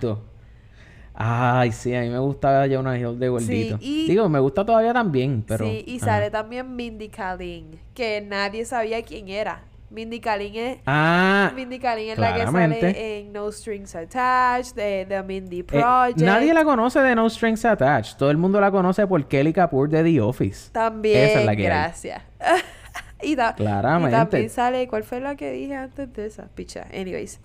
[1.15, 3.77] Ay, sí, a mí me gustaba Jonah Hill de gordito.
[3.79, 5.65] y- Digo, me gusta todavía también, pero...
[5.65, 6.05] sí, y ajá.
[6.05, 9.61] sale también Mindy Kaling, que nadie sabía quién era.
[9.91, 10.77] Mindy Kaling es...
[10.87, 15.63] Ah, Mindy Kaling es la que sale en No Strings Attached, de The Mindy eh,
[15.63, 16.19] Project.
[16.19, 18.17] nadie la conoce de No Strings Attached.
[18.17, 20.71] Todo el mundo la conoce por Kelly Kapoor de The Office.
[20.71, 22.23] También, Esa es la que gracias.
[23.21, 24.17] y, Claramente.
[24.17, 26.47] y también sale, ¿cuál fue la que dije antes de esa?
[26.47, 27.39] Picha, anyways.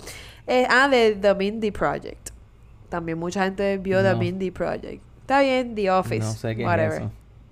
[0.46, 2.30] Eh, ah, de The Mindy Project.
[2.88, 4.18] También mucha gente vio The No.
[4.18, 5.02] Mindy Project.
[5.20, 6.20] Está bien, The Office.
[6.26, 6.92] No sé qué whatever.
[6.92, 7.10] es eso.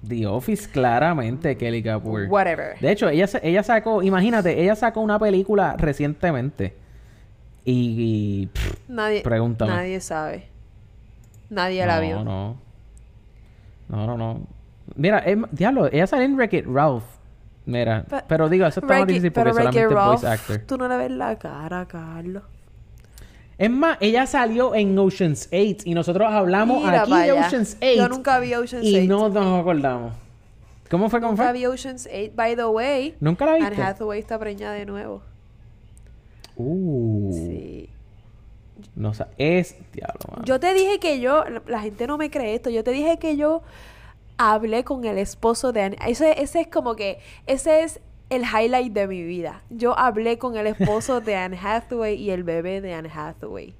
[0.09, 2.27] The Office, claramente, Kelly Kapoor.
[2.29, 2.79] Whatever.
[2.81, 6.75] De hecho, ella, ella sacó, imagínate, ella sacó una película recientemente.
[7.65, 7.95] Y,
[8.43, 9.73] y, pff, Nadie, Pregúntame.
[9.73, 10.49] nadie sabe.
[11.51, 12.23] Nadie la vio.
[12.25, 12.57] no.
[13.89, 14.47] No, no, no.
[14.95, 17.05] Mira, em- diablo, ella sale en Wreck-It Ralph.
[17.65, 20.59] Mira, Pe- pero digo, eso está difícil porque solamente es voice Ralph, actor.
[20.67, 22.45] Tú no le ves la cara, Carlos.
[23.59, 27.33] Es más, ella salió en Ocean's 8 y nosotros hablamos Mira aquí de.
[27.33, 29.07] Ocean's 8 Yo nunca vi Ocean's y 8.
[29.09, 30.13] no nos acordamos.
[30.91, 31.21] ¿Cómo fue?
[31.21, 31.53] ¿Cómo Nunca fue?
[31.55, 32.33] vi Ocean's 8.
[32.35, 33.83] By the way, ¿Nunca la Anne viste?
[33.83, 35.23] Hathaway está preñada de nuevo.
[36.57, 37.89] Uh, Sí.
[38.95, 40.45] no sé, es diablo, mano.
[40.45, 43.19] Yo te dije que yo, la- la gente no me cree esto, yo te dije
[43.19, 43.63] que yo
[44.39, 45.97] hablé con el esposo de Anne.
[46.07, 48.01] Ese, ese es como que, ese es
[48.31, 49.63] el highlight de mi vida.
[49.71, 53.75] Yo hablé con el esposo de Anne Hathaway y el bebé de Anne Hathaway.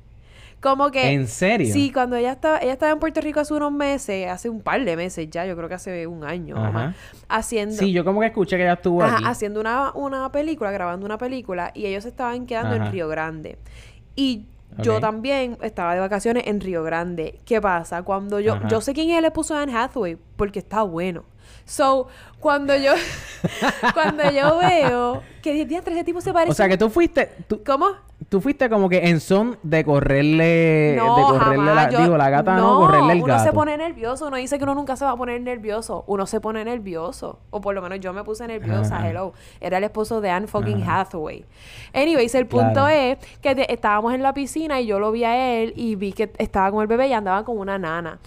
[0.61, 1.13] Como que...
[1.13, 1.73] ¿En serio?
[1.73, 4.85] Sí, cuando ella estaba, ella estaba en Puerto Rico hace unos meses, hace un par
[4.85, 6.71] de meses ya, yo creo que hace un año Ajá.
[6.71, 6.97] más,
[7.29, 7.77] haciendo...
[7.77, 9.25] Sí, yo como que escuché que ella estuvo Ajá, aquí.
[9.27, 12.87] haciendo una, una película, grabando una película, y ellos estaban quedando Ajá.
[12.87, 13.59] en Río Grande.
[14.17, 14.47] Y
[14.83, 17.41] yo también estaba de vacaciones en Río Grande.
[17.45, 18.03] ¿Qué pasa?
[18.03, 21.25] Cuando yo, yo sé quién es el esposo de Anne Hathaway, porque está bueno.
[21.67, 22.07] So,
[22.41, 22.93] cuando yo,
[23.95, 26.53] cuando yo veo que dije, "Diantre, ese tipo se parece.
[26.53, 27.87] O sea, que tú fuiste, tú, ¿Cómo?
[28.29, 31.75] tú fuiste como que en son de correrle, No, de correrle jamás.
[31.75, 33.45] la, Yo- digo, la gata no, correrle el uno gato.
[33.45, 34.27] se pone nervioso.
[34.29, 36.05] Uno dice que uno nunca se va a poner nervioso.
[36.07, 37.39] Uno se pone nervioso.
[37.51, 38.99] O por lo menos yo me puse nerviosa.
[38.99, 39.09] Ajá.
[39.11, 39.33] Hello.
[39.61, 41.45] Era el esposo de Anne fucking Hathaway.
[41.95, 42.89] Anyways, el punto Claro.
[42.89, 46.13] es que te- estábamos en la piscina y yo lo vi a él y vi
[46.13, 48.19] que estaba con el bebé y andaba con una nana.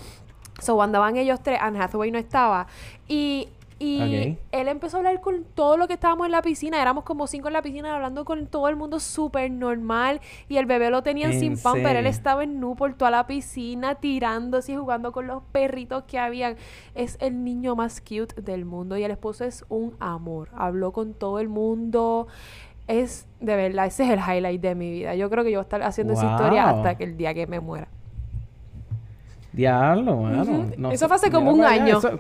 [0.62, 1.60] So andaban ellos tres.
[1.62, 2.68] Anne Hathaway no estaba.
[3.08, 3.50] Y
[3.82, 6.82] Y él empezó a hablar con todo lo que estábamos en la piscina.
[6.82, 10.20] Éramos como cinco en la piscina hablando con todo el mundo súper normal.
[10.50, 13.10] Y el bebé lo tenían ¿En sin pan, pero él estaba en nu por toda
[13.10, 16.58] la piscina, tirándose y jugando con los perritos que habían.
[16.94, 18.98] Es el niño más cute del mundo.
[18.98, 20.50] Y el esposo es un amor.
[20.54, 22.28] Habló con todo el mundo.
[22.88, 25.16] Es, de verdad, ese es el highlight de mi vida.
[25.16, 27.48] Yo creo que yo voy a estar haciendo esa historia hasta que el día que
[27.48, 27.88] me muera.
[29.54, 30.68] Diablo, mano.
[30.78, 31.98] No Eso fue hace como un allá, año.
[32.00, 32.20] eso-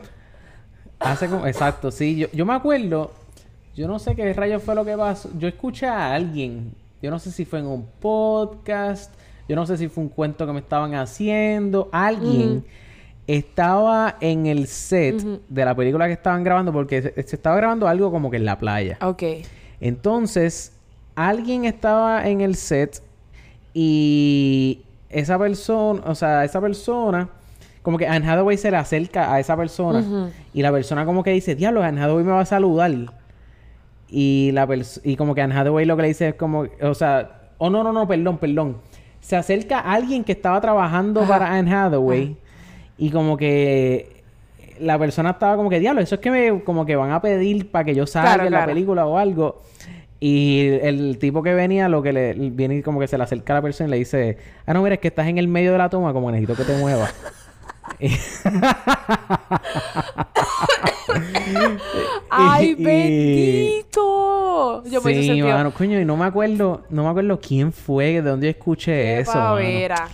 [0.99, 1.45] Hace como...
[1.47, 2.15] Exacto, sí.
[2.17, 3.11] Yo, yo me acuerdo...
[3.75, 5.30] Yo no sé qué rayos fue lo que pasó.
[5.38, 6.73] Yo escuché a alguien.
[7.01, 9.13] Yo no sé si fue en un podcast.
[9.47, 11.88] Yo no sé si fue un cuento que me estaban haciendo.
[11.93, 12.65] Alguien
[13.25, 17.88] estaba en el set de la película que estaban grabando porque se, se estaba grabando
[17.88, 18.97] algo como que en la playa.
[19.01, 19.23] Ok.
[19.80, 20.73] Entonces,
[21.15, 23.01] alguien estaba en el set
[23.73, 27.30] y esa persona, o sea, esa persona,
[27.82, 31.32] como que Anne Hathaway se le acerca a esa persona y la persona como que
[31.32, 32.91] dice, diablo, Anne Hathaway me va a saludar.
[34.12, 34.68] Y la
[35.03, 37.84] y como que Anne Hathaway lo que le dice es como, o sea, oh no,
[37.84, 38.78] no, no, perdón, perdón.
[39.22, 41.30] Se acerca a alguien que estaba trabajando Ajá.
[41.30, 42.38] para Anne Hathaway
[42.97, 44.24] y como que
[44.80, 47.70] la persona estaba como que, diablo, eso es que me como que van a pedir
[47.70, 49.62] para que yo salga Claro, en la película o algo.
[50.22, 53.53] Y el tipo que venía, lo que le viene y como que se le acerca
[53.53, 55.72] a la persona y le dice, ah, no, mira, es que estás en el medio
[55.72, 57.13] de la toma, como necesito que te muevas.
[57.99, 58.09] Y-
[62.30, 64.84] ¡Ay, Y- bendito!
[64.86, 68.22] Yo me sí, mano, coño, y no me acuerdo, no me acuerdo quién fue, de
[68.22, 69.34] dónde escuché Qué eso.
[69.34, 70.07] pavera.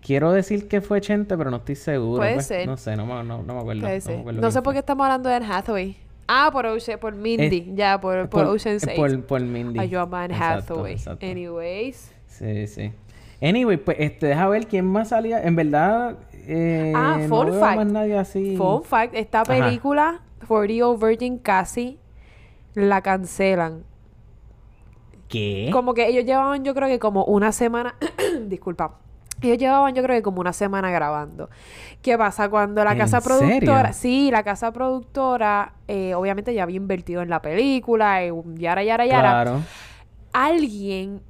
[0.00, 2.18] Quiero decir que fue Chente, pero no estoy seguro.
[2.20, 2.66] Puede pues, ser.
[2.66, 3.82] No sé, no, me- no, no me acuerdo.
[3.82, 4.14] Puede no ser.
[4.14, 4.72] me acuerdo No sé por fue.
[4.74, 5.96] qué estamos hablando de Anne Hathaway.
[6.28, 7.72] Ah, por, Ocean, por Mindy.
[7.74, 8.96] ya, por, por, Ocean's eh, 8.
[8.96, 9.78] por, por Mindy.
[9.78, 10.92] Ay, yo a Exacto, Hathaway.
[10.94, 11.26] exacto.
[11.26, 12.12] Anyways.
[12.26, 12.92] Sí, sí.
[13.40, 15.42] Anyway, pues este, deja ver quién más salía.
[15.42, 17.76] En verdad, eh, Ah, no fun veo fact.
[17.76, 18.56] más nadie así.
[18.56, 19.52] Fun fact, esta Ajá.
[19.52, 21.98] película, 40 Old Virgin casi
[22.74, 23.84] la cancelan.
[25.28, 25.70] ¿Qué?
[25.72, 27.96] Como que ellos llevaban, yo creo que como una semana.
[28.46, 28.98] disculpa.
[29.42, 31.50] Ellos llevaban, yo creo que como una semana grabando.
[32.02, 32.48] ¿Qué pasa?
[32.48, 33.38] Cuando la ¿En casa serio?
[33.38, 33.92] productora.
[33.92, 38.82] Sí, la casa productora, eh, obviamente ya había invertido en la película, y un yara,
[38.82, 39.30] yara, yara.
[39.30, 39.60] Claro.
[40.32, 41.20] Alguien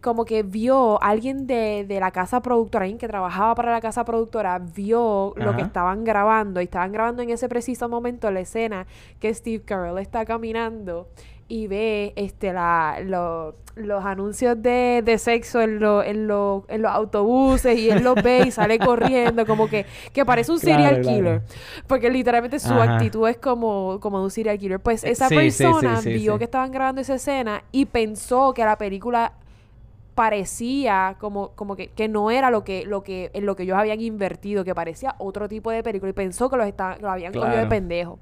[0.00, 4.04] como que vio, alguien de, de la casa productora, alguien que trabajaba para la casa
[4.04, 6.60] productora, vio lo que estaban grabando.
[6.60, 8.86] Y estaban grabando en ese preciso momento la escena
[9.18, 11.08] que Steve Carell está caminando
[11.48, 16.82] y ve este la, lo- los anuncios de, de sexo en, lo- en, lo- en
[16.82, 20.60] los autobuses y él los ve y sale corriendo como que, que parece un Claro,
[20.60, 21.40] serial claro.
[21.40, 21.42] killer.
[21.86, 22.82] Porque literalmente su Ajá.
[22.82, 24.80] actitud es como, como de un serial killer.
[24.80, 28.54] Pues esa Sí, sí, sí, persona sí, vio que estaban grabando esa escena y pensó
[28.54, 29.32] que la película
[30.14, 33.76] parecía como, como que, que no era lo que, lo que, en lo que ellos
[33.76, 37.10] habían invertido, que parecía otro tipo de película y pensó que los estaban, que lo
[37.10, 37.68] habían cogido de Claro.
[37.68, 38.18] pendejo.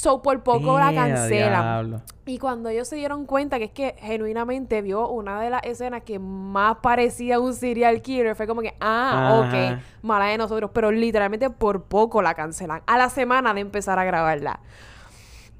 [0.00, 2.02] So por poco la cancelan.
[2.24, 6.04] Y cuando ellos se dieron cuenta que es que genuinamente vio una de las escenas
[6.04, 9.74] que más parecía un serial killer, fue como que, ah, Ajá.
[9.74, 12.80] ok, mala de nosotros, pero literalmente por poco la cancelan.
[12.86, 14.60] A la semana de empezar a grabarla.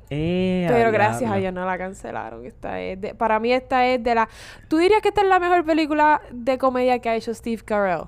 [0.08, 2.46] Pero gracias a Dios no la cancelaron.
[2.46, 4.28] Esta es de- para mí esta es de la...
[4.68, 8.04] ¿Tú dirías que esta es la mejor película de comedia que ha hecho Steve Carell?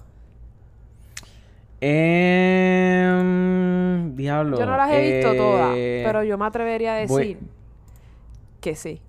[3.12, 4.58] Em, diablo.
[4.58, 7.38] Yo no las he visto todas, eh, pero yo me atrevería a voy- decir
[8.60, 9.00] que sí.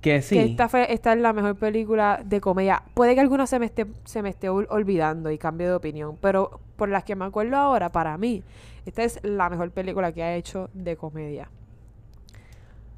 [0.00, 0.34] Que sí.
[0.36, 2.82] Que esta, fue, esta es la mejor película de comedia.
[2.94, 6.16] Puede que alguna se me esté, se me esté ol- olvidando y cambie de opinión,
[6.20, 8.42] pero por las que me acuerdo ahora, para mí,
[8.86, 11.48] esta es la mejor película que ha hecho de comedia.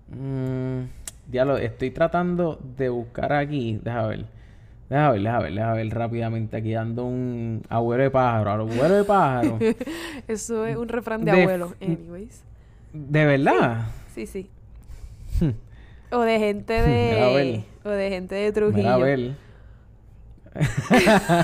[0.09, 0.83] Mm,
[1.29, 3.79] diablo, estoy tratando de buscar aquí.
[3.83, 4.27] Deja ver.
[4.89, 8.51] Deja ver, deja ver, deja ver rápidamente aquí dando un abuelo de pájaro.
[8.51, 9.59] Abuelo de pájaro.
[10.29, 12.43] Eso es un refrán de De- abuelo, anyways.
[12.93, 13.87] ¿De verdad?
[14.15, 14.49] Sí, sí.
[16.13, 17.65] O de gente de...
[17.85, 18.99] O de gente de Trujillo.
[19.01, 19.35] ver.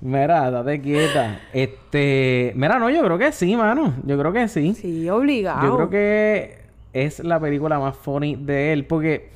[0.00, 1.40] Mira, date quieta.
[1.52, 2.52] Este.
[2.56, 3.94] Mira, no, yo creo que sí, mano.
[4.04, 4.74] Yo creo que sí.
[4.74, 5.62] Sí, obligado.
[5.66, 6.58] Yo creo que
[6.92, 8.86] es la película más funny de él.
[8.86, 9.28] Porque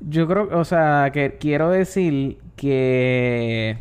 [0.00, 3.78] yo creo, o sea, que quiero decir que.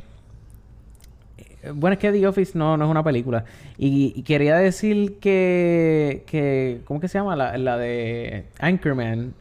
[1.74, 3.44] Bueno, es que The Office no, no es una película.
[3.78, 6.82] Y, y quería decir que, que.
[6.86, 7.36] ¿Cómo que se llama?
[7.36, 9.34] La, la de Anchorman.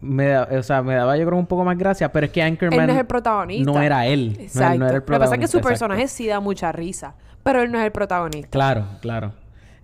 [0.00, 2.42] Me da- o sea, me daba yo creo un poco más gracia, pero es que
[2.42, 3.70] Anchorman Él no es el protagonista.
[3.70, 4.32] no era él.
[4.36, 4.72] No, Exacto.
[4.72, 5.68] él no era el Lo que pasa es que su protagonista, exacto.
[5.68, 8.48] personaje sí da mucha risa, pero él no es el protagonista.
[8.48, 9.32] Claro, claro.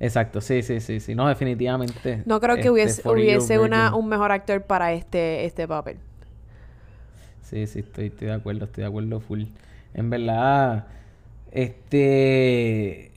[0.01, 1.15] Exacto, sí, sí, sí, sí.
[1.15, 2.23] No, definitivamente.
[2.25, 5.69] No creo que este, hubiese, 40 Year hubiese una, un mejor actor para este, este
[5.69, 5.99] papel.
[7.49, 9.45] Sí, sí, estoy, estoy de acuerdo, estoy de acuerdo full.
[9.95, 10.87] En verdad,
[11.53, 13.13] este...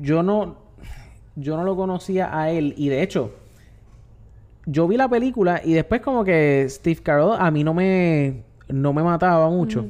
[0.00, 0.56] Yo no...
[1.34, 2.74] yo no lo conocía a él.
[2.76, 3.34] Y de hecho,
[4.66, 8.92] yo vi la película y después como que Steve Carell a mí no me, no
[8.92, 9.86] me mataba mucho.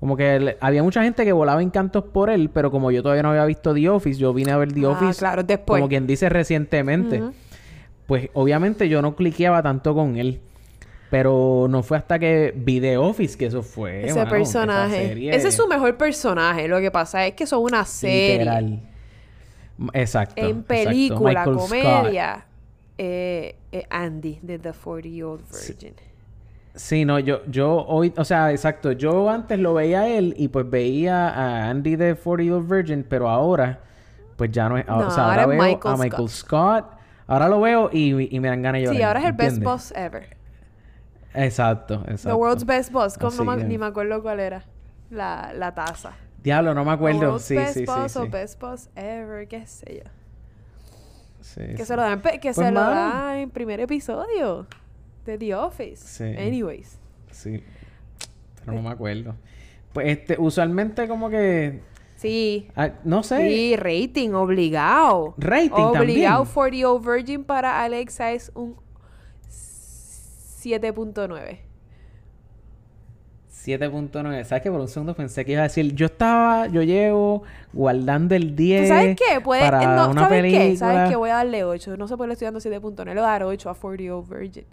[0.00, 3.22] Como que le- había mucha gente que volaba encantos por él, pero como yo todavía
[3.22, 5.80] no había visto The Office, yo vine a ver The Ah, Office claro, después.
[5.80, 7.22] como quien dice recientemente.
[8.06, 10.40] Pues obviamente yo no cliqueaba tanto con él.
[11.10, 14.04] Pero no fue hasta que vi The Office que eso fue.
[14.04, 15.08] Ese mano, personaje.
[15.08, 16.66] serie Ese es su mejor personaje.
[16.66, 18.38] Lo que pasa es que son una serie.
[18.38, 18.80] Literal.
[19.92, 20.42] Exacto.
[20.42, 22.46] En película, comedia.
[22.96, 25.94] Eh, eh, Andy de The 40 Year Old Virgin.
[26.76, 30.48] Sí, no, yo, yo hoy, o sea, exacto, yo antes lo veía a él y
[30.48, 33.80] pues veía a Andy de 40 Year Old Virgin, pero ahora,
[34.36, 36.84] pues ya no es, No, o sea, ahora ahora, veo Michael a Michael Scott.
[37.26, 38.96] ahora lo veo y, y me dan ganas de llorar.
[38.96, 40.36] Sí, ahora es el best boss ever.
[41.34, 42.28] Exacto, exacto.
[42.28, 43.18] The world's best boss.
[43.18, 44.64] Como no que- ni me acuerdo cuál era.
[45.10, 46.12] La, la taza.
[46.42, 47.18] Diablo, no me The acuerdo.
[47.20, 50.10] world's Sí, best sí, sí, boss o best boss ever, qué sé yo.
[51.40, 52.90] Sí, Que se lo dan, pe- que Pues, se lo mano.
[52.94, 54.66] dan en primer episodio
[55.26, 55.96] de The Office.
[56.06, 56.24] Sí.
[56.40, 56.98] Anyways.
[57.30, 57.62] Sí.
[58.64, 59.34] Pero no me acuerdo.
[59.92, 61.82] Pues este, usualmente como que,
[62.16, 62.68] Sí.
[62.76, 63.46] ah, no sé.
[63.46, 65.34] Sí, rating, obligado.
[65.36, 65.92] Rating Obligado
[66.44, 66.52] también.
[66.54, 68.76] 40 Year Old Virgin para Alexa es un
[70.64, 71.58] 7.9.
[73.64, 74.44] 7.9.
[74.44, 74.70] ¿Sabes qué?
[74.70, 78.82] Por un segundo pensé que iba a decir, yo estaba, yo llevo guardando el 10
[78.82, 79.40] ¿Tú sabes qué?
[79.40, 80.64] Puede, para no, una ¿Sabes película.
[80.64, 80.76] qué?
[80.76, 81.16] ¿Sabes qué?
[81.16, 81.96] Voy a darle 8.
[81.96, 83.04] No sé por qué le estoy dando 7.9.
[83.06, 84.64] Le voy a dar 8 a 40 Year Old Virgin.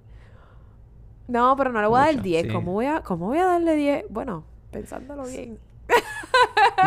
[1.27, 2.43] No, pero no le voy a dar Mucho, 10.
[2.43, 2.49] sí.
[2.49, 4.05] ¿Cómo, voy a, ¿Cómo voy a darle 10?
[4.09, 5.57] Bueno, pensándolo bien.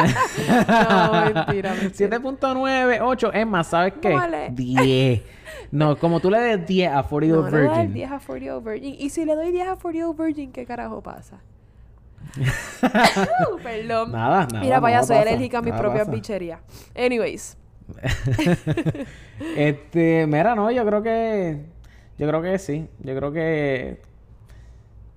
[0.69, 2.19] no, mentira, mentira.
[2.19, 3.33] 7.9, 8.
[3.33, 4.13] Es más, ¿sabes qué?
[4.13, 4.51] Vale.
[4.53, 5.23] 10.
[5.71, 7.79] No, como tú le des 10 a 40 Year No, Old le voy a dar
[7.87, 7.95] Virgin.
[7.95, 8.97] 10 a 40 Year Old Virgin.
[8.99, 11.41] Y si le doy 10 a 40 Year Old Virgin, ¿qué carajo pasa?
[12.37, 14.13] Uh, Perdón.
[14.13, 14.61] Nada, nada.
[14.61, 16.61] Mira, vaya, soy alérgica a mis propias bicherías.
[16.97, 17.57] Anyways.
[19.57, 21.65] Este, mira, no, yo creo que.
[22.19, 22.89] Yo creo que sí.
[23.01, 24.01] Yo creo que.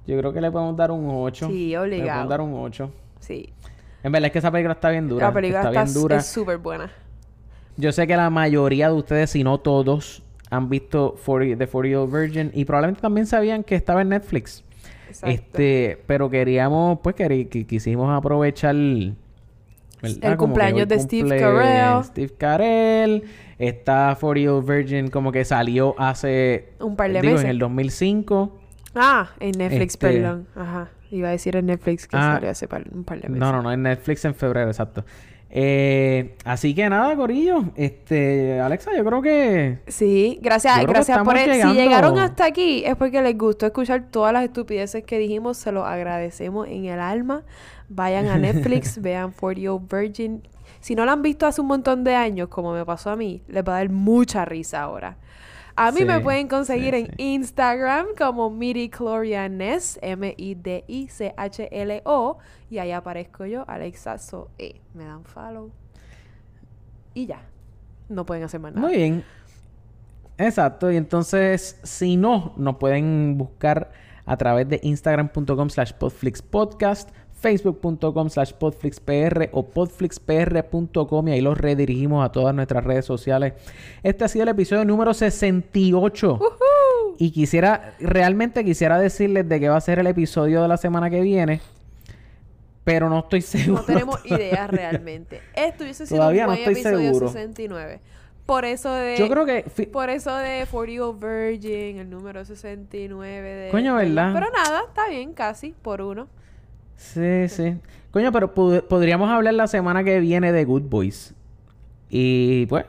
[0.05, 1.47] Yo creo que le podemos dar un 8.
[1.47, 2.07] Sí, Le obligado.
[2.09, 2.91] podemos dar un 8.
[3.19, 3.53] Sí.
[4.03, 5.27] En verdad es que esa película está bien dura.
[5.27, 6.17] La película está está bien dura.
[6.17, 6.91] es súper buena.
[7.77, 11.87] Yo sé que la mayoría de ustedes, si no todos, han visto 40 The 40
[11.89, 14.63] Year Old Virgin y probablemente también sabían que estaba en Netflix.
[15.09, 15.27] Exacto.
[15.33, 18.75] Este, pero queríamos, pues, queri- qui- quisimos aprovechar.
[18.75, 19.15] El
[20.19, 22.03] que cumpleaños de Steve cumple Carell.
[22.03, 23.23] Steve Carell.
[23.57, 26.69] Está 40 Year Old Virgin como que salió hace...
[26.79, 27.45] Un par de digo, meses.
[27.45, 28.55] en el 2005.
[28.93, 30.47] Ah, en Netflix, Este- perdón.
[30.55, 30.89] Ajá.
[31.09, 32.33] Iba a decir en Netflix que Ah.
[32.35, 33.39] salió hace par- un par de meses.
[33.39, 35.03] No, no, no, en Netflix en febrero, exacto.
[35.49, 37.63] Eh, así que nada, Corillo.
[37.75, 39.79] Este, Alexa, yo creo que...
[39.87, 44.05] Sí, gracias, gracias por el- llegando- Si llegaron hasta aquí es porque les gustó escuchar
[44.11, 45.57] todas las estupideces que dijimos.
[45.57, 47.43] Se los agradecemos en el alma.
[47.89, 50.41] Vayan a Netflix, vean 40 Year Old Virgin.
[50.81, 53.41] Si no la han visto hace un montón de años, como me pasó a mí,
[53.47, 55.17] les va a dar mucha risa ahora.
[55.77, 57.11] A mí Sí, me pueden conseguir sí, en sí.
[57.17, 60.77] Instagram como Midichlorianes, M-I-D-I-C-H-L-O.
[62.69, 64.81] Y ahí aparezco yo, Alexa Zoe.
[64.95, 65.71] Me dan follow.
[67.13, 67.41] Y ya.
[68.09, 68.85] No pueden hacer más nada.
[68.87, 69.23] Muy bien.
[70.37, 70.91] Exacto.
[70.91, 73.91] Y entonces, si no, nos pueden buscar
[74.25, 82.25] a través de instagram.com slash podflixpodcast, facebook.com slash podflixpr o podflixpr.com y ahí los redirigimos
[82.25, 83.53] a todas nuestras redes sociales.
[84.03, 86.39] Este ha sido el episodio número 68.
[87.19, 91.09] Y quisiera, realmente quisiera decirles de qué va a ser el episodio de la semana
[91.09, 91.61] que viene.
[92.83, 93.81] Pero no estoy seguro.
[93.81, 95.41] No tenemos idea realmente.
[95.55, 97.27] Esto hubiese sido Todavía un no buen estoy episodio seguro.
[97.27, 97.99] 69.
[98.45, 99.17] Por eso de...
[99.17, 99.63] Yo creo que...
[99.91, 103.71] Por eso de 40 Year Old Virgin, el número 69 de...
[103.71, 104.31] Coño, ¿verdad?
[104.33, 106.27] Pero nada, está bien, casi, por uno.
[106.97, 107.77] Sí, sí.
[108.11, 111.33] Coño, pero pod- podríamos hablar la semana que viene de Good Boys.
[112.09, 112.85] Y pues,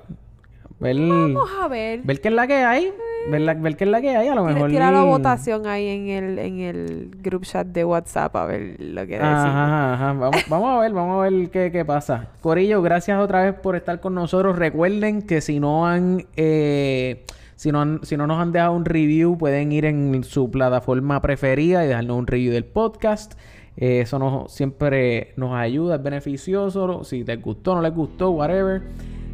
[0.80, 2.00] ver, Vamos a ver.
[2.02, 2.92] ver qué es la que hay.
[3.30, 4.28] Ver, la- ver qué es la que hay.
[4.28, 4.70] A lo mejor.
[4.70, 9.02] Tira la votación ahí en el, en el group chat de WhatsApp a ver lo
[9.06, 9.34] que decimos.
[9.34, 10.12] Ajá, ajá.
[10.14, 12.28] Vamos, vamos a ver, vamos a ver qué, qué pasa.
[12.40, 14.56] Corillo, gracias otra vez por estar con nosotros.
[14.56, 17.24] Recuerden que si no han, eh,
[17.56, 21.20] si no han- si no nos han dejado un review, pueden ir en su plataforma
[21.20, 23.34] preferida y dejarnos un review del podcast.
[23.80, 27.04] Eh, eso nos, siempre nos ayuda, es beneficioso.
[27.04, 28.82] Si les gustó, no les gustó, whatever.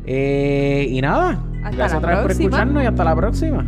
[0.06, 3.66] Eh, y nada, Hasta gracias otra vez por escucharnos y hasta la próxima.